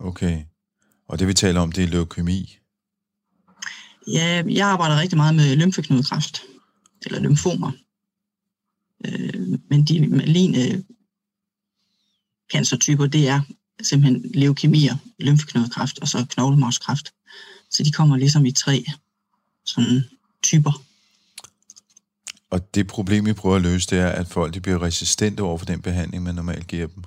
Okay. 0.00 0.42
Og 1.08 1.18
det 1.18 1.28
vi 1.28 1.34
taler 1.34 1.60
om, 1.60 1.72
det 1.72 1.84
er 1.84 1.88
leukemi? 1.88 2.58
Ja, 4.06 4.42
jeg 4.48 4.68
arbejder 4.68 5.00
rigtig 5.00 5.16
meget 5.16 5.34
med 5.34 5.56
lymfeknudekræft 5.56 6.42
eller 7.06 7.20
lymfomer. 7.20 7.72
Øh, 9.04 9.58
men 9.70 9.84
de 9.84 10.08
maligne 10.08 10.84
cancertyper, 12.52 13.06
det 13.06 13.28
er 13.28 13.40
simpelthen 13.82 14.30
leukemier, 14.34 14.96
lymfeknudekræft 15.18 15.98
og 15.98 16.08
så 16.08 16.26
knoglemarvskræft. 16.30 17.14
Så 17.70 17.82
de 17.82 17.92
kommer 17.92 18.16
ligesom 18.16 18.46
i 18.46 18.52
tre 18.52 18.84
sådan 19.64 20.02
typer. 20.42 20.82
Og 22.50 22.74
det 22.74 22.86
problem, 22.86 23.26
vi 23.26 23.32
prøver 23.32 23.56
at 23.56 23.62
løse, 23.62 23.90
det 23.90 23.98
er, 23.98 24.08
at 24.08 24.28
folk 24.28 24.54
de 24.54 24.60
bliver 24.60 24.82
resistente 24.82 25.40
over 25.40 25.58
for 25.58 25.66
den 25.66 25.82
behandling, 25.82 26.22
man 26.22 26.34
normalt 26.34 26.66
giver 26.66 26.86
dem. 26.86 27.04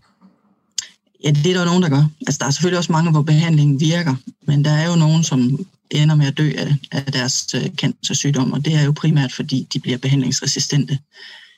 Ja, 1.24 1.32
det 1.32 1.46
er 1.46 1.58
der 1.58 1.66
nogen, 1.66 1.84
der 1.84 1.90
gør. 1.90 2.04
Altså, 2.28 2.38
der 2.40 2.46
er 2.46 2.52
selvfølgelig 2.52 2.78
også 2.78 2.92
mange, 2.92 3.12
hvor 3.12 3.22
behandlingen 3.22 3.80
virker, 3.80 4.16
men 4.48 4.66
der 4.66 4.72
er 4.72 4.90
jo 4.90 4.96
nogen, 4.96 5.24
som 5.24 5.66
ender 5.92 6.16
med 6.16 6.28
at 6.28 6.38
dø 6.38 6.52
af, 6.58 6.76
af 6.92 7.12
deres 7.12 7.48
øh, 7.56 7.70
cancersygdom, 7.76 8.54
og 8.54 8.66
det 8.66 8.74
er 8.74 8.84
jo 8.84 8.92
primært, 8.92 9.34
fordi 9.34 9.68
de 9.74 9.80
bliver 9.80 9.98
behandlingsresistente. 9.98 11.00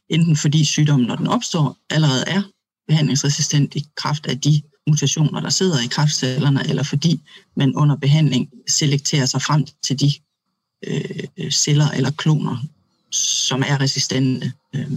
Enten 0.10 0.36
fordi 0.36 0.66
sygdommen, 0.66 1.08
når 1.08 1.16
den 1.16 1.28
opstår, 1.28 1.78
allerede 1.90 2.24
er 2.28 2.42
behandlingsresistent 2.88 3.76
i 3.76 3.86
kraft 3.96 4.26
af 4.26 4.42
de 4.42 4.62
mutationer, 4.88 5.42
der 5.42 5.50
sidder 5.50 5.80
i 5.80 5.88
kræftcellerne, 5.88 6.70
eller 6.70 6.84
fordi 6.84 7.22
man 7.56 7.76
under 7.76 7.96
behandling 7.96 8.50
selekterer 8.70 9.26
sig 9.26 9.42
frem 9.42 9.66
til 9.84 10.00
de 10.00 10.12
øh, 10.88 11.52
celler 11.52 11.90
eller 11.90 12.12
kloner, 12.12 12.58
som 13.12 13.64
er 13.68 13.82
resistente. 13.82 14.52
Øh. 14.76 14.92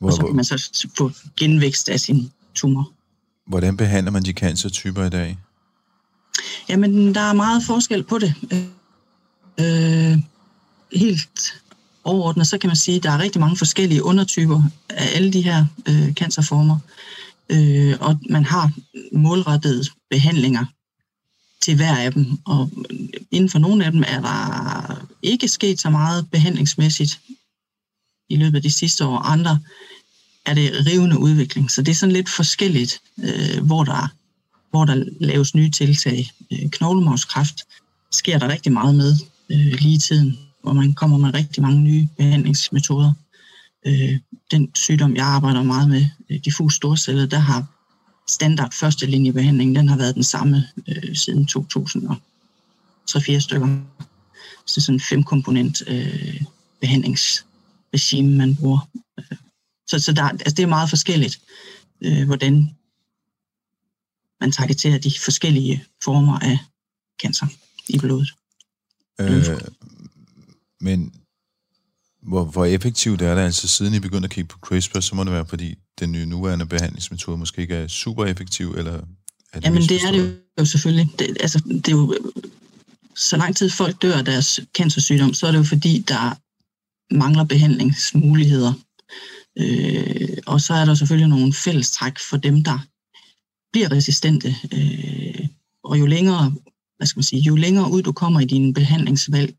Og 0.00 0.12
så 0.12 0.22
kan 0.26 0.36
man 0.36 0.44
så 0.44 0.88
få 0.98 1.12
genvækst 1.36 1.88
af 1.88 2.00
sin 2.00 2.30
tumor. 2.54 2.92
Hvordan 3.48 3.76
behandler 3.76 4.10
man 4.10 4.22
de 4.22 4.32
cancertyper 4.32 5.04
i 5.04 5.10
dag? 5.10 5.38
Jamen, 6.68 7.14
der 7.14 7.20
er 7.20 7.32
meget 7.32 7.62
forskel 7.62 8.02
på 8.02 8.18
det. 8.18 8.34
Øh, 9.60 10.18
helt 10.92 11.62
overordnet, 12.04 12.46
så 12.46 12.58
kan 12.58 12.68
man 12.68 12.76
sige, 12.76 12.96
at 12.96 13.02
der 13.02 13.10
er 13.10 13.18
rigtig 13.18 13.40
mange 13.40 13.56
forskellige 13.56 14.02
undertyper 14.02 14.62
af 14.88 15.16
alle 15.16 15.32
de 15.32 15.42
her 15.42 15.66
øh, 15.88 16.12
cancerformer. 16.12 16.78
Øh, 17.48 17.96
og 18.00 18.18
man 18.30 18.44
har 18.44 18.72
målrettede 19.12 19.84
behandlinger 20.10 20.64
til 21.62 21.76
hver 21.76 21.96
af 21.96 22.12
dem. 22.12 22.26
Og 22.46 22.70
inden 23.30 23.50
for 23.50 23.58
nogle 23.58 23.84
af 23.84 23.92
dem 23.92 24.04
er 24.06 24.20
der 24.20 25.08
ikke 25.22 25.48
sket 25.48 25.80
så 25.80 25.90
meget 25.90 26.30
behandlingsmæssigt 26.30 27.20
i 28.28 28.36
løbet 28.36 28.56
af 28.56 28.62
de 28.62 28.70
sidste 28.70 29.06
år. 29.06 29.18
Andre 29.18 29.60
er 30.48 30.54
det 30.54 30.86
rivende 30.86 31.18
udvikling. 31.18 31.70
Så 31.70 31.82
det 31.82 31.90
er 31.90 31.94
sådan 31.94 32.12
lidt 32.12 32.28
forskelligt, 32.28 33.00
øh, 33.18 33.66
hvor, 33.66 33.84
der, 33.84 34.08
hvor 34.70 34.84
der 34.84 35.04
laves 35.20 35.54
nye 35.54 35.70
tiltag. 35.70 36.30
Øh, 36.52 36.70
knoglemavskræft 36.70 37.64
sker 38.12 38.38
der 38.38 38.48
rigtig 38.48 38.72
meget 38.72 38.94
med 38.94 39.16
øh, 39.50 39.72
lige 39.80 39.94
i 39.94 39.98
tiden, 39.98 40.38
hvor 40.62 40.72
man 40.72 40.94
kommer 40.94 41.18
med 41.18 41.34
rigtig 41.34 41.62
mange 41.62 41.80
nye 41.80 42.08
behandlingsmetoder. 42.16 43.12
Øh, 43.86 44.18
den 44.50 44.70
sygdom, 44.74 45.16
jeg 45.16 45.26
arbejder 45.26 45.62
meget 45.62 45.88
med, 45.88 46.06
øh, 46.30 46.40
diffus 46.44 46.74
storcellet, 46.74 47.30
der 47.30 47.38
har 47.38 47.64
standard 48.28 48.72
første 48.72 49.06
linjebehandling, 49.06 49.76
den 49.76 49.88
har 49.88 49.96
været 49.96 50.14
den 50.14 50.24
samme 50.24 50.64
øh, 50.88 51.16
siden 51.16 51.46
2003 51.46 53.20
4 53.20 53.40
stykker. 53.40 53.78
Så 54.66 54.80
sådan 54.80 54.96
en 54.96 55.00
femkomponent 55.00 55.82
øh, 55.86 56.42
behandlingsregime, 56.80 58.36
man 58.36 58.56
bruger. 58.56 58.88
Øh, 59.18 59.36
så, 59.88 59.98
så 59.98 60.12
der, 60.12 60.22
altså 60.22 60.54
det 60.56 60.62
er 60.62 60.66
meget 60.66 60.90
forskelligt, 60.90 61.40
øh, 62.00 62.26
hvordan 62.26 62.70
man 64.40 64.52
targeterer 64.52 64.98
de 64.98 65.12
forskellige 65.24 65.84
former 66.04 66.38
af 66.38 66.58
cancer 67.22 67.46
i 67.88 67.98
blodet. 67.98 68.34
Øh, 69.20 69.60
men 70.80 71.12
hvor, 72.22 72.44
hvor 72.44 72.64
effektivt 72.64 73.22
er 73.22 73.34
det 73.34 73.42
altså, 73.42 73.68
siden 73.68 73.94
I 73.94 74.00
begyndte 74.00 74.26
at 74.26 74.30
kigge 74.30 74.48
på 74.48 74.58
CRISPR, 74.58 75.00
så 75.00 75.14
må 75.14 75.24
det 75.24 75.32
være, 75.32 75.46
fordi 75.46 75.74
den 75.98 76.12
nye 76.12 76.26
nuværende 76.26 76.66
behandlingsmetode 76.66 77.38
måske 77.38 77.62
ikke 77.62 77.74
er 77.74 77.88
super 77.88 78.24
effektiv, 78.24 78.70
eller 78.70 78.92
er 79.52 79.60
det 79.60 79.64
Jamen 79.64 79.82
det 79.82 80.02
er 80.04 80.10
det 80.10 80.38
jo 80.58 80.64
selvfølgelig. 80.64 81.08
Det, 81.18 81.36
altså, 81.40 81.58
det 81.58 81.88
er 81.88 81.92
jo, 81.92 82.18
så 83.16 83.36
lang 83.36 83.56
tid 83.56 83.70
folk 83.70 84.02
dør 84.02 84.16
af 84.16 84.24
deres 84.24 84.60
cancersygdom, 84.76 85.34
så 85.34 85.46
er 85.46 85.50
det 85.50 85.58
jo 85.58 85.64
fordi, 85.64 86.04
der 86.08 86.34
mangler 87.14 87.44
behandlingsmuligheder. 87.44 88.72
Øh, 89.58 90.38
og 90.46 90.60
så 90.60 90.74
er 90.74 90.84
der 90.84 90.94
selvfølgelig 90.94 91.28
nogle 91.28 91.54
fællestræk 91.54 92.18
for 92.18 92.36
dem, 92.36 92.64
der 92.64 92.78
bliver 93.72 93.92
resistente. 93.92 94.56
Øh, 94.72 95.48
og 95.84 95.98
jo 95.98 96.06
længere, 96.06 96.54
hvad 96.96 97.06
skal 97.06 97.18
man 97.18 97.24
sige, 97.24 97.42
jo 97.42 97.56
længere 97.56 97.90
ud 97.90 98.02
du 98.02 98.12
kommer 98.12 98.40
i 98.40 98.44
din 98.44 98.74
behandlingsvalg, 98.74 99.54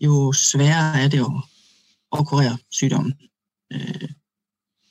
jo 0.00 0.32
sværere 0.32 1.00
er 1.00 1.08
det 1.08 1.20
at, 1.20 1.32
at 2.18 2.26
kurere 2.26 2.58
sygdommen. 2.70 3.14
Øh, 3.72 4.08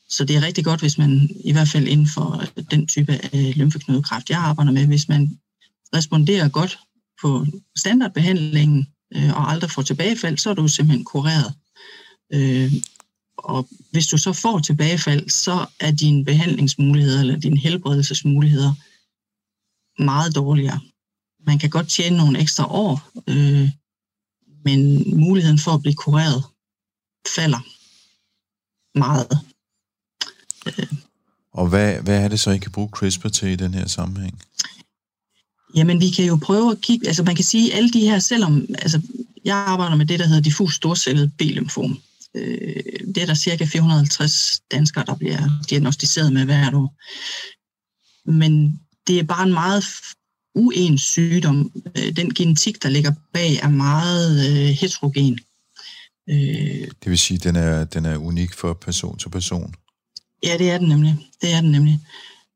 så 0.09 0.25
det 0.25 0.35
er 0.35 0.41
rigtig 0.41 0.65
godt, 0.65 0.79
hvis 0.79 0.97
man 0.97 1.29
i 1.45 1.51
hvert 1.51 1.67
fald 1.67 1.87
inden 1.87 2.07
for 2.07 2.43
den 2.71 2.87
type 2.87 3.19
af 3.33 3.53
lymfeknudekræft, 3.55 4.29
jeg 4.29 4.39
arbejder 4.39 4.71
med, 4.71 4.87
hvis 4.87 5.09
man 5.09 5.39
responderer 5.95 6.49
godt 6.49 6.79
på 7.21 7.45
standardbehandlingen 7.77 8.87
øh, 9.15 9.37
og 9.37 9.51
aldrig 9.51 9.71
får 9.71 9.81
tilbagefald, 9.81 10.37
så 10.37 10.49
er 10.49 10.53
du 10.53 10.67
simpelthen 10.67 11.05
kureret. 11.05 11.53
Øh, 12.33 12.73
og 13.43 13.67
hvis 13.91 14.07
du 14.07 14.17
så 14.17 14.33
får 14.33 14.59
tilbagefald, 14.59 15.29
så 15.29 15.65
er 15.79 15.91
dine 15.91 16.25
behandlingsmuligheder 16.25 17.19
eller 17.19 17.39
dine 17.39 17.59
helbredelsesmuligheder 17.59 18.73
meget 20.03 20.35
dårligere. 20.35 20.79
Man 21.47 21.59
kan 21.59 21.69
godt 21.69 21.89
tjene 21.89 22.17
nogle 22.17 22.39
ekstra 22.39 22.65
år, 22.71 23.09
øh, 23.27 23.69
men 24.65 25.03
muligheden 25.19 25.59
for 25.59 25.71
at 25.71 25.81
blive 25.81 25.95
kureret 25.95 26.43
falder 27.35 27.59
meget. 28.99 29.39
Øh. 30.67 30.87
Og 31.53 31.69
hvad, 31.69 32.01
hvad 32.01 32.23
er 32.23 32.27
det 32.27 32.39
så, 32.39 32.51
I 32.51 32.57
kan 32.57 32.71
bruge 32.71 32.89
CRISPR 32.89 33.27
til 33.27 33.49
i 33.49 33.55
den 33.55 33.73
her 33.73 33.87
sammenhæng? 33.87 34.41
Jamen, 35.75 35.99
vi 35.99 36.09
kan 36.09 36.25
jo 36.25 36.39
prøve 36.43 36.71
at 36.71 36.81
kigge, 36.81 37.07
altså 37.07 37.23
man 37.23 37.35
kan 37.35 37.45
sige, 37.45 37.73
alle 37.73 37.89
de 37.89 37.99
her, 37.99 38.19
selvom, 38.19 38.65
altså 38.79 39.01
jeg 39.45 39.55
arbejder 39.55 39.95
med 39.95 40.05
det, 40.05 40.19
der 40.19 40.25
hedder 40.25 40.41
diffus 40.41 40.75
storcellet 40.75 41.31
B-lymfom. 41.37 42.01
Øh, 42.35 42.83
det 43.15 43.17
er 43.17 43.25
der 43.25 43.33
cirka 43.33 43.65
450 43.65 44.61
danskere, 44.71 45.05
der 45.05 45.15
bliver 45.15 45.65
diagnostiseret 45.69 46.33
med 46.33 46.45
hvert 46.45 46.73
år. 46.73 46.95
Men 48.31 48.81
det 49.07 49.19
er 49.19 49.23
bare 49.23 49.43
en 49.43 49.53
meget 49.53 49.83
uens 50.55 51.01
sygdom. 51.01 51.71
Øh, 51.97 52.15
den 52.15 52.33
genetik, 52.33 52.83
der 52.83 52.89
ligger 52.89 53.11
bag, 53.33 53.55
er 53.55 53.69
meget 53.69 54.49
øh, 54.49 54.67
heterogen. 54.67 55.39
Øh, 56.29 56.87
det 57.03 57.09
vil 57.09 57.19
sige, 57.19 57.35
at 57.35 57.43
den 57.43 57.55
er, 57.55 57.83
den 57.83 58.05
er 58.05 58.17
unik 58.17 58.53
for 58.53 58.73
person 58.73 59.17
til 59.17 59.29
person? 59.29 59.73
Ja, 60.43 60.57
det 60.57 60.71
er 60.71 60.77
den 60.77 60.87
nemlig. 60.87 61.29
Det 61.41 61.53
er 61.53 61.61
den 61.61 61.71
nemlig. 61.71 61.99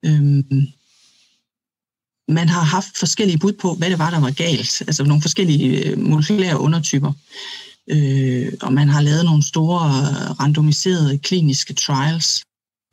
Øhm, 0.05 0.67
man 2.28 2.49
har 2.49 2.61
haft 2.61 2.97
forskellige 2.97 3.38
bud 3.38 3.53
på, 3.53 3.73
hvad 3.73 3.89
det 3.89 3.99
var, 3.99 4.09
der 4.09 4.19
var 4.19 4.32
galt. 4.32 4.82
Altså 4.82 5.03
nogle 5.03 5.21
forskellige 5.21 5.86
øh, 5.86 5.99
molekylære 5.99 6.59
undertyper. 6.59 7.09
Øh, 7.09 7.64
øh, 7.89 8.53
og 8.61 8.73
man 8.73 8.89
har 8.89 9.01
lavet 9.01 9.25
nogle 9.25 9.43
store 9.43 9.86
øh, 9.88 10.31
randomiserede 10.39 11.17
kliniske 11.17 11.73
trials. 11.73 12.43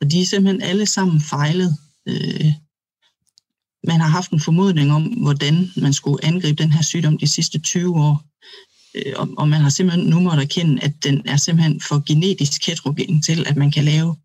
Og 0.01 0.11
de 0.11 0.21
er 0.21 0.25
simpelthen 0.25 0.61
alle 0.61 0.85
sammen 0.85 1.21
fejlet. 1.21 1.77
Øh, 2.07 2.51
man 3.87 3.99
har 4.01 4.07
haft 4.07 4.31
en 4.31 4.39
formodning 4.39 4.91
om, 4.91 5.03
hvordan 5.03 5.71
man 5.77 5.93
skulle 5.93 6.25
angribe 6.25 6.63
den 6.63 6.71
her 6.71 6.81
sygdom 6.81 7.17
de 7.17 7.27
sidste 7.27 7.59
20 7.59 7.95
år. 7.95 8.23
Øh, 8.95 9.13
og, 9.15 9.29
og 9.37 9.49
man 9.49 9.61
har 9.61 9.69
simpelthen 9.69 10.09
nu 10.09 10.19
måtte 10.19 10.43
erkende, 10.43 10.83
at 10.83 11.03
den 11.03 11.21
er 11.25 11.37
simpelthen 11.37 11.81
for 11.81 12.03
genetisk 12.05 12.67
heterogen 12.67 13.21
til, 13.21 13.47
at 13.47 13.55
man 13.55 13.71
kan 13.71 13.83
lave 13.83 14.15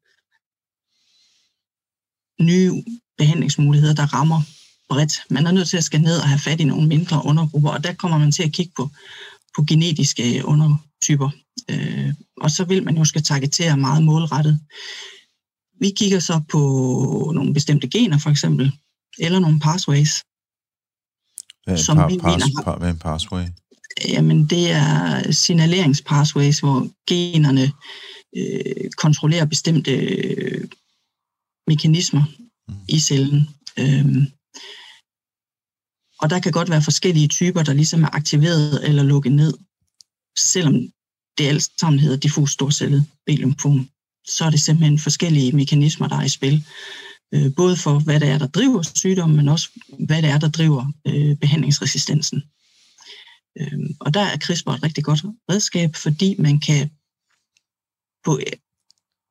nye 2.40 2.84
behandlingsmuligheder, 3.18 3.94
der 3.94 4.14
rammer 4.14 4.42
bredt. 4.88 5.12
Man 5.30 5.46
er 5.46 5.52
nødt 5.52 5.68
til 5.68 5.76
at 5.76 5.84
skal 5.84 6.00
ned 6.00 6.18
og 6.18 6.28
have 6.28 6.38
fat 6.38 6.60
i 6.60 6.64
nogle 6.64 6.88
mindre 6.88 7.22
undergrupper, 7.24 7.70
og 7.70 7.84
der 7.84 7.92
kommer 7.92 8.18
man 8.18 8.32
til 8.32 8.42
at 8.42 8.52
kigge 8.52 8.72
på, 8.76 8.90
på 9.56 9.64
genetiske 9.68 10.42
undertyper. 10.44 11.30
Øh, 11.70 12.14
og 12.40 12.50
så 12.50 12.64
vil 12.64 12.84
man 12.84 12.96
jo 12.96 13.04
skal 13.04 13.22
targetere 13.22 13.76
meget 13.76 14.02
målrettet. 14.02 14.60
Vi 15.80 15.92
kigger 15.96 16.18
så 16.18 16.40
på 16.48 16.60
nogle 17.34 17.54
bestemte 17.54 17.88
gener, 17.88 18.18
for 18.18 18.30
eksempel, 18.30 18.72
eller 19.18 19.38
nogle 19.38 19.60
pathways. 19.60 20.12
Hvad 21.64 21.74
er, 21.74 21.82
som 21.82 21.96
par, 21.96 22.08
vi 22.08 22.18
pass, 22.18 22.46
mener, 22.46 22.62
par, 22.62 22.78
hvad 22.78 22.88
er 22.88 22.92
en 22.92 22.98
pathway? 22.98 23.44
Jamen, 24.08 24.46
det 24.46 24.70
er 24.70 25.32
signaleringspathways, 25.32 26.60
hvor 26.60 26.88
generne 27.08 27.72
øh, 28.36 28.90
kontrollerer 28.96 29.44
bestemte 29.44 29.90
øh, 29.96 30.68
mekanismer 31.66 32.24
mm. 32.68 32.74
i 32.88 33.00
cellen. 33.00 33.48
Øhm, 33.78 34.26
og 36.20 36.30
der 36.30 36.38
kan 36.40 36.52
godt 36.52 36.70
være 36.70 36.82
forskellige 36.82 37.28
typer, 37.28 37.62
der 37.62 37.72
ligesom 37.72 38.04
er 38.04 38.08
aktiveret 38.12 38.88
eller 38.88 39.02
lukket 39.02 39.32
ned, 39.32 39.54
selvom 40.38 40.74
det 41.38 41.46
alt 41.46 41.70
sammen 41.80 42.00
hedder 42.00 42.16
diffus 42.16 42.52
storcellet 42.52 43.06
B-lymfom. 43.26 43.88
Så 44.26 44.44
er 44.44 44.50
det 44.50 44.60
simpelthen 44.60 44.98
forskellige 44.98 45.52
mekanismer, 45.52 46.08
der 46.08 46.16
er 46.16 46.24
i 46.24 46.28
spil. 46.28 46.64
Øh, 47.34 47.54
både 47.56 47.76
for, 47.76 47.98
hvad 47.98 48.20
det 48.20 48.28
er, 48.28 48.38
der 48.38 48.46
driver 48.46 48.82
sygdommen, 48.82 49.36
men 49.36 49.48
også, 49.48 49.68
hvad 50.06 50.22
det 50.22 50.30
er, 50.30 50.38
der 50.38 50.48
driver 50.48 50.92
øh, 51.06 51.36
behandlingsresistensen. 51.36 52.42
Øh, 53.60 53.90
og 54.00 54.14
der 54.14 54.20
er 54.20 54.38
CRISPR 54.38 54.70
et 54.70 54.82
rigtig 54.82 55.04
godt 55.04 55.24
redskab, 55.50 55.96
fordi 55.96 56.34
man 56.38 56.60
kan 56.60 56.90
på 58.24 58.40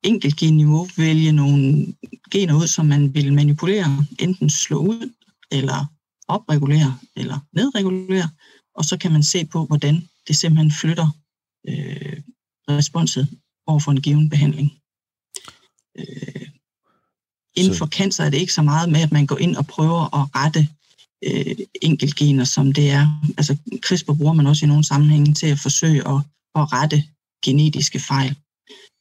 enkelt 0.04 0.36
genniveau 0.36 0.88
vælge 0.98 1.32
nogle 1.32 1.86
gener 2.32 2.56
ud, 2.56 2.68
som 2.68 2.86
man 2.86 3.14
vil 3.14 3.34
manipulere, 3.34 4.06
enten 4.20 4.50
slå 4.50 4.78
ud, 4.78 5.14
eller 5.52 5.97
opregulere, 6.28 7.00
eller 7.16 7.40
nedregulere, 7.54 8.30
og 8.76 8.86
så 8.86 8.98
kan 8.98 9.12
man 9.12 9.24
se 9.24 9.46
på, 9.46 9.66
hvordan 9.66 10.10
det 10.28 10.36
simpelthen 10.36 10.72
flytter 10.72 11.08
øh, 11.68 12.22
responset 12.70 13.28
over 13.68 13.80
for 13.80 13.92
en 13.92 14.02
given 14.02 14.30
behandling. 14.30 14.72
Øh, 15.98 16.48
inden 17.56 17.76
for 17.76 17.88
cancer 17.88 18.24
er 18.24 18.30
det 18.30 18.38
ikke 18.38 18.54
så 18.54 18.62
meget 18.62 18.90
med, 18.90 19.02
at 19.02 19.12
man 19.12 19.28
går 19.28 19.38
ind 19.38 19.56
og 19.56 19.68
prøver 19.68 20.16
at 20.22 20.30
rette 20.36 20.68
øh, 21.24 21.56
enkeltgener, 21.82 22.44
som 22.44 22.72
det 22.72 22.90
er. 22.90 23.22
Altså 23.38 23.58
CRISPR 23.82 24.14
bruger 24.14 24.34
man 24.34 24.48
også 24.48 24.66
i 24.66 24.68
nogle 24.68 24.84
sammenhænge 24.84 25.34
til 25.34 25.48
at 25.48 25.60
forsøge 25.60 26.08
at, 26.08 26.20
at 26.56 26.74
rette 26.74 27.04
genetiske 27.46 28.00
fejl. 28.00 28.36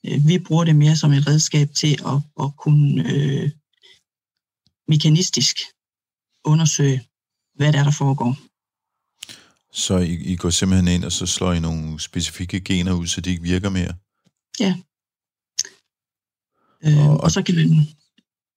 Øh, 0.06 0.28
vi 0.28 0.38
bruger 0.38 0.64
det 0.64 0.76
mere 0.76 0.96
som 0.96 1.12
et 1.12 1.26
redskab 1.26 1.68
til 1.74 1.92
at, 2.12 2.44
at 2.44 2.56
kunne 2.56 3.12
øh, 3.12 3.50
mekanistisk 4.88 5.56
undersøge, 6.44 7.00
hvad 7.56 7.72
det 7.72 7.78
er, 7.78 7.84
der 7.84 7.90
foregår. 7.90 8.36
Så 9.72 9.98
I, 9.98 10.12
I 10.32 10.36
går 10.36 10.50
simpelthen 10.50 10.88
ind, 10.88 11.04
og 11.04 11.12
så 11.12 11.26
slår 11.26 11.52
I 11.52 11.60
nogle 11.60 12.00
specifikke 12.00 12.60
gener 12.60 12.92
ud, 12.92 13.06
så 13.06 13.20
de 13.20 13.30
ikke 13.30 13.42
virker 13.42 13.70
mere? 13.70 13.94
Ja. 14.60 14.74
Øh, 16.84 17.08
og, 17.08 17.20
og 17.20 17.30
så 17.30 17.42
kan 17.42 17.54
man, 17.54 17.86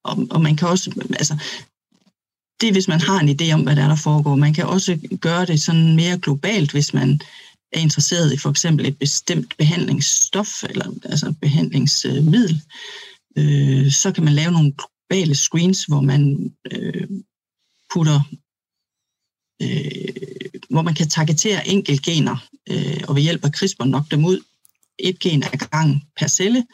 og, 0.03 0.27
og 0.31 0.41
man 0.41 0.55
kan 0.55 0.67
også, 0.67 1.07
altså, 1.09 1.33
det 2.61 2.67
er, 2.67 2.71
hvis 2.71 2.87
man 2.87 3.01
har 3.01 3.19
en 3.19 3.29
idé 3.29 3.53
om, 3.53 3.61
hvad 3.61 3.75
der 3.75 3.83
er, 3.83 3.87
der 3.87 3.95
foregår. 3.95 4.35
Man 4.35 4.53
kan 4.53 4.65
også 4.65 5.17
gøre 5.21 5.45
det 5.45 5.61
sådan 5.61 5.95
mere 5.95 6.19
globalt, 6.19 6.71
hvis 6.71 6.93
man 6.93 7.21
er 7.71 7.79
interesseret 7.79 8.33
i 8.33 8.37
for 8.37 8.49
eksempel 8.49 8.85
et 8.85 8.99
bestemt 8.99 9.57
behandlingsstof 9.57 10.63
eller 10.63 10.85
altså 11.05 11.33
behandlingsmiddel, 11.41 12.61
øh, 13.37 13.91
så 13.91 14.11
kan 14.11 14.23
man 14.23 14.33
lave 14.33 14.51
nogle 14.51 14.73
globale 14.73 15.35
screens, 15.35 15.85
hvor 15.85 16.01
man 16.01 16.53
øh, 16.71 17.07
putter, 17.93 18.21
øh, 19.69 20.59
hvor 20.69 20.81
man 20.81 20.93
kan 20.93 21.09
targetere 21.09 21.67
enkelt 21.67 22.01
gener, 22.01 22.37
øh, 22.69 23.01
og 23.07 23.15
ved 23.15 23.21
hjælp 23.21 23.45
af 23.45 23.51
CRISPR 23.51 23.83
nok 23.83 24.11
dem 24.11 24.25
ud 24.25 24.39
et 24.99 25.19
gen 25.19 25.43
ad 25.43 25.57
gang 25.71 26.03
per 26.19 26.27
celle, 26.27 26.65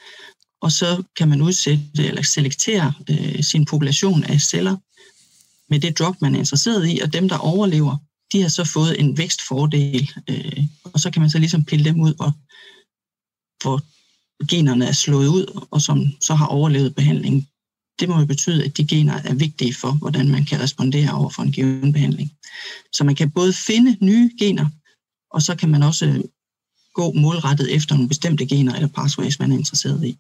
og 0.62 0.72
så 0.72 1.04
kan 1.18 1.28
man 1.30 1.42
udsætte 1.42 1.84
eller 1.98 2.22
selektere 2.22 2.94
øh, 3.10 3.44
sin 3.44 3.66
population 3.66 4.24
af 4.24 4.42
celler 4.42 4.78
med 5.70 5.80
det 5.80 6.00
drug, 6.00 6.16
man 6.22 6.36
er 6.36 6.40
interesseret 6.40 6.90
i, 6.90 7.00
og 7.00 7.14
dem, 7.14 7.30
der 7.30 7.38
overlever, 7.38 7.98
de 8.32 8.42
har 8.42 8.50
så 8.50 8.64
fået 8.64 9.00
en 9.00 9.18
vækstfordel, 9.18 10.12
øh, 10.30 10.64
og 10.84 11.00
så 11.00 11.12
kan 11.12 11.22
man 11.22 11.30
så 11.30 11.40
ligesom 11.40 11.66
pille 11.66 11.86
dem 11.86 12.00
ud, 12.02 12.14
hvor, 12.16 12.32
hvor 13.64 13.82
generne 14.46 14.86
er 14.86 14.92
slået 14.92 15.28
ud, 15.28 15.68
og 15.72 15.82
som 15.82 16.06
så 16.22 16.36
har 16.36 16.46
overlevet 16.46 16.96
behandlingen. 16.96 17.48
Det 18.00 18.10
må 18.10 18.20
jo 18.20 18.26
betyde, 18.26 18.66
at 18.66 18.78
de 18.78 18.88
gener 18.88 19.14
er 19.14 19.34
vigtige 19.34 19.74
for, 19.74 19.92
hvordan 19.92 20.30
man 20.32 20.46
kan 20.46 20.60
respondere 20.60 21.14
over 21.14 21.30
for 21.30 21.44
en 21.44 21.52
given 21.52 21.94
behandling. 21.94 22.32
Så 22.94 23.04
man 23.04 23.16
kan 23.16 23.32
både 23.32 23.54
finde 23.54 23.98
nye 24.02 24.32
gener, 24.40 24.68
og 25.32 25.42
så 25.42 25.56
kan 25.56 25.70
man 25.70 25.84
også 25.84 26.24
gå 26.94 27.12
målrettet 27.12 27.76
efter 27.76 27.96
nogle 27.96 28.10
bestemte 28.10 28.46
gener 28.46 28.74
eller 28.74 28.88
pathways, 28.88 29.40
man 29.40 29.52
er 29.52 29.58
interesseret 29.58 30.04
i. 30.06 30.18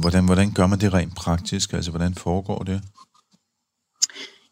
Hvordan, 0.00 0.24
hvordan 0.24 0.52
gør 0.52 0.66
man 0.66 0.80
det 0.80 0.92
rent 0.92 1.14
praktisk? 1.14 1.72
Altså, 1.72 1.90
hvordan 1.90 2.14
foregår 2.14 2.62
det? 2.62 2.82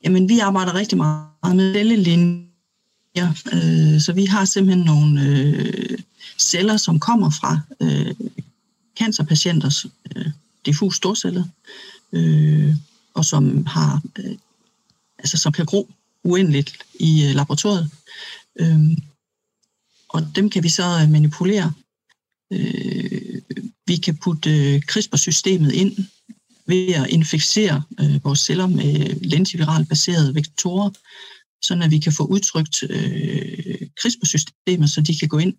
Jamen, 0.05 0.29
vi 0.29 0.39
arbejder 0.39 0.75
rigtig 0.75 0.99
meget 0.99 1.57
med 1.57 1.75
cellelinjer, 1.75 3.29
øh, 3.53 4.01
så 4.01 4.13
vi 4.15 4.25
har 4.25 4.45
simpelthen 4.45 4.85
nogle 4.85 5.23
øh, 5.23 5.99
celler, 6.39 6.77
som 6.77 7.01
kommer 7.01 7.31
fra 7.31 7.61
øh, 7.81 8.15
cancerpatienters 8.99 9.87
øh, 10.17 10.27
diffus 10.67 10.97
storceller, 10.97 11.45
øh, 12.13 12.75
og 13.15 13.25
som 13.25 13.67
har 13.67 14.03
øh, 14.19 14.37
altså 15.19 15.37
som 15.37 15.53
kan 15.53 15.67
gro 15.67 15.91
uendeligt 16.25 16.77
i 17.01 17.27
øh, 17.27 17.35
laboratoriet. 17.35 17.91
Øh, 18.61 18.79
og 20.09 20.27
dem 20.37 20.51
kan 20.51 20.63
vi 20.63 20.69
så 20.69 21.01
øh, 21.03 21.11
manipulere. 21.11 21.73
Øh, 22.53 23.43
vi 23.87 23.97
kan 23.97 24.17
putte 24.17 24.51
øh, 24.51 24.83
CRISPR-systemet 24.83 25.73
ind 25.73 25.97
ved 26.67 26.95
at 26.95 27.07
inficere 27.09 27.83
øh, 28.01 28.25
vores 28.25 28.41
celler 28.41 28.67
med 28.67 29.21
lentiviral 29.21 29.87
baserede 29.87 30.35
vektorer, 30.35 30.91
så 31.63 31.81
at 31.83 31.91
vi 31.91 31.99
kan 31.99 32.13
få 32.13 32.25
udtrykt 32.27 32.83
øh, 32.83 33.89
CRISPR-systemet, 34.01 34.91
så 34.91 35.01
de 35.01 35.19
kan 35.19 35.29
gå 35.29 35.39
ind. 35.39 35.55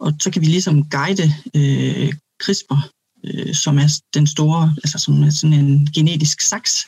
Og 0.00 0.12
så 0.20 0.30
kan 0.30 0.42
vi 0.42 0.46
ligesom 0.46 0.90
guide 0.90 1.34
øh, 1.54 2.12
CRISPR, 2.42 2.90
øh, 3.24 3.54
som 3.54 3.78
er 3.78 4.00
den 4.14 4.26
store, 4.26 4.74
altså 4.84 4.98
som 4.98 5.22
er 5.22 5.30
sådan 5.30 5.64
en 5.64 5.86
genetisk 5.94 6.40
saks, 6.40 6.86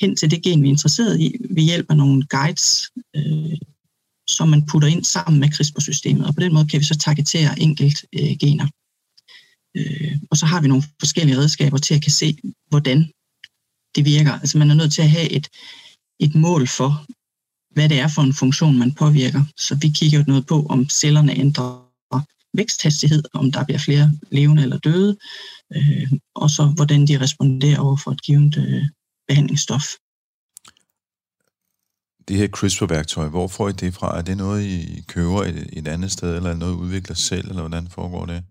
hen 0.00 0.16
til 0.16 0.30
det 0.30 0.42
gen, 0.42 0.62
vi 0.62 0.68
er 0.68 0.72
interesseret 0.72 1.20
i, 1.20 1.36
ved 1.50 1.62
hjælp 1.62 1.86
af 1.90 1.96
nogle 1.96 2.26
guides, 2.26 2.90
øh, 3.16 3.58
som 4.28 4.48
man 4.48 4.66
putter 4.66 4.88
ind 4.88 5.04
sammen 5.04 5.40
med 5.40 5.52
CRISPR-systemet. 5.52 6.26
Og 6.26 6.34
på 6.34 6.40
den 6.40 6.54
måde 6.54 6.66
kan 6.66 6.80
vi 6.80 6.84
så 6.84 6.98
targetere 6.98 7.60
enkelt 7.60 8.04
øh, 8.12 8.36
gener. 8.40 8.68
Øh, 9.76 10.16
og 10.30 10.36
så 10.36 10.46
har 10.46 10.60
vi 10.60 10.68
nogle 10.68 10.84
forskellige 11.00 11.38
redskaber 11.38 11.78
til 11.78 11.94
at 11.94 12.02
kan 12.02 12.12
se, 12.12 12.38
hvordan 12.68 12.98
det 13.94 14.04
virker. 14.04 14.32
Altså 14.32 14.58
man 14.58 14.70
er 14.70 14.74
nødt 14.74 14.92
til 14.92 15.02
at 15.02 15.10
have 15.10 15.30
et, 15.30 15.48
et 16.20 16.34
mål 16.34 16.66
for, 16.68 17.06
hvad 17.74 17.88
det 17.88 17.98
er 17.98 18.08
for 18.08 18.22
en 18.22 18.34
funktion, 18.34 18.78
man 18.78 18.94
påvirker. 18.94 19.44
Så 19.56 19.74
vi 19.74 19.88
kigger 19.88 20.18
jo 20.18 20.24
noget 20.28 20.46
på, 20.46 20.66
om 20.66 20.88
cellerne 20.88 21.38
ændrer 21.38 21.89
væksthastighed, 22.54 23.22
om 23.32 23.52
der 23.52 23.64
bliver 23.64 23.78
flere 23.78 24.12
levende 24.30 24.62
eller 24.62 24.78
døde, 24.78 25.16
øh, 25.76 26.12
og 26.34 26.50
så 26.50 26.66
hvordan 26.66 27.06
de 27.06 27.20
responderer 27.20 27.78
over 27.78 27.96
for 27.96 28.10
et 28.10 28.22
givet 28.22 28.56
øh, 28.56 28.84
behandlingsstof. 29.28 29.84
Det 32.28 32.36
her 32.36 32.48
CRISPR-værktøj, 32.48 33.28
hvor 33.28 33.48
får 33.48 33.68
I 33.68 33.72
det 33.72 33.94
fra? 33.94 34.18
Er 34.18 34.22
det 34.22 34.36
noget, 34.36 34.64
I 34.64 35.04
køber 35.08 35.44
et, 35.44 35.68
et 35.72 35.88
andet 35.88 36.12
sted, 36.12 36.36
eller 36.36 36.54
noget, 36.54 36.72
I 36.72 36.76
udvikler 36.76 37.16
selv, 37.16 37.48
eller 37.48 37.60
hvordan 37.60 37.88
foregår 37.88 38.26
det? 38.26 38.44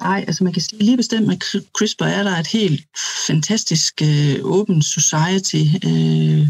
Nej, 0.00 0.24
altså 0.26 0.44
man 0.44 0.52
kan 0.52 0.62
sige 0.62 0.82
lige 0.82 0.96
bestemt 0.96 1.26
med 1.26 1.36
CRISPR 1.78 2.04
er 2.04 2.22
der 2.22 2.36
et 2.36 2.46
helt 2.46 2.86
fantastisk 3.26 4.02
øh, 4.02 4.44
open 4.44 4.82
society, 4.82 5.64
øh, 5.86 6.48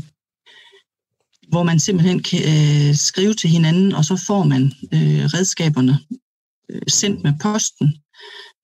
hvor 1.49 1.63
man 1.63 1.79
simpelthen 1.81 2.23
kan 2.23 2.41
øh, 2.41 2.95
skrive 2.95 3.35
til 3.35 3.51
hinanden, 3.51 3.93
og 3.95 4.05
så 4.05 4.17
får 4.27 4.45
man 4.45 4.63
øh, 4.95 5.25
redskaberne 5.35 5.99
Øh, 6.71 6.83
sendt 6.89 7.23
med 7.23 7.33
posten. 7.43 7.89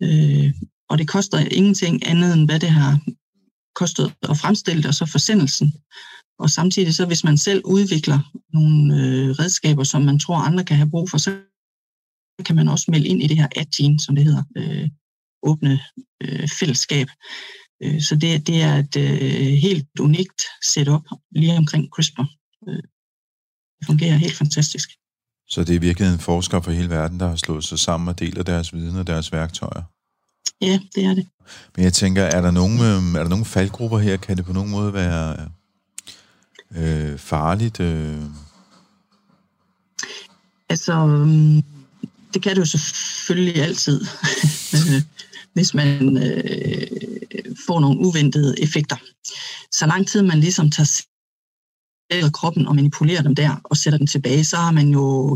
Øh, 0.02 0.54
og 0.88 0.98
det 0.98 1.08
koster 1.08 1.38
ingenting 1.38 2.06
andet 2.06 2.32
end, 2.34 2.44
hvad 2.48 2.60
det 2.60 2.70
har 2.70 3.00
kostet 3.74 4.14
at 4.22 4.36
fremstille 4.36 4.82
det, 4.82 4.88
og 4.88 4.94
så 4.94 5.06
forsendelsen. 5.06 5.72
Og 6.38 6.50
samtidig 6.50 6.94
så, 6.94 7.06
hvis 7.06 7.24
man 7.24 7.38
selv 7.38 7.62
udvikler 7.64 8.18
nogle 8.52 8.94
øh, 8.94 9.30
redskaber, 9.30 9.84
som 9.84 10.02
man 10.02 10.18
tror, 10.18 10.36
andre 10.36 10.64
kan 10.64 10.76
have 10.76 10.90
brug 10.90 11.10
for, 11.10 11.18
så 11.18 11.30
kan 12.46 12.56
man 12.56 12.68
også 12.68 12.90
melde 12.90 13.08
ind 13.08 13.22
i 13.22 13.26
det 13.26 13.36
her 13.36 13.48
AdGene, 13.56 14.00
som 14.00 14.14
det 14.14 14.24
hedder, 14.24 14.42
øh, 14.56 14.88
åbne 15.42 15.80
øh, 16.22 16.48
fællesskab. 16.48 17.08
Øh, 17.82 18.00
så 18.02 18.16
det, 18.16 18.46
det 18.46 18.62
er 18.62 18.74
et 18.76 18.96
øh, 18.96 19.56
helt 19.66 19.88
unikt 20.00 20.42
setup 20.62 21.02
lige 21.30 21.56
omkring 21.56 21.88
CRISPR. 21.94 22.24
Øh, 22.68 22.82
det 23.78 23.86
fungerer 23.86 24.16
helt 24.16 24.36
fantastisk. 24.36 24.88
Så 25.48 25.64
det 25.64 25.76
er 25.76 25.80
virkelig 25.80 26.12
en 26.12 26.18
forsker 26.18 26.60
fra 26.60 26.72
hele 26.72 26.90
verden, 26.90 27.20
der 27.20 27.28
har 27.28 27.36
slået 27.36 27.64
sig 27.64 27.78
sammen 27.78 28.08
og 28.08 28.18
deler 28.18 28.42
deres 28.42 28.74
viden 28.74 28.96
og 28.96 29.06
deres 29.06 29.32
værktøjer? 29.32 29.82
Ja, 30.60 30.78
det 30.94 31.04
er 31.04 31.14
det. 31.14 31.26
Men 31.76 31.84
jeg 31.84 31.92
tænker, 31.92 32.22
er 32.22 32.40
der 32.40 32.50
nogle, 32.50 32.80
øh, 32.80 33.14
er 33.14 33.22
der 33.22 33.28
nogle 33.28 33.44
faldgrupper 33.44 33.98
her? 33.98 34.16
Kan 34.16 34.36
det 34.36 34.44
på 34.44 34.52
nogen 34.52 34.70
måde 34.70 34.92
være 34.92 35.36
øh, 36.76 37.18
farligt? 37.18 37.80
Øh? 37.80 38.22
Altså, 40.68 40.92
øhm, 40.92 41.62
det 42.34 42.42
kan 42.42 42.56
det 42.56 42.60
jo 42.60 42.64
selvfølgelig 42.64 43.62
altid, 43.62 44.00
hvis 45.54 45.74
man 45.74 46.16
øh, 46.16 46.86
får 47.66 47.80
nogle 47.80 47.98
uventede 48.00 48.62
effekter. 48.62 48.96
Så 49.72 49.86
lang 49.86 50.08
tid 50.08 50.22
man 50.22 50.40
ligesom 50.40 50.70
tager 50.70 51.02
kroppen 52.32 52.66
og 52.66 52.74
manipulerer 52.74 53.22
dem 53.22 53.34
der 53.34 53.60
og 53.64 53.76
sætter 53.76 53.98
den 53.98 54.06
tilbage, 54.06 54.44
så 54.44 54.56
har 54.56 54.70
man 54.72 54.88
jo 54.88 55.34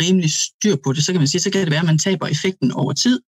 rimelig 0.00 0.32
styr 0.32 0.76
på 0.84 0.92
det. 0.92 1.04
Så 1.04 1.12
kan 1.12 1.20
man 1.20 1.28
sige, 1.28 1.40
så 1.40 1.50
kan 1.50 1.60
det 1.60 1.70
være, 1.70 1.80
at 1.80 1.86
man 1.86 1.98
taber 1.98 2.26
effekten 2.26 2.72
over 2.72 2.92
tid, 2.92 3.20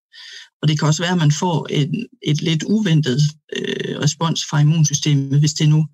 og 0.63 0.69
det 0.69 0.79
kan 0.79 0.89
også 0.89 1.03
være, 1.03 1.13
at 1.13 1.19
man 1.19 1.33
får 1.33 1.67
et, 1.71 2.07
et 2.23 2.43
lidt 2.43 2.63
uventet 2.63 3.21
øh, 3.57 3.99
respons 4.01 4.45
fra 4.51 4.61
immunsystemet, 4.61 5.39
hvis 5.41 5.55
det 5.55 5.69
nu 5.69 5.87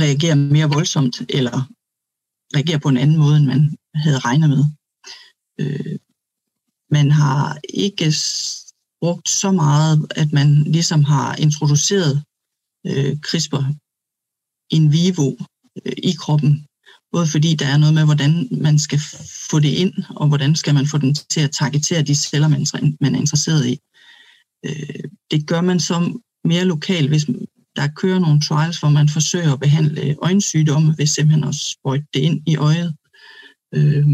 reagerer 0.00 0.34
mere 0.34 0.68
voldsomt, 0.68 1.22
eller 1.28 1.68
reagerer 2.56 2.78
på 2.78 2.88
en 2.88 2.96
anden 2.96 3.16
måde, 3.16 3.36
end 3.36 3.46
man 3.46 3.76
havde 3.94 4.18
regnet 4.18 4.50
med. 4.50 4.64
Øh, 5.60 5.98
man 6.90 7.10
har 7.10 7.58
ikke 7.68 8.12
brugt 9.00 9.28
så 9.28 9.50
meget, 9.52 10.06
at 10.10 10.32
man 10.32 10.48
ligesom 10.62 11.04
har 11.04 11.36
introduceret 11.36 12.22
øh, 12.86 13.16
CRISPR 13.20 13.64
in 14.70 14.92
vivo 14.92 15.36
øh, 15.86 15.92
i 16.02 16.12
kroppen. 16.18 16.66
Både 17.12 17.26
fordi 17.26 17.54
der 17.54 17.66
er 17.66 17.76
noget 17.76 17.94
med, 17.94 18.04
hvordan 18.04 18.48
man 18.50 18.78
skal 18.78 19.00
få 19.50 19.60
det 19.60 19.68
ind, 19.68 19.94
og 20.16 20.28
hvordan 20.28 20.56
skal 20.56 20.74
man 20.74 20.86
få 20.86 20.98
den 20.98 21.14
til 21.14 21.40
at 21.40 21.50
targetere 21.50 22.02
de 22.02 22.14
celler, 22.14 22.48
man, 22.48 22.66
man 23.00 23.14
er 23.14 23.18
interesseret 23.18 23.66
i. 23.66 23.78
Øh, 24.66 25.04
det 25.30 25.46
gør 25.46 25.60
man 25.60 25.80
så 25.80 26.20
mere 26.44 26.64
lokalt, 26.64 27.08
hvis 27.08 27.24
der 27.76 27.88
kører 27.96 28.18
nogle 28.18 28.40
trials, 28.40 28.80
hvor 28.80 28.88
man 28.88 29.08
forsøger 29.08 29.52
at 29.52 29.60
behandle 29.60 30.16
øjensygdomme 30.22 30.94
ved 30.98 31.06
simpelthen 31.06 31.44
at 31.44 31.54
sprøjte 31.54 32.06
det 32.14 32.20
ind 32.20 32.42
i 32.46 32.56
øjet. 32.56 32.96
Øh, 33.74 34.06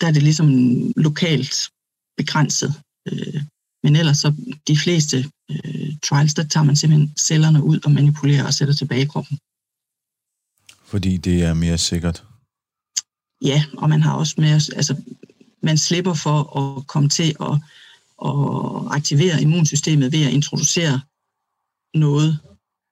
der 0.00 0.06
er 0.06 0.12
det 0.12 0.22
ligesom 0.22 0.48
lokalt 0.96 1.54
begrænset. 2.16 2.72
Øh, 3.08 3.42
men 3.82 3.96
ellers 3.96 4.18
så 4.18 4.34
de 4.68 4.76
fleste 4.76 5.30
øh, 5.50 5.92
trials, 6.02 6.34
der 6.34 6.44
tager 6.44 6.64
man 6.64 6.76
simpelthen 6.76 7.14
cellerne 7.18 7.62
ud 7.62 7.80
og 7.84 7.90
manipulerer 7.90 8.46
og 8.46 8.54
sætter 8.54 8.74
tilbage 8.74 9.02
i 9.02 9.06
kroppen. 9.06 9.38
Fordi 10.84 11.16
det 11.16 11.42
er 11.42 11.54
mere 11.54 11.78
sikkert? 11.78 12.24
Ja, 13.42 13.64
og 13.78 13.88
man 13.88 14.02
har 14.02 14.14
også 14.14 14.34
mere, 14.38 14.54
altså 14.54 14.96
man 15.62 15.78
slipper 15.78 16.14
for 16.14 16.56
at 16.58 16.86
komme 16.86 17.08
til 17.08 17.36
at, 17.40 17.52
at 18.24 18.96
aktivere 18.96 19.42
immunsystemet 19.42 20.12
ved 20.12 20.26
at 20.26 20.32
introducere 20.32 21.00
noget, 21.94 22.38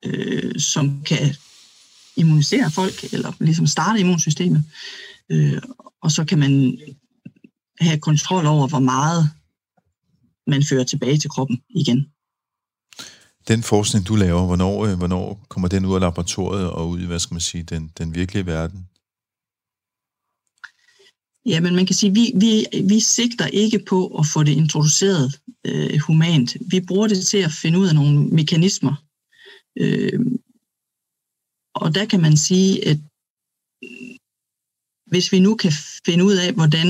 øh, 0.04 0.60
som 0.60 1.02
kan 1.02 1.34
immunisere 2.16 2.70
folk, 2.70 3.12
eller 3.12 3.32
ligesom 3.40 3.66
starte 3.66 4.00
immunsystemet. 4.00 4.64
Øh, 5.28 5.62
og 6.02 6.10
så 6.12 6.24
kan 6.24 6.38
man 6.38 6.78
have 7.80 8.00
kontrol 8.00 8.46
over, 8.46 8.68
hvor 8.68 8.78
meget 8.78 9.30
man 10.48 10.62
fører 10.68 10.84
tilbage 10.84 11.18
til 11.18 11.30
kroppen 11.30 11.62
igen. 11.68 12.00
Den 13.48 13.62
forskning, 13.62 14.08
du 14.08 14.14
laver, 14.16 14.46
hvornår, 14.46 14.86
øh, 14.86 14.98
hvornår 14.98 15.46
kommer 15.48 15.68
den 15.68 15.84
ud 15.84 15.94
af 15.94 16.00
laboratoriet 16.00 16.70
og 16.70 16.88
ud 16.88 17.00
i, 17.00 17.06
hvad 17.06 17.18
skal 17.18 17.34
man 17.34 17.40
sige, 17.40 17.62
den, 17.62 17.92
den 17.98 18.14
virkelige 18.14 18.46
verden? 18.46 18.80
Ja, 21.46 21.60
men 21.60 21.74
man 21.74 21.86
kan 21.86 21.94
sige, 21.94 22.14
vi, 22.14 22.32
vi, 22.34 22.66
vi 22.92 23.00
sigter 23.00 23.46
ikke 23.46 23.78
på 23.78 24.18
at 24.18 24.26
få 24.32 24.42
det 24.42 24.52
introduceret 24.52 25.40
øh, 25.66 25.98
humant. 26.06 26.56
Vi 26.70 26.80
bruger 26.88 27.08
det 27.08 27.26
til 27.26 27.38
at 27.38 27.52
finde 27.62 27.78
ud 27.78 27.88
af 27.88 27.94
nogle 27.94 28.28
mekanismer. 28.28 28.94
Øh, 29.82 30.20
og 31.74 31.94
der 31.94 32.04
kan 32.04 32.20
man 32.20 32.36
sige, 32.36 32.88
at 32.90 32.98
hvis 35.10 35.32
vi 35.32 35.40
nu 35.40 35.54
kan 35.54 35.72
finde 36.06 36.24
ud 36.24 36.36
af, 36.44 36.52
hvordan 36.52 36.88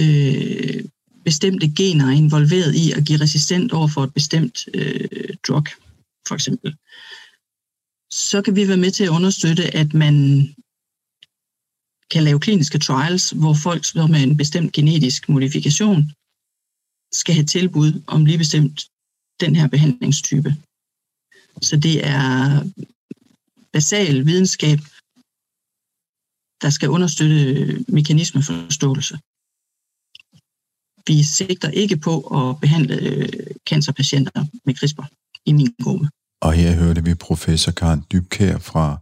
øh, 0.00 0.84
bestemte 1.24 1.72
gener 1.76 2.06
er 2.06 2.16
involveret 2.24 2.74
i 2.74 2.92
at 2.92 3.04
give 3.06 3.20
resistent 3.20 3.72
over 3.72 3.88
for 3.88 4.04
et 4.04 4.14
bestemt 4.14 4.68
øh, 4.74 5.34
drug, 5.48 5.66
for 6.28 6.34
eksempel, 6.34 6.76
så 8.10 8.42
kan 8.42 8.56
vi 8.56 8.68
være 8.68 8.76
med 8.76 8.90
til 8.90 9.04
at 9.04 9.10
understøtte, 9.18 9.74
at 9.76 9.94
man 9.94 10.14
kan 12.10 12.24
lave 12.24 12.40
kliniske 12.40 12.78
trials, 12.78 13.30
hvor 13.30 13.54
folk 13.54 13.82
med 13.94 14.22
en 14.22 14.36
bestemt 14.36 14.72
genetisk 14.72 15.28
modifikation 15.28 16.12
skal 17.12 17.34
have 17.34 17.46
tilbud 17.46 18.02
om 18.06 18.24
lige 18.24 18.38
bestemt 18.38 18.86
den 19.40 19.56
her 19.56 19.68
behandlingstype. 19.68 20.56
Så 21.62 21.76
det 21.76 22.06
er 22.06 22.62
basal 23.72 24.26
videnskab, 24.26 24.78
der 26.62 26.70
skal 26.70 26.88
understøtte 26.88 27.84
mekanismeforståelse. 27.88 29.18
Vi 31.06 31.22
sigter 31.22 31.70
ikke 31.70 31.96
på 31.96 32.20
at 32.20 32.60
behandle 32.60 32.94
øh, 32.94 33.28
cancerpatienter 33.66 34.44
med 34.66 34.74
CRISPR 34.74 35.04
i 35.46 35.52
min 35.52 35.68
gruppe. 35.82 36.08
Og 36.42 36.52
her 36.52 36.72
hørte 36.72 37.04
vi 37.04 37.14
professor 37.14 37.72
Karen 37.72 38.04
Dybkær 38.12 38.58
fra 38.58 38.98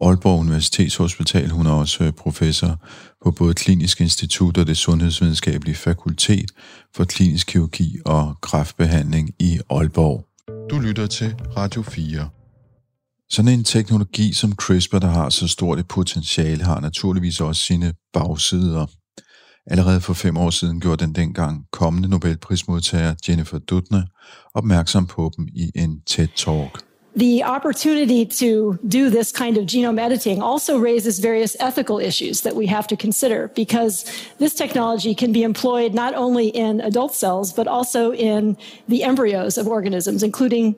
Aalborg 0.00 0.40
Universitetshospital. 0.40 1.50
Hun 1.50 1.66
er 1.66 1.70
også 1.70 2.04
øh, 2.04 2.12
professor 2.12 2.80
på 3.24 3.30
både 3.30 3.54
Klinisk 3.54 4.00
Institut 4.00 4.58
og 4.58 4.66
det 4.66 4.76
Sundhedsvidenskabelige 4.76 5.74
Fakultet 5.74 6.50
for 6.94 7.04
Klinisk 7.04 7.46
Kirurgi 7.46 7.98
og 8.04 8.34
Kræftbehandling 8.40 9.30
i 9.38 9.60
Aalborg. 9.70 10.26
Du 10.70 10.78
lytter 10.78 11.06
til 11.06 11.34
Radio 11.56 11.82
4. 11.82 12.28
Sådan 13.30 13.52
en 13.52 13.64
teknologi 13.64 14.32
som 14.32 14.52
CRISPR, 14.54 14.98
der 14.98 15.08
har 15.08 15.30
så 15.30 15.48
stort 15.48 15.78
et 15.78 15.88
potentiale, 15.88 16.64
har 16.64 16.80
naturligvis 16.80 17.40
også 17.40 17.62
sine 17.62 17.94
bagsider. 18.12 18.86
Allerede 19.70 20.00
for 20.00 20.14
fem 20.14 20.36
år 20.36 20.50
siden 20.50 20.80
gjorde 20.80 21.04
den 21.04 21.12
dengang 21.12 21.64
kommende 21.70 22.08
Nobelprismodtager 22.08 23.14
Jennifer 23.28 23.58
Doudna 23.58 24.02
opmærksom 24.54 25.06
på 25.06 25.30
dem 25.36 25.48
i 25.54 25.70
en 25.74 26.00
TED-talk. 26.06 26.86
The 27.16 27.42
opportunity 27.44 28.24
to 28.24 28.76
do 28.92 29.10
this 29.10 29.32
kind 29.32 29.56
of 29.58 29.64
genome 29.66 30.02
editing 30.02 30.42
also 30.42 30.78
raises 30.78 31.24
various 31.24 31.56
ethical 31.60 32.06
issues 32.06 32.40
that 32.40 32.54
we 32.54 32.66
have 32.66 32.86
to 32.88 32.96
consider 32.96 33.48
because 33.54 34.04
this 34.38 34.54
technology 34.54 35.14
can 35.14 35.32
be 35.32 35.42
employed 35.42 35.94
not 35.94 36.14
only 36.14 36.48
in 36.48 36.80
adult 36.80 37.14
cells, 37.14 37.52
but 37.54 37.66
also 37.66 38.12
in 38.12 38.56
the 38.88 39.02
embryos 39.02 39.58
of 39.58 39.66
organisms, 39.66 40.22
including 40.22 40.74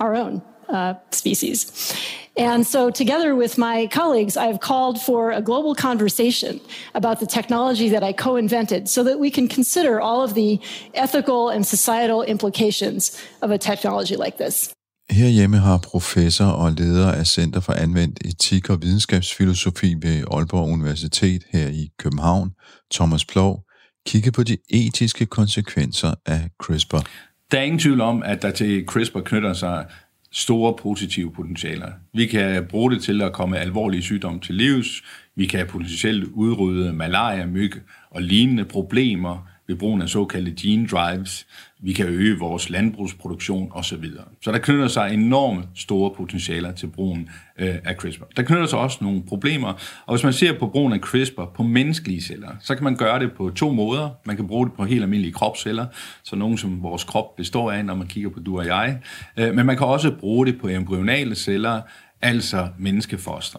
our 0.00 0.14
own 0.14 0.42
uh, 0.68 0.94
species. 1.10 1.94
And 2.36 2.66
so, 2.66 2.90
together 2.90 3.36
with 3.36 3.58
my 3.58 3.86
colleagues, 3.86 4.36
I've 4.36 4.58
called 4.58 5.00
for 5.00 5.30
a 5.30 5.40
global 5.40 5.74
conversation 5.74 6.60
about 6.94 7.20
the 7.20 7.26
technology 7.26 7.88
that 7.90 8.02
I 8.02 8.12
co 8.12 8.36
invented 8.36 8.88
so 8.88 9.04
that 9.04 9.18
we 9.20 9.30
can 9.30 9.48
consider 9.48 10.00
all 10.00 10.24
of 10.24 10.34
the 10.34 10.60
ethical 10.94 11.48
and 11.50 11.64
societal 11.64 12.22
implications 12.22 13.16
of 13.42 13.50
a 13.50 13.58
technology 13.58 14.16
like 14.16 14.36
this. 14.38 14.74
Herhjemme 15.10 15.58
har 15.58 15.78
professor 15.78 16.44
og 16.44 16.72
leder 16.72 17.12
af 17.12 17.26
Center 17.26 17.60
for 17.60 17.72
Anvendt 17.72 18.18
Etik 18.24 18.70
og 18.70 18.82
Videnskabsfilosofi 18.82 19.94
ved 20.02 20.24
Aalborg 20.30 20.68
Universitet 20.68 21.42
her 21.52 21.68
i 21.68 21.88
København, 21.98 22.50
Thomas 22.94 23.24
Plov, 23.24 23.64
kigget 24.06 24.34
på 24.34 24.42
de 24.42 24.56
etiske 24.70 25.26
konsekvenser 25.26 26.14
af 26.26 26.48
CRISPR. 26.62 27.02
Der 27.50 27.58
er 27.58 27.62
ingen 27.62 27.78
tvivl 27.78 28.00
om, 28.00 28.22
at 28.22 28.42
der 28.42 28.50
til 28.50 28.84
CRISPR 28.88 29.20
knytter 29.20 29.52
sig 29.52 29.86
store 30.34 30.76
positive 30.82 31.32
potentialer. 31.32 31.92
Vi 32.12 32.26
kan 32.26 32.64
bruge 32.64 32.90
det 32.90 33.02
til 33.02 33.22
at 33.22 33.32
komme 33.32 33.58
alvorlige 33.58 34.02
sygdomme 34.02 34.40
til 34.40 34.54
livs. 34.54 35.02
Vi 35.36 35.46
kan 35.46 35.66
potentielt 35.66 36.24
udrydde 36.24 36.92
malaria, 36.92 37.46
myg 37.46 37.72
og 38.10 38.22
lignende 38.22 38.64
problemer 38.64 39.48
ved 39.66 39.76
brugen 39.76 40.02
af 40.02 40.08
såkaldte 40.08 40.52
gene 40.60 40.86
drives. 40.86 41.46
Vi 41.80 41.92
kan 41.92 42.06
øge 42.06 42.38
vores 42.38 42.70
landbrugsproduktion 42.70 43.70
osv. 43.74 44.04
Så 44.42 44.52
der 44.52 44.58
knytter 44.58 44.88
sig 44.88 45.14
enormt 45.14 45.66
store 45.74 46.10
potentialer 46.16 46.72
til 46.72 46.86
brugen 46.86 47.28
øh, 47.58 47.74
af 47.84 47.94
CRISPR. 47.96 48.24
Der 48.36 48.42
knytter 48.42 48.66
sig 48.66 48.78
også 48.78 48.98
nogle 49.00 49.22
problemer, 49.22 49.68
og 50.06 50.14
hvis 50.14 50.24
man 50.24 50.32
ser 50.32 50.58
på 50.58 50.66
brugen 50.66 50.92
af 50.92 50.98
CRISPR 50.98 51.44
på 51.44 51.62
menneskelige 51.62 52.22
celler, 52.22 52.50
så 52.60 52.74
kan 52.74 52.84
man 52.84 52.96
gøre 52.96 53.18
det 53.18 53.32
på 53.32 53.50
to 53.50 53.72
måder. 53.72 54.10
Man 54.26 54.36
kan 54.36 54.46
bruge 54.46 54.66
det 54.66 54.74
på 54.74 54.84
helt 54.84 55.02
almindelige 55.02 55.32
kropsceller, 55.32 55.86
så 56.22 56.36
nogen 56.36 56.58
som 56.58 56.82
vores 56.82 57.04
krop 57.04 57.36
består 57.36 57.72
af, 57.72 57.84
når 57.84 57.94
man 57.94 58.06
kigger 58.06 58.30
på 58.30 58.40
du 58.40 58.58
og 58.58 58.66
jeg. 58.66 58.98
Øh, 59.36 59.54
men 59.54 59.66
man 59.66 59.76
kan 59.76 59.86
også 59.86 60.10
bruge 60.20 60.46
det 60.46 60.60
på 60.60 60.68
embryonale 60.68 61.34
celler, 61.34 61.82
altså 62.22 62.68
menneskefoster. 62.78 63.58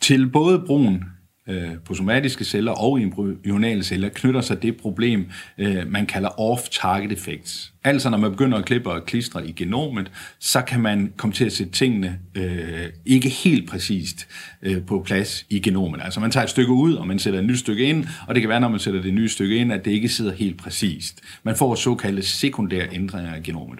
Til 0.00 0.30
både 0.30 0.62
brugen 0.66 1.04
øh, 1.48 1.70
på 1.84 1.94
somatiske 1.94 2.44
celler 2.44 2.72
og 2.72 3.00
embryonale 3.00 3.82
celler 3.82 4.08
knytter 4.08 4.40
sig 4.40 4.62
det 4.62 4.76
problem, 4.76 5.30
øh, 5.58 5.90
man 5.92 6.06
kalder 6.06 6.28
off-target 6.40 7.12
effects. 7.12 7.72
Altså 7.84 8.10
når 8.10 8.18
man 8.18 8.30
begynder 8.30 8.58
at 8.58 8.64
klippe 8.64 8.90
og 8.90 9.04
klistre 9.06 9.48
i 9.48 9.52
genomet, 9.52 10.10
så 10.38 10.60
kan 10.60 10.80
man 10.80 11.12
komme 11.16 11.34
til 11.34 11.44
at 11.44 11.52
sætte 11.52 11.72
tingene 11.72 12.18
øh, 12.34 12.86
ikke 13.06 13.28
helt 13.28 13.68
præcist 13.68 14.28
øh, 14.62 14.82
på 14.86 15.02
plads 15.06 15.46
i 15.50 15.60
genomet. 15.60 16.00
Altså 16.04 16.20
man 16.20 16.30
tager 16.30 16.44
et 16.44 16.50
stykke 16.50 16.72
ud, 16.72 16.94
og 16.94 17.06
man 17.06 17.18
sætter 17.18 17.40
et 17.40 17.46
nyt 17.46 17.58
stykke 17.58 17.84
ind, 17.84 18.06
og 18.26 18.34
det 18.34 18.42
kan 18.42 18.48
være, 18.48 18.60
når 18.60 18.68
man 18.68 18.80
sætter 18.80 19.02
det 19.02 19.14
nye 19.14 19.28
stykke 19.28 19.56
ind, 19.56 19.72
at 19.72 19.84
det 19.84 19.90
ikke 19.90 20.08
sidder 20.08 20.32
helt 20.32 20.58
præcist. 20.58 21.20
Man 21.42 21.56
får 21.56 21.74
såkaldte 21.74 22.22
sekundære 22.22 22.88
ændringer 22.92 23.36
i 23.36 23.40
genomet. 23.40 23.78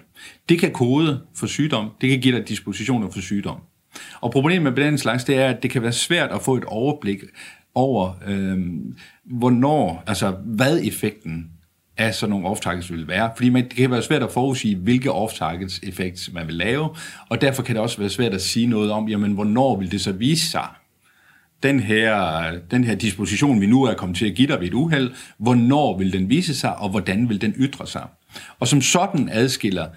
Det 0.49 0.59
kan 0.59 0.71
kode 0.71 1.21
for 1.35 1.47
sygdom, 1.47 1.89
det 2.01 2.09
kan 2.09 2.19
give 2.19 2.37
dig 2.37 2.47
dispositioner 2.47 3.09
for 3.09 3.21
sygdom. 3.21 3.57
Og 4.21 4.31
problemet 4.31 4.73
med 4.73 4.85
den 4.85 4.97
slags, 4.97 5.23
det 5.23 5.37
er, 5.37 5.49
at 5.49 5.63
det 5.63 5.71
kan 5.71 5.81
være 5.81 5.91
svært 5.91 6.31
at 6.31 6.41
få 6.41 6.55
et 6.55 6.65
overblik 6.65 7.23
over, 7.75 8.13
øh, 8.27 8.59
hvornår, 9.25 10.03
altså 10.07 10.31
hvad 10.31 10.79
effekten 10.83 11.51
af 11.97 12.15
sådan 12.15 12.29
nogle 12.29 12.47
off-targets 12.47 12.91
vil 12.91 13.07
være. 13.07 13.31
Fordi 13.35 13.49
man, 13.49 13.63
det 13.63 13.75
kan 13.75 13.91
være 13.91 14.03
svært 14.03 14.23
at 14.23 14.31
forudsige, 14.31 14.75
hvilke 14.75 15.11
off-targets 15.11 15.79
effekt 15.83 16.29
man 16.33 16.47
vil 16.47 16.55
lave, 16.55 16.89
og 17.29 17.41
derfor 17.41 17.63
kan 17.63 17.75
det 17.75 17.81
også 17.81 17.97
være 17.97 18.09
svært 18.09 18.33
at 18.33 18.41
sige 18.41 18.67
noget 18.67 18.91
om, 18.91 19.09
jamen 19.09 19.31
hvornår 19.31 19.79
vil 19.79 19.91
det 19.91 20.01
så 20.01 20.11
vise 20.11 20.51
sig, 20.51 20.67
den 21.63 21.79
her, 21.79 22.51
den 22.71 22.83
her 22.83 22.95
disposition, 22.95 23.61
vi 23.61 23.65
nu 23.65 23.83
er 23.83 23.93
kommet 23.93 24.17
til 24.17 24.25
at 24.25 24.35
give 24.35 24.47
dig 24.47 24.59
ved 24.59 24.67
et 24.67 24.73
uheld, 24.73 25.11
hvornår 25.37 25.97
vil 25.97 26.13
den 26.13 26.29
vise 26.29 26.55
sig, 26.55 26.77
og 26.77 26.89
hvordan 26.89 27.29
vil 27.29 27.41
den 27.41 27.53
ytre 27.57 27.87
sig? 27.87 28.07
Og 28.59 28.67
som 28.67 28.81
sådan 28.81 29.29
adskiller 29.31 29.87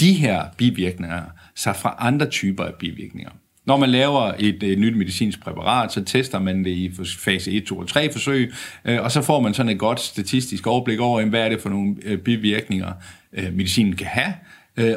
de 0.00 0.12
her 0.12 0.44
bivirkninger 0.56 1.22
sig 1.54 1.76
fra 1.76 1.96
andre 1.98 2.26
typer 2.26 2.64
af 2.64 2.74
bivirkninger. 2.74 3.30
Når 3.66 3.76
man 3.76 3.90
laver 3.90 4.32
et, 4.38 4.62
et 4.62 4.78
nyt 4.78 4.96
medicinsk 4.96 5.40
præparat, 5.40 5.92
så 5.92 6.04
tester 6.04 6.38
man 6.38 6.64
det 6.64 6.70
i 6.70 6.92
fase 7.18 7.52
1, 7.52 7.64
2 7.64 7.78
og 7.78 7.88
3 7.88 8.12
forsøg, 8.12 8.52
øh, 8.84 9.02
og 9.02 9.12
så 9.12 9.22
får 9.22 9.40
man 9.40 9.54
sådan 9.54 9.72
et 9.72 9.78
godt 9.78 10.00
statistisk 10.00 10.66
overblik 10.66 11.00
over, 11.00 11.24
hvad 11.24 11.40
er 11.40 11.48
det 11.48 11.60
for 11.60 11.68
nogle 11.68 11.96
øh, 12.02 12.18
bivirkninger, 12.18 12.92
øh, 13.32 13.52
medicinen 13.52 13.96
kan 13.96 14.06
have, 14.06 14.34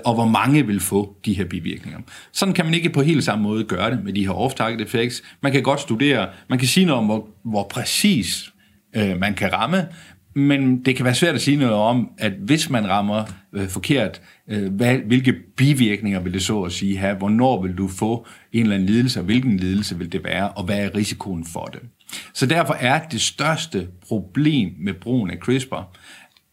og 0.05 0.13
hvor 0.13 0.25
mange 0.25 0.67
vil 0.67 0.79
få 0.79 1.15
de 1.25 1.33
her 1.33 1.45
bivirkninger. 1.45 1.99
Sådan 2.31 2.53
kan 2.53 2.65
man 2.65 2.73
ikke 2.73 2.89
på 2.89 3.01
helt 3.01 3.23
samme 3.23 3.43
måde 3.43 3.63
gøre 3.63 3.91
det 3.91 4.03
med 4.03 4.13
de 4.13 4.25
her 4.25 4.33
off-target 4.33 4.81
effects. 4.81 5.23
Man 5.41 5.51
kan 5.51 5.63
godt 5.63 5.81
studere, 5.81 6.27
man 6.49 6.59
kan 6.59 6.67
sige 6.67 6.85
noget 6.85 6.99
om, 6.99 7.05
hvor, 7.05 7.27
hvor 7.43 7.63
præcis 7.63 8.51
øh, 8.95 9.19
man 9.19 9.33
kan 9.33 9.53
ramme, 9.53 9.87
men 10.37 10.85
det 10.85 10.95
kan 10.95 11.05
være 11.05 11.15
svært 11.15 11.35
at 11.35 11.41
sige 11.41 11.57
noget 11.57 11.73
om, 11.73 12.09
at 12.17 12.31
hvis 12.31 12.69
man 12.69 12.87
rammer 12.87 13.23
øh, 13.53 13.67
forkert, 13.67 14.21
øh, 14.47 14.73
hvad, 14.73 14.97
hvilke 14.97 15.33
bivirkninger 15.57 16.19
vil 16.19 16.33
det 16.33 16.41
så 16.41 16.61
at 16.61 16.71
sige 16.71 16.97
have? 16.97 17.15
Hvornår 17.15 17.61
vil 17.61 17.77
du 17.77 17.87
få 17.87 18.27
en 18.53 18.61
eller 18.61 18.75
anden 18.75 18.89
lidelse, 18.89 19.19
og 19.19 19.23
hvilken 19.25 19.57
lidelse 19.57 19.97
vil 19.97 20.11
det 20.11 20.23
være, 20.23 20.49
og 20.49 20.63
hvad 20.63 20.79
er 20.79 20.95
risikoen 20.95 21.45
for 21.45 21.65
det? 21.65 21.79
Så 22.33 22.45
derfor 22.45 22.73
er 22.73 23.07
det 23.07 23.21
største 23.21 23.87
problem 24.07 24.73
med 24.79 24.93
brugen 24.93 25.31
af 25.31 25.37
CRISPR, 25.37 25.97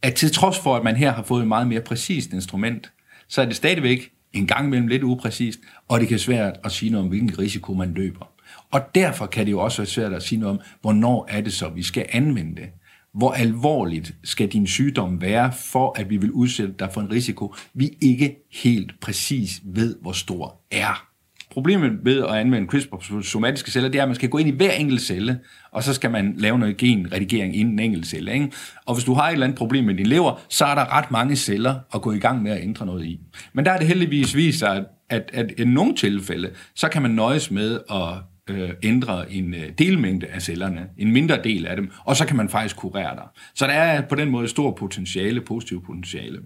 at 0.02 0.14
til 0.14 0.32
trods 0.32 0.58
for, 0.58 0.76
at 0.76 0.84
man 0.84 0.96
her 0.96 1.12
har 1.12 1.22
fået 1.22 1.42
et 1.42 1.48
meget 1.48 1.68
mere 1.68 1.80
præcist 1.80 2.32
instrument, 2.32 2.92
så 3.28 3.42
er 3.42 3.46
det 3.46 3.56
stadigvæk 3.56 4.10
en 4.32 4.46
gang 4.46 4.66
imellem 4.66 4.88
lidt 4.88 5.02
upræcist, 5.02 5.58
og 5.88 6.00
det 6.00 6.08
kan 6.08 6.14
være 6.14 6.18
svært 6.18 6.56
at 6.64 6.72
sige 6.72 6.90
noget 6.90 7.04
om, 7.04 7.08
hvilken 7.08 7.38
risiko 7.38 7.74
man 7.74 7.94
løber. 7.94 8.30
Og 8.70 8.80
derfor 8.94 9.26
kan 9.26 9.46
det 9.46 9.52
jo 9.52 9.60
også 9.60 9.78
være 9.78 9.86
svært 9.86 10.12
at 10.12 10.22
sige 10.22 10.40
noget 10.40 10.58
om, 10.58 10.64
hvornår 10.80 11.26
er 11.30 11.40
det 11.40 11.52
så, 11.52 11.68
vi 11.68 11.82
skal 11.82 12.06
anvende 12.12 12.56
det 12.56 12.68
hvor 13.14 13.32
alvorligt 13.32 14.14
skal 14.24 14.48
din 14.48 14.66
sygdom 14.66 15.20
være, 15.20 15.52
for 15.52 16.00
at 16.00 16.10
vi 16.10 16.16
vil 16.16 16.30
udsætte 16.30 16.74
dig 16.78 16.90
for 16.94 17.00
en 17.00 17.10
risiko, 17.10 17.54
vi 17.74 17.90
ikke 18.00 18.36
helt 18.52 19.00
præcis 19.00 19.60
ved, 19.64 19.96
hvor 20.02 20.12
stor 20.12 20.60
er. 20.70 21.06
Problemet 21.50 21.92
ved 22.02 22.22
at 22.22 22.30
anvende 22.30 22.68
CRISPR 22.68 22.96
på 22.96 23.22
somatiske 23.22 23.70
celler, 23.70 23.88
det 23.88 23.98
er, 23.98 24.02
at 24.02 24.08
man 24.08 24.14
skal 24.14 24.28
gå 24.28 24.38
ind 24.38 24.48
i 24.48 24.52
hver 24.52 24.72
enkelt 24.72 25.00
celle, 25.00 25.38
og 25.72 25.82
så 25.82 25.94
skal 25.94 26.10
man 26.10 26.34
lave 26.36 26.58
noget 26.58 26.76
genredigering 26.76 27.56
inden 27.56 27.72
en 27.72 27.78
enkelt 27.78 28.06
celle. 28.06 28.32
Ikke? 28.32 28.52
Og 28.86 28.94
hvis 28.94 29.04
du 29.04 29.14
har 29.14 29.28
et 29.28 29.32
eller 29.32 29.46
andet 29.46 29.58
problem 29.58 29.84
med 29.84 29.94
din 29.94 30.06
lever, 30.06 30.40
så 30.48 30.64
er 30.64 30.74
der 30.74 30.96
ret 30.98 31.10
mange 31.10 31.36
celler 31.36 31.74
at 31.94 32.02
gå 32.02 32.12
i 32.12 32.18
gang 32.18 32.42
med 32.42 32.52
at 32.52 32.62
ændre 32.62 32.86
noget 32.86 33.04
i. 33.04 33.20
Men 33.52 33.64
der 33.64 33.70
er 33.70 33.78
det 33.78 33.86
heldigvis 33.86 34.36
vist 34.36 34.58
sig, 34.58 34.76
at, 34.76 34.84
at, 35.10 35.30
at 35.34 35.60
i 35.60 35.64
nogle 35.64 35.96
tilfælde, 35.96 36.50
så 36.74 36.88
kan 36.88 37.02
man 37.02 37.10
nøjes 37.10 37.50
med 37.50 37.80
at 37.90 38.33
øh, 38.50 38.70
ændre 38.82 39.32
en 39.32 39.54
øh, 39.54 39.70
delmængde 39.78 40.26
af 40.26 40.42
cellerne, 40.42 40.86
en 40.98 41.12
mindre 41.12 41.42
del 41.44 41.66
af 41.66 41.76
dem, 41.76 41.90
og 42.04 42.16
så 42.16 42.26
kan 42.26 42.36
man 42.36 42.48
faktisk 42.48 42.76
kurere 42.76 43.16
dig. 43.16 43.24
Så 43.54 43.66
der 43.66 43.72
er 43.72 44.00
på 44.00 44.14
den 44.14 44.30
måde 44.30 44.48
stor 44.48 44.70
potentiale, 44.70 45.40
positiv 45.40 45.84
potentiale. 45.84 46.38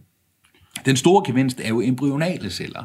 Den 0.86 0.96
store 0.96 1.22
gevinst 1.26 1.60
er 1.60 1.68
jo 1.68 1.80
embryonale 1.80 2.50
celler. 2.50 2.84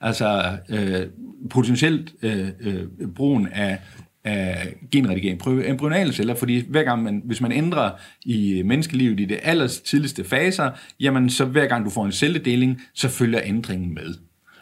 Altså 0.00 0.58
øh, 0.68 1.06
potentielt 1.50 2.14
øh, 2.22 2.48
øh, 2.60 2.84
brugen 3.14 3.48
af, 3.48 3.78
af 4.24 4.74
genredigering, 4.92 5.40
embryonale 5.46 6.12
celler, 6.12 6.34
fordi 6.34 6.64
hver 6.68 6.82
gang 6.82 7.02
man, 7.02 7.22
hvis 7.24 7.40
man 7.40 7.52
ændrer 7.52 7.90
i 8.24 8.62
menneskelivet 8.64 9.20
i 9.20 9.24
det 9.24 9.38
aller 9.42 9.66
tidligste 9.66 10.24
faser, 10.24 10.70
jamen 11.00 11.30
så 11.30 11.44
hver 11.44 11.66
gang 11.66 11.84
du 11.84 11.90
får 11.90 12.06
en 12.06 12.12
celledeling, 12.12 12.80
så 12.94 13.08
følger 13.08 13.40
ændringen 13.44 13.94
med. 13.94 14.14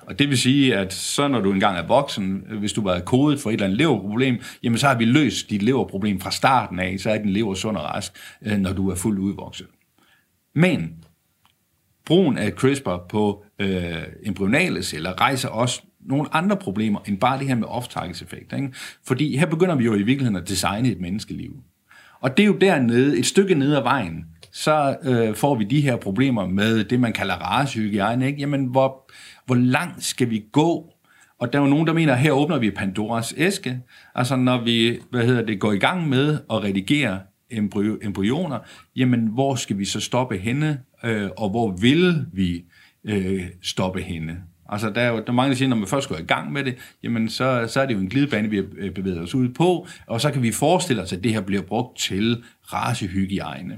Og 0.09 0.19
det 0.19 0.29
vil 0.29 0.39
sige, 0.39 0.77
at 0.77 0.93
så 0.93 1.29
når 1.29 1.41
du 1.41 1.53
engang 1.53 1.79
er 1.79 1.87
voksen, 1.87 2.45
hvis 2.59 2.73
du 2.73 2.83
var 2.83 3.01
kodet 3.01 3.41
for 3.41 3.51
et 3.51 3.55
eller 3.55 3.67
andet 3.67 3.79
leverproblem, 3.79 4.41
jamen 4.63 4.79
så 4.79 4.87
har 4.87 4.99
vi 4.99 5.05
løst 5.05 5.51
dit 5.51 5.63
leverproblem 5.63 6.21
fra 6.21 6.31
starten 6.31 6.79
af, 6.79 7.01
så 7.01 7.11
er 7.11 7.19
din 7.19 7.31
lever 7.31 7.55
sund 7.55 7.77
og 7.77 7.85
rask, 7.85 8.13
øh, 8.43 8.59
når 8.59 8.73
du 8.73 8.91
er 8.91 8.95
fuldt 8.95 9.19
udvokset. 9.19 9.67
Men 10.55 10.95
brugen 12.07 12.39
af 12.39 12.53
CRISPR 12.53 12.97
på 13.09 13.45
øh, 13.59 13.97
embryonale 14.27 14.83
celler 14.83 15.21
rejser 15.21 15.49
også 15.49 15.83
nogle 16.01 16.35
andre 16.35 16.57
problemer, 16.57 17.01
end 17.07 17.19
bare 17.19 17.39
det 17.39 17.47
her 17.47 17.55
med 17.55 17.69
off-target 17.69 18.23
effekt. 18.23 18.53
Ikke? 18.53 18.73
Fordi 19.07 19.37
her 19.37 19.47
begynder 19.47 19.75
vi 19.75 19.85
jo 19.85 19.95
i 19.95 20.03
virkeligheden 20.03 20.37
at 20.37 20.49
designe 20.49 20.89
et 20.89 21.01
menneskeliv. 21.01 21.57
Og 22.21 22.37
det 22.37 22.43
er 22.43 22.47
jo 22.47 22.57
dernede, 22.61 23.19
et 23.19 23.27
stykke 23.27 23.55
ned 23.55 23.75
ad 23.75 23.83
vejen, 23.83 24.25
så 24.53 24.97
øh, 25.03 25.35
får 25.35 25.55
vi 25.55 25.65
de 25.65 25.81
her 25.81 25.97
problemer 25.97 26.47
med 26.47 26.85
det, 26.85 27.01
man 27.01 27.13
kalder 27.13 27.35
racehygiejne. 27.35 28.27
Ikke? 28.27 28.39
Jamen, 28.39 28.65
hvor, 28.65 29.11
hvor 29.49 29.55
langt 29.55 30.05
skal 30.05 30.31
vi 30.31 30.45
gå? 30.53 30.93
Og 31.39 31.53
der 31.53 31.59
er 31.59 31.63
jo 31.63 31.69
nogen, 31.69 31.87
der 31.87 31.93
mener, 31.93 32.13
at 32.13 32.19
her 32.19 32.33
åbner 32.33 32.59
vi 32.59 32.71
Pandoras 32.71 33.35
æske. 33.37 33.81
Altså, 34.15 34.37
når 34.37 34.65
vi 34.65 34.99
hvad 35.11 35.27
hedder 35.27 35.43
det, 35.43 35.61
går 35.61 35.73
i 35.73 35.79
gang 35.79 36.09
med 36.09 36.39
at 36.51 36.65
redigere 36.65 37.21
embryo, 37.51 37.99
embryoner, 38.03 38.59
jamen, 38.97 39.27
hvor 39.27 39.55
skal 39.55 39.79
vi 39.79 39.85
så 39.85 40.01
stoppe 40.01 40.39
henne? 40.39 40.81
Øh, 41.05 41.31
og 41.37 41.51
hvor 41.51 41.71
vil 41.71 42.27
vi 42.33 42.65
øh, 43.05 43.45
stoppe 43.63 44.03
henne? 44.03 44.43
Altså, 44.69 44.91
der 44.91 45.01
er 45.01 45.09
jo 45.09 45.17
der 45.17 45.29
er 45.29 45.33
mange, 45.33 45.51
der 45.51 45.57
siger, 45.57 45.69
når 45.69 45.77
man 45.77 45.89
først 45.89 46.09
går 46.09 46.17
i 46.17 46.23
gang 46.23 46.53
med 46.53 46.65
det, 46.65 46.77
jamen, 47.03 47.29
så, 47.29 47.65
så 47.69 47.81
er 47.81 47.87
det 47.87 47.95
jo 47.95 47.99
en 47.99 48.09
glidebane, 48.09 48.51
vi 48.51 48.57
har 48.57 48.91
bevæget 48.95 49.21
os 49.21 49.35
ud 49.35 49.49
på, 49.49 49.87
og 50.07 50.21
så 50.21 50.31
kan 50.31 50.43
vi 50.43 50.53
forestille 50.53 51.03
os, 51.03 51.13
at 51.13 51.25
det 51.25 51.33
her 51.33 51.41
bliver 51.41 51.63
brugt 51.63 51.99
til 51.99 52.45
racehygiejne. 52.73 53.77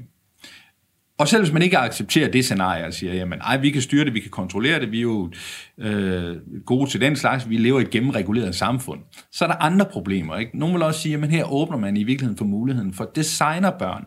Og 1.21 1.29
selv 1.29 1.43
hvis 1.43 1.53
man 1.53 1.63
ikke 1.63 1.79
accepterer 1.79 2.31
det 2.31 2.45
scenarie 2.45 2.87
og 2.87 2.95
siger, 2.95 3.15
jamen 3.15 3.39
ej, 3.39 3.57
vi 3.57 3.71
kan 3.71 3.83
styre 3.83 4.05
det, 4.05 4.15
vi 4.15 4.21
kan 4.21 4.31
kontrollere 4.31 4.81
det, 4.81 4.93
vi 4.93 4.99
er 4.99 5.03
jo 5.03 5.31
øh, 5.79 6.37
gode 6.67 6.91
til 6.91 7.01
den 7.01 7.17
slags, 7.17 7.49
vi 7.49 7.57
lever 7.57 7.79
i 7.79 7.83
et 7.83 7.91
gennemreguleret 7.91 8.55
samfund, 8.55 9.01
så 9.33 9.45
er 9.45 9.49
der 9.49 9.57
andre 9.57 9.87
problemer. 9.93 10.37
Ikke? 10.37 10.59
Nogle 10.59 10.75
vil 10.75 10.83
også 10.83 11.01
sige, 11.01 11.15
at 11.17 11.31
her 11.31 11.53
åbner 11.53 11.79
man 11.79 11.97
i 11.97 12.05
virkeligheden 12.05 12.39
for 12.39 12.45
muligheden 12.45 12.93
for 12.93 13.05
designerbørn 13.05 14.05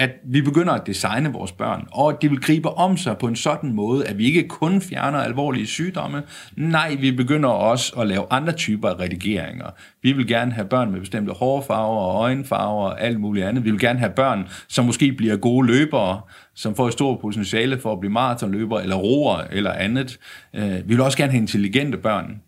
at 0.00 0.10
vi 0.24 0.42
begynder 0.42 0.72
at 0.72 0.86
designe 0.86 1.32
vores 1.32 1.52
børn, 1.52 1.88
og 1.92 2.10
at 2.10 2.22
de 2.22 2.28
vil 2.28 2.40
gribe 2.40 2.70
om 2.70 2.96
sig 2.96 3.18
på 3.18 3.26
en 3.26 3.36
sådan 3.36 3.72
måde, 3.72 4.06
at 4.06 4.18
vi 4.18 4.24
ikke 4.24 4.48
kun 4.48 4.80
fjerner 4.80 5.18
alvorlige 5.18 5.66
sygdomme, 5.66 6.22
nej, 6.56 6.96
vi 7.00 7.12
begynder 7.12 7.48
også 7.48 7.92
at 8.00 8.06
lave 8.06 8.26
andre 8.30 8.52
typer 8.52 8.88
af 8.88 9.00
redigeringer. 9.00 9.66
Vi 10.02 10.12
vil 10.12 10.26
gerne 10.26 10.52
have 10.52 10.66
børn 10.66 10.92
med 10.92 11.00
bestemte 11.00 11.32
hårfarver 11.32 12.00
og 12.00 12.22
øjenfarver 12.22 12.84
og 12.84 13.00
alt 13.00 13.20
muligt 13.20 13.46
andet. 13.46 13.64
Vi 13.64 13.70
vil 13.70 13.80
gerne 13.80 13.98
have 13.98 14.12
børn, 14.12 14.48
som 14.68 14.84
måske 14.84 15.12
bliver 15.12 15.36
gode 15.36 15.66
løbere, 15.66 16.20
som 16.54 16.74
får 16.74 16.86
et 16.86 16.92
stort 16.92 17.20
potentiale 17.20 17.78
for 17.78 17.92
at 17.92 18.00
blive 18.00 18.12
maratonløbere 18.12 18.82
eller 18.82 18.96
roer 18.96 19.38
eller 19.50 19.72
andet. 19.72 20.18
Øh, 20.54 20.74
vi 20.74 20.94
vil 20.94 21.00
også 21.00 21.18
gerne 21.18 21.32
have 21.32 21.40
intelligente 21.40 21.98
børn, 21.98 22.40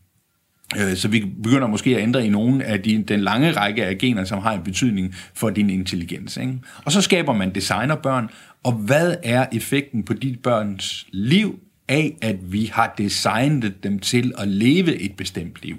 Øh, 0.79 0.97
så 0.97 1.09
vi 1.09 1.25
begynder 1.43 1.67
måske 1.67 1.97
at 1.97 2.03
ændre 2.03 2.27
i 2.27 2.29
nogle 2.29 2.65
af 2.65 2.83
de, 2.83 3.05
den 3.09 3.21
lange 3.21 3.53
række 3.53 3.85
af 3.87 3.99
gener, 3.99 4.25
som 4.25 4.39
har 4.39 4.53
en 4.53 4.63
betydning 4.63 5.15
for 5.35 5.51
din 5.51 5.71
intelligens. 5.71 6.37
Ikke? 6.37 6.59
Og 6.85 6.93
så 6.93 7.01
skaber 7.01 7.33
man 7.33 7.55
designerbørn, 7.55 8.29
og 8.63 8.73
hvad 8.73 9.15
er 9.23 9.47
effekten 9.53 10.03
på 10.03 10.15
dit 10.15 10.41
børns 10.41 11.07
liv 11.13 11.59
af, 11.89 12.17
at 12.23 12.53
vi 12.53 12.71
har 12.73 12.95
designet 12.99 13.83
dem 13.83 13.99
til 13.99 14.33
at 14.39 14.49
leve 14.49 14.97
et 14.97 15.17
bestemt 15.17 15.57
liv? 15.63 15.77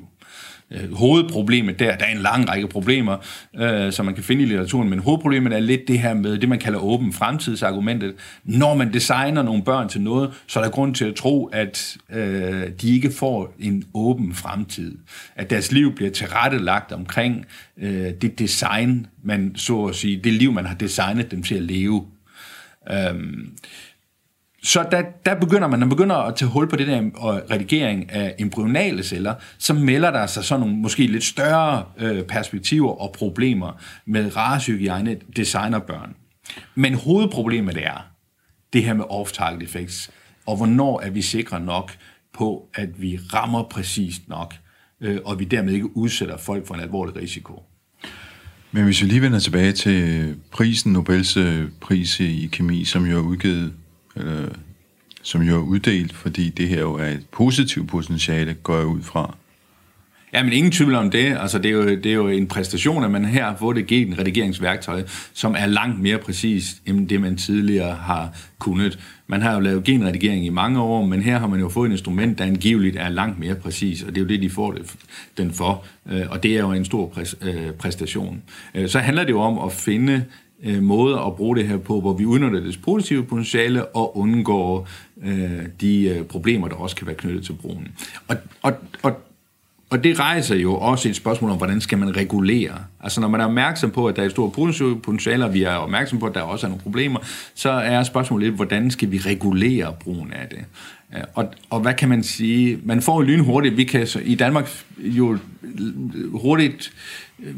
Øh, 0.72 0.94
hovedproblemet 0.94 1.80
der, 1.80 1.98
der 1.98 2.06
er 2.06 2.12
en 2.12 2.22
lang 2.22 2.50
række 2.50 2.68
problemer, 2.68 3.18
øh, 3.56 3.92
som 3.92 4.06
man 4.06 4.16
kan 4.16 4.24
finde 4.24 4.44
i 4.44 4.46
litteraturen, 4.46 4.90
men 4.90 5.00
hovedproblemet 5.00 5.54
er 5.54 5.60
lidt 5.60 5.88
det 5.88 6.00
her 6.00 6.14
med 6.14 6.38
det, 6.38 6.50
man 6.50 6.60
kalder 6.60 6.80
åben 6.80 7.14
fremtidsargumentet. 7.14 8.14
Når 8.44 8.76
man 8.76 8.94
designer 8.94 9.44
nogle 9.44 9.64
børn 9.64 9.90
til 9.90 10.02
noget, 10.02 10.32
så 10.48 10.60
er 10.60 10.64
der 10.64 10.72
grund 10.72 10.96
til 10.96 11.06
at 11.06 11.16
tro, 11.16 11.46
at 11.46 11.98
øh, 12.12 12.70
de 12.82 12.96
ikke 12.96 13.12
får 13.12 13.56
en 13.60 13.84
åben 13.94 14.34
fremtid. 14.34 14.98
At 15.36 15.50
deres 15.50 15.72
liv 15.72 15.96
bliver 15.96 16.12
tilrettelagt 16.12 16.92
omkring 16.92 17.46
øh, 17.78 18.12
det 18.22 18.40
design, 18.40 19.08
man 19.24 19.56
så 19.56 19.86
at 19.86 19.96
sige, 19.96 20.22
det 20.24 20.34
liv, 20.34 20.52
man 20.52 20.66
har 20.66 20.76
designet 20.76 21.32
dem 21.32 21.44
til 21.44 21.56
at 21.56 21.64
leve. 21.64 22.06
Øh, 22.92 23.14
så 24.64 24.86
der, 24.92 25.04
der 25.26 25.36
begynder 25.36 25.68
man, 25.68 25.80
når 25.80 25.86
man 25.86 25.90
begynder 25.90 26.16
at 26.16 26.36
tage 26.36 26.50
hul 26.50 26.70
på 26.70 26.76
det 26.76 26.88
der 26.88 27.10
redigering 27.52 28.12
af 28.12 28.36
embryonale 28.40 29.04
celler, 29.04 29.36
så 29.58 29.74
melder 29.74 30.12
der 30.12 30.26
sig 30.26 30.44
sådan 30.44 30.60
nogle 30.60 30.76
måske 30.76 31.08
lidt 31.08 31.24
større 31.24 31.86
øh, 31.98 32.24
perspektiver 32.24 32.92
og 32.92 33.16
problemer 33.18 33.82
med 34.06 34.38
racehygiejne 34.38 35.18
designerbørn. 35.36 36.16
Men 36.76 36.94
hovedproblemet 36.94 37.78
er 37.78 38.08
det 38.74 38.84
her 38.84 38.94
med 38.94 39.06
off-target 39.10 39.64
effects, 39.64 40.12
og 40.46 40.58
hvornår 40.58 41.02
er 41.02 41.10
vi 41.10 41.22
sikre 41.22 41.60
nok 41.60 41.92
på, 42.34 42.70
at 42.74 43.02
vi 43.02 43.20
rammer 43.34 43.64
præcist 43.64 44.22
nok, 44.28 44.54
øh, 45.02 45.20
og 45.26 45.40
vi 45.40 45.46
dermed 45.46 45.74
ikke 45.74 45.98
udsætter 45.98 46.38
folk 46.38 46.68
for 46.68 46.74
en 46.76 46.82
alvorlig 46.82 47.16
risiko. 47.16 47.64
Men 48.72 48.84
hvis 48.84 49.02
vi 49.02 49.08
lige 49.08 49.22
vender 49.22 49.40
tilbage 49.40 49.72
til 49.72 50.36
prisen, 50.52 50.94
Nobels 50.94 51.38
øh, 51.38 51.70
pris 51.82 52.20
i 52.20 52.50
kemi, 52.52 52.86
som 52.86 53.06
jo 53.06 53.18
er 53.18 53.22
udgivet 53.22 53.74
øh, 54.18 54.48
som 55.22 55.42
jo 55.42 55.56
er 55.56 55.64
uddelt, 55.64 56.14
fordi 56.14 56.50
det 56.50 56.68
her 56.68 56.80
jo 56.80 56.94
er 56.94 57.08
et 57.08 57.26
positivt 57.32 57.90
potentiale, 57.90 58.54
går 58.54 58.78
jeg 58.78 58.86
ud 58.86 59.02
fra. 59.02 59.36
Ja, 60.34 60.44
men 60.44 60.54
ingen 60.54 60.72
tvivl 60.72 60.96
om 60.96 61.12
det. 61.12 61.38
Altså, 61.40 61.58
det, 61.58 61.66
er 61.66 61.74
jo, 61.74 61.90
det 61.90 62.06
er 62.06 62.14
jo 62.14 62.28
en 62.28 62.48
præstation, 62.48 63.04
at 63.04 63.12
man 63.12 63.26
her 63.26 63.56
får 63.56 63.74
det 63.74 63.92
en 63.92 64.20
redigeringsværktøj, 64.20 65.04
som 65.34 65.56
er 65.58 65.66
langt 65.66 66.00
mere 66.00 66.18
præcis, 66.18 66.76
end 66.86 67.10
det 67.10 67.22
man 67.22 67.38
tidligere 67.38 67.96
har 67.96 68.30
kunnet. 68.60 69.00
Man 69.28 69.42
har 69.42 69.54
jo 69.54 69.60
lavet 69.60 69.84
genredigering 69.84 70.46
i 70.46 70.50
mange 70.50 70.82
år, 70.82 71.06
men 71.06 71.22
her 71.22 71.40
har 71.40 71.48
man 71.48 71.60
jo 71.60 71.70
fået 71.70 71.88
et 71.88 71.92
instrument, 71.92 72.38
der 72.38 72.46
angiveligt 72.46 72.96
er 72.96 73.10
langt 73.10 73.40
mere 73.40 73.56
præcis, 73.56 74.04
og 74.04 74.10
det 74.10 74.18
er 74.18 74.22
jo 74.22 74.28
det, 74.28 74.42
de 74.42 74.50
får 74.50 74.72
det, 74.72 74.96
den 75.38 75.52
for. 75.52 75.86
Øh, 76.12 76.22
og 76.30 76.44
det 76.44 76.58
er 76.58 76.60
jo 76.60 76.72
en 76.72 76.86
stor 76.86 77.20
øh, 77.42 77.72
præstation. 77.72 78.42
Øh, 78.76 78.90
så 78.90 79.00
handler 79.00 79.24
det 79.24 79.32
jo 79.32 79.42
om 79.42 79.60
at 79.66 79.72
finde 79.72 80.26
øh, 80.64 80.84
måder 80.84 81.18
at 81.18 81.36
bruge 81.36 81.58
det 81.58 81.68
her 81.68 81.78
på, 81.78 82.02
hvor 82.02 82.14
vi 82.14 82.26
udnytter 82.26 82.60
det 82.60 82.80
positive 82.84 83.24
potentiale 83.24 83.86
og 83.86 84.18
undgår 84.18 84.88
øh, 85.24 85.66
de 85.82 86.04
øh, 86.04 86.24
problemer, 86.24 86.68
der 86.68 86.76
også 86.76 86.96
kan 86.96 87.08
være 87.08 87.16
knyttet 87.16 87.46
til 87.46 87.54
brugen. 87.54 87.88
Og, 88.28 88.36
og, 88.62 88.74
og, 89.04 89.18
og 89.90 90.04
det 90.04 90.20
rejser 90.20 90.56
jo 90.56 90.76
også 90.76 91.10
et 91.10 91.16
spørgsmål 91.16 91.52
om, 91.52 91.58
hvordan 91.58 91.82
skal 91.82 91.98
man 91.98 92.18
regulere? 92.18 92.78
Altså 93.00 93.22
når 93.22 93.28
man 93.28 93.42
er 93.42 93.46
opmærksom 93.46 93.92
på, 93.92 94.08
at 94.08 94.16
der 94.16 94.22
er 94.22 94.26
et 94.26 94.32
stort 94.32 94.52
potentiale, 95.04 95.46
og 95.46 95.54
vi 95.54 95.64
er 95.64 95.76
opmærksom 95.76 96.20
på, 96.20 96.26
at 96.26 96.34
der 96.34 96.42
også 96.42 96.68
er 96.68 96.70
nogle 96.70 96.84
problemer, 96.84 97.20
så 97.56 97.70
er 97.70 98.04
spørgsmålet 98.04 98.46
lidt, 98.46 98.56
hvordan 98.56 98.92
skal 98.92 99.12
vi 99.12 99.18
regulere 99.18 99.96
brugen 100.00 100.34
af 100.34 100.48
det? 100.50 100.66
Øh, 101.16 101.24
og, 101.34 101.54
og 101.70 101.80
hvad 101.80 101.94
kan 101.94 102.10
man 102.10 102.24
sige? 102.24 102.80
Man 102.84 103.02
får 103.02 103.22
jo 103.22 103.28
lynhurtigt, 103.28 103.78
vi 103.78 103.84
kan 103.84 104.08
så, 104.08 104.20
i 104.20 104.36
Danmark 104.36 104.70
jo 105.00 105.38
hurtigt 106.32 106.94
øh, 107.44 107.56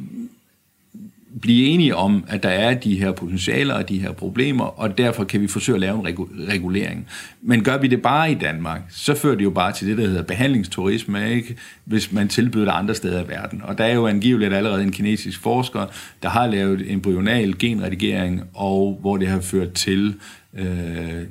blive 1.42 1.68
enige 1.68 1.96
om, 1.96 2.26
at 2.28 2.44
der 2.44 2.50
er 2.50 2.74
de 2.74 3.00
her 3.00 3.12
potentialer 3.12 3.74
og 3.74 3.90
de 3.90 4.00
her 4.00 4.12
problemer, 4.12 4.64
og 4.64 4.98
derfor 4.98 5.24
kan 5.24 5.42
vi 5.42 5.48
forsøge 5.48 5.76
at 5.76 5.82
lave 5.82 6.00
en 6.00 6.18
regulering. 6.50 7.08
Men 7.42 7.64
gør 7.64 7.78
vi 7.78 7.88
det 7.88 8.02
bare 8.02 8.32
i 8.32 8.36
Danmark, 8.36 8.82
så 8.90 9.16
fører 9.16 9.36
det 9.36 9.44
jo 9.44 9.50
bare 9.50 9.72
til 9.72 9.88
det, 9.88 9.98
der 9.98 10.08
hedder 10.08 10.24
behandlingsturisme, 10.24 11.32
ikke? 11.32 11.56
hvis 11.86 12.12
man 12.12 12.28
tilbyder 12.28 12.66
det 12.66 12.72
andre 12.72 12.96
steder 12.96 13.24
i 13.24 13.28
verden. 13.28 13.62
Og 13.64 13.78
der 13.78 13.84
er 13.84 13.94
jo 13.94 14.08
angiveligt 14.08 14.54
allerede 14.54 14.84
en 14.84 14.92
kinesisk 14.92 15.42
forsker, 15.42 15.86
der 16.24 16.30
har 16.30 16.48
lavet 16.48 16.92
embryonal 16.92 17.58
genredigering, 17.60 18.44
og 18.54 18.98
hvor 19.02 19.18
det 19.18 19.28
har 19.28 19.42
ført 19.42 19.74
til 19.74 20.16
øh, 20.54 21.24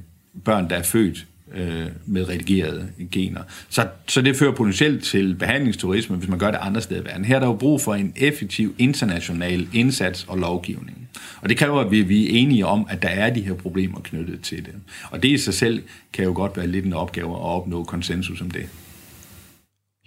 børn, 0.45 0.71
der 0.71 0.77
er 0.77 0.83
født 0.83 1.27
øh, 1.55 1.87
med 2.07 2.29
redigerede 2.29 2.89
gener. 3.11 3.41
Så, 3.69 3.87
så 4.07 4.23
det 4.23 4.37
fører 4.37 4.53
potentielt 4.53 5.05
til 5.05 5.35
behandlingsturisme, 5.35 6.17
hvis 6.17 6.29
man 6.29 6.39
gør 6.39 6.51
det 6.51 6.59
andre 6.63 6.81
steder 6.81 7.01
i 7.01 7.05
verden. 7.05 7.25
Her 7.25 7.37
er 7.37 7.41
der 7.41 7.47
jo 7.47 7.55
brug 7.55 7.81
for 7.81 7.95
en 7.95 8.13
effektiv 8.17 8.75
international 8.79 9.69
indsats 9.73 10.25
og 10.29 10.39
lovgivning. 10.39 11.09
Og 11.41 11.49
det 11.49 11.59
kræver, 11.59 11.81
at 11.81 11.91
vi, 11.91 12.03
vi 12.03 12.25
er 12.25 12.43
enige 12.43 12.67
om, 12.67 12.87
at 12.91 13.03
der 13.03 13.09
er 13.09 13.31
de 13.31 13.41
her 13.41 13.55
problemer 13.55 14.01
knyttet 14.01 14.41
til 14.41 14.59
det. 14.59 14.75
Og 15.11 15.23
det 15.23 15.29
i 15.29 15.39
sig 15.39 15.55
selv 15.55 15.83
kan 16.13 16.25
jo 16.25 16.33
godt 16.35 16.57
være 16.57 16.67
lidt 16.67 16.85
en 16.85 16.93
opgave 16.93 17.31
at 17.31 17.43
opnå 17.43 17.85
konsensus 17.85 18.41
om 18.41 18.51
det. 18.51 18.67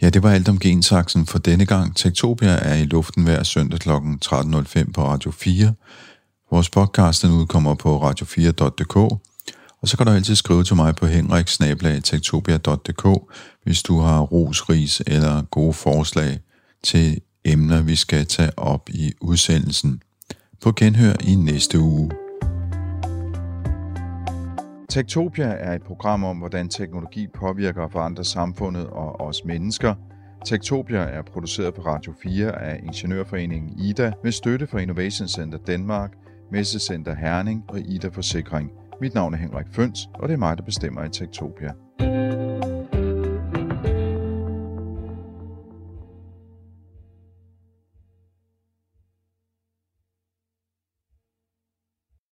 Ja, 0.01 0.09
det 0.09 0.23
var 0.23 0.31
alt 0.31 0.49
om 0.49 0.59
gensaksen 0.59 1.25
for 1.25 1.39
denne 1.39 1.65
gang. 1.65 1.95
Tektopia 1.95 2.49
er 2.49 2.75
i 2.75 2.85
luften 2.85 3.23
hver 3.23 3.43
søndag 3.43 3.79
kl. 3.79 3.89
13.05 3.89 4.91
på 4.91 5.03
Radio 5.03 5.31
4. 5.31 5.73
Vores 6.51 6.69
podcast 6.69 7.23
den 7.23 7.31
udkommer 7.31 7.75
på 7.75 8.09
radio4.dk 8.09 9.26
og 9.81 9.87
så 9.87 9.97
kan 9.97 10.05
du 10.05 10.11
altid 10.11 10.35
skrive 10.35 10.63
til 10.63 10.75
mig 10.75 10.95
på 10.95 11.05
henriksnablag.tektopia.dk, 11.05 13.33
hvis 13.63 13.83
du 13.83 13.99
har 13.99 14.21
ros, 14.21 14.69
ris 14.69 15.01
eller 15.07 15.43
gode 15.51 15.73
forslag 15.73 16.39
til 16.83 17.21
emner, 17.45 17.81
vi 17.81 17.95
skal 17.95 18.25
tage 18.25 18.59
op 18.59 18.89
i 18.89 19.13
udsendelsen. 19.21 20.01
På 20.61 20.71
genhør 20.71 21.13
i 21.27 21.35
næste 21.35 21.79
uge. 21.79 22.11
Tektopia 24.89 25.45
er 25.45 25.73
et 25.73 25.83
program 25.83 26.23
om, 26.23 26.37
hvordan 26.37 26.69
teknologi 26.69 27.27
påvirker 27.35 27.81
og 27.81 27.91
forandrer 27.91 28.23
samfundet 28.23 28.87
og 28.87 29.21
os 29.21 29.45
mennesker. 29.45 29.95
Tektopia 30.45 30.99
er 30.99 31.21
produceret 31.21 31.73
på 31.73 31.81
Radio 31.81 32.13
4 32.23 32.61
af 32.61 32.79
Ingeniørforeningen 32.83 33.79
IDA 33.79 34.11
med 34.23 34.31
støtte 34.31 34.67
fra 34.67 34.79
Innovation 34.79 35.27
Center 35.27 35.57
Danmark, 35.67 36.11
Messecenter 36.51 37.15
Herning 37.15 37.63
og 37.67 37.79
IDA 37.79 38.07
Forsikring– 38.07 38.71
mit 39.01 39.13
navn 39.13 39.33
er 39.33 39.37
Henrik 39.37 39.67
Føns, 39.71 40.09
og 40.13 40.27
det 40.27 40.33
er 40.33 40.37
mig, 40.37 40.57
der 40.57 40.63
bestemmer 40.63 41.03
i 41.03 41.09
Tektopia. 41.09 41.73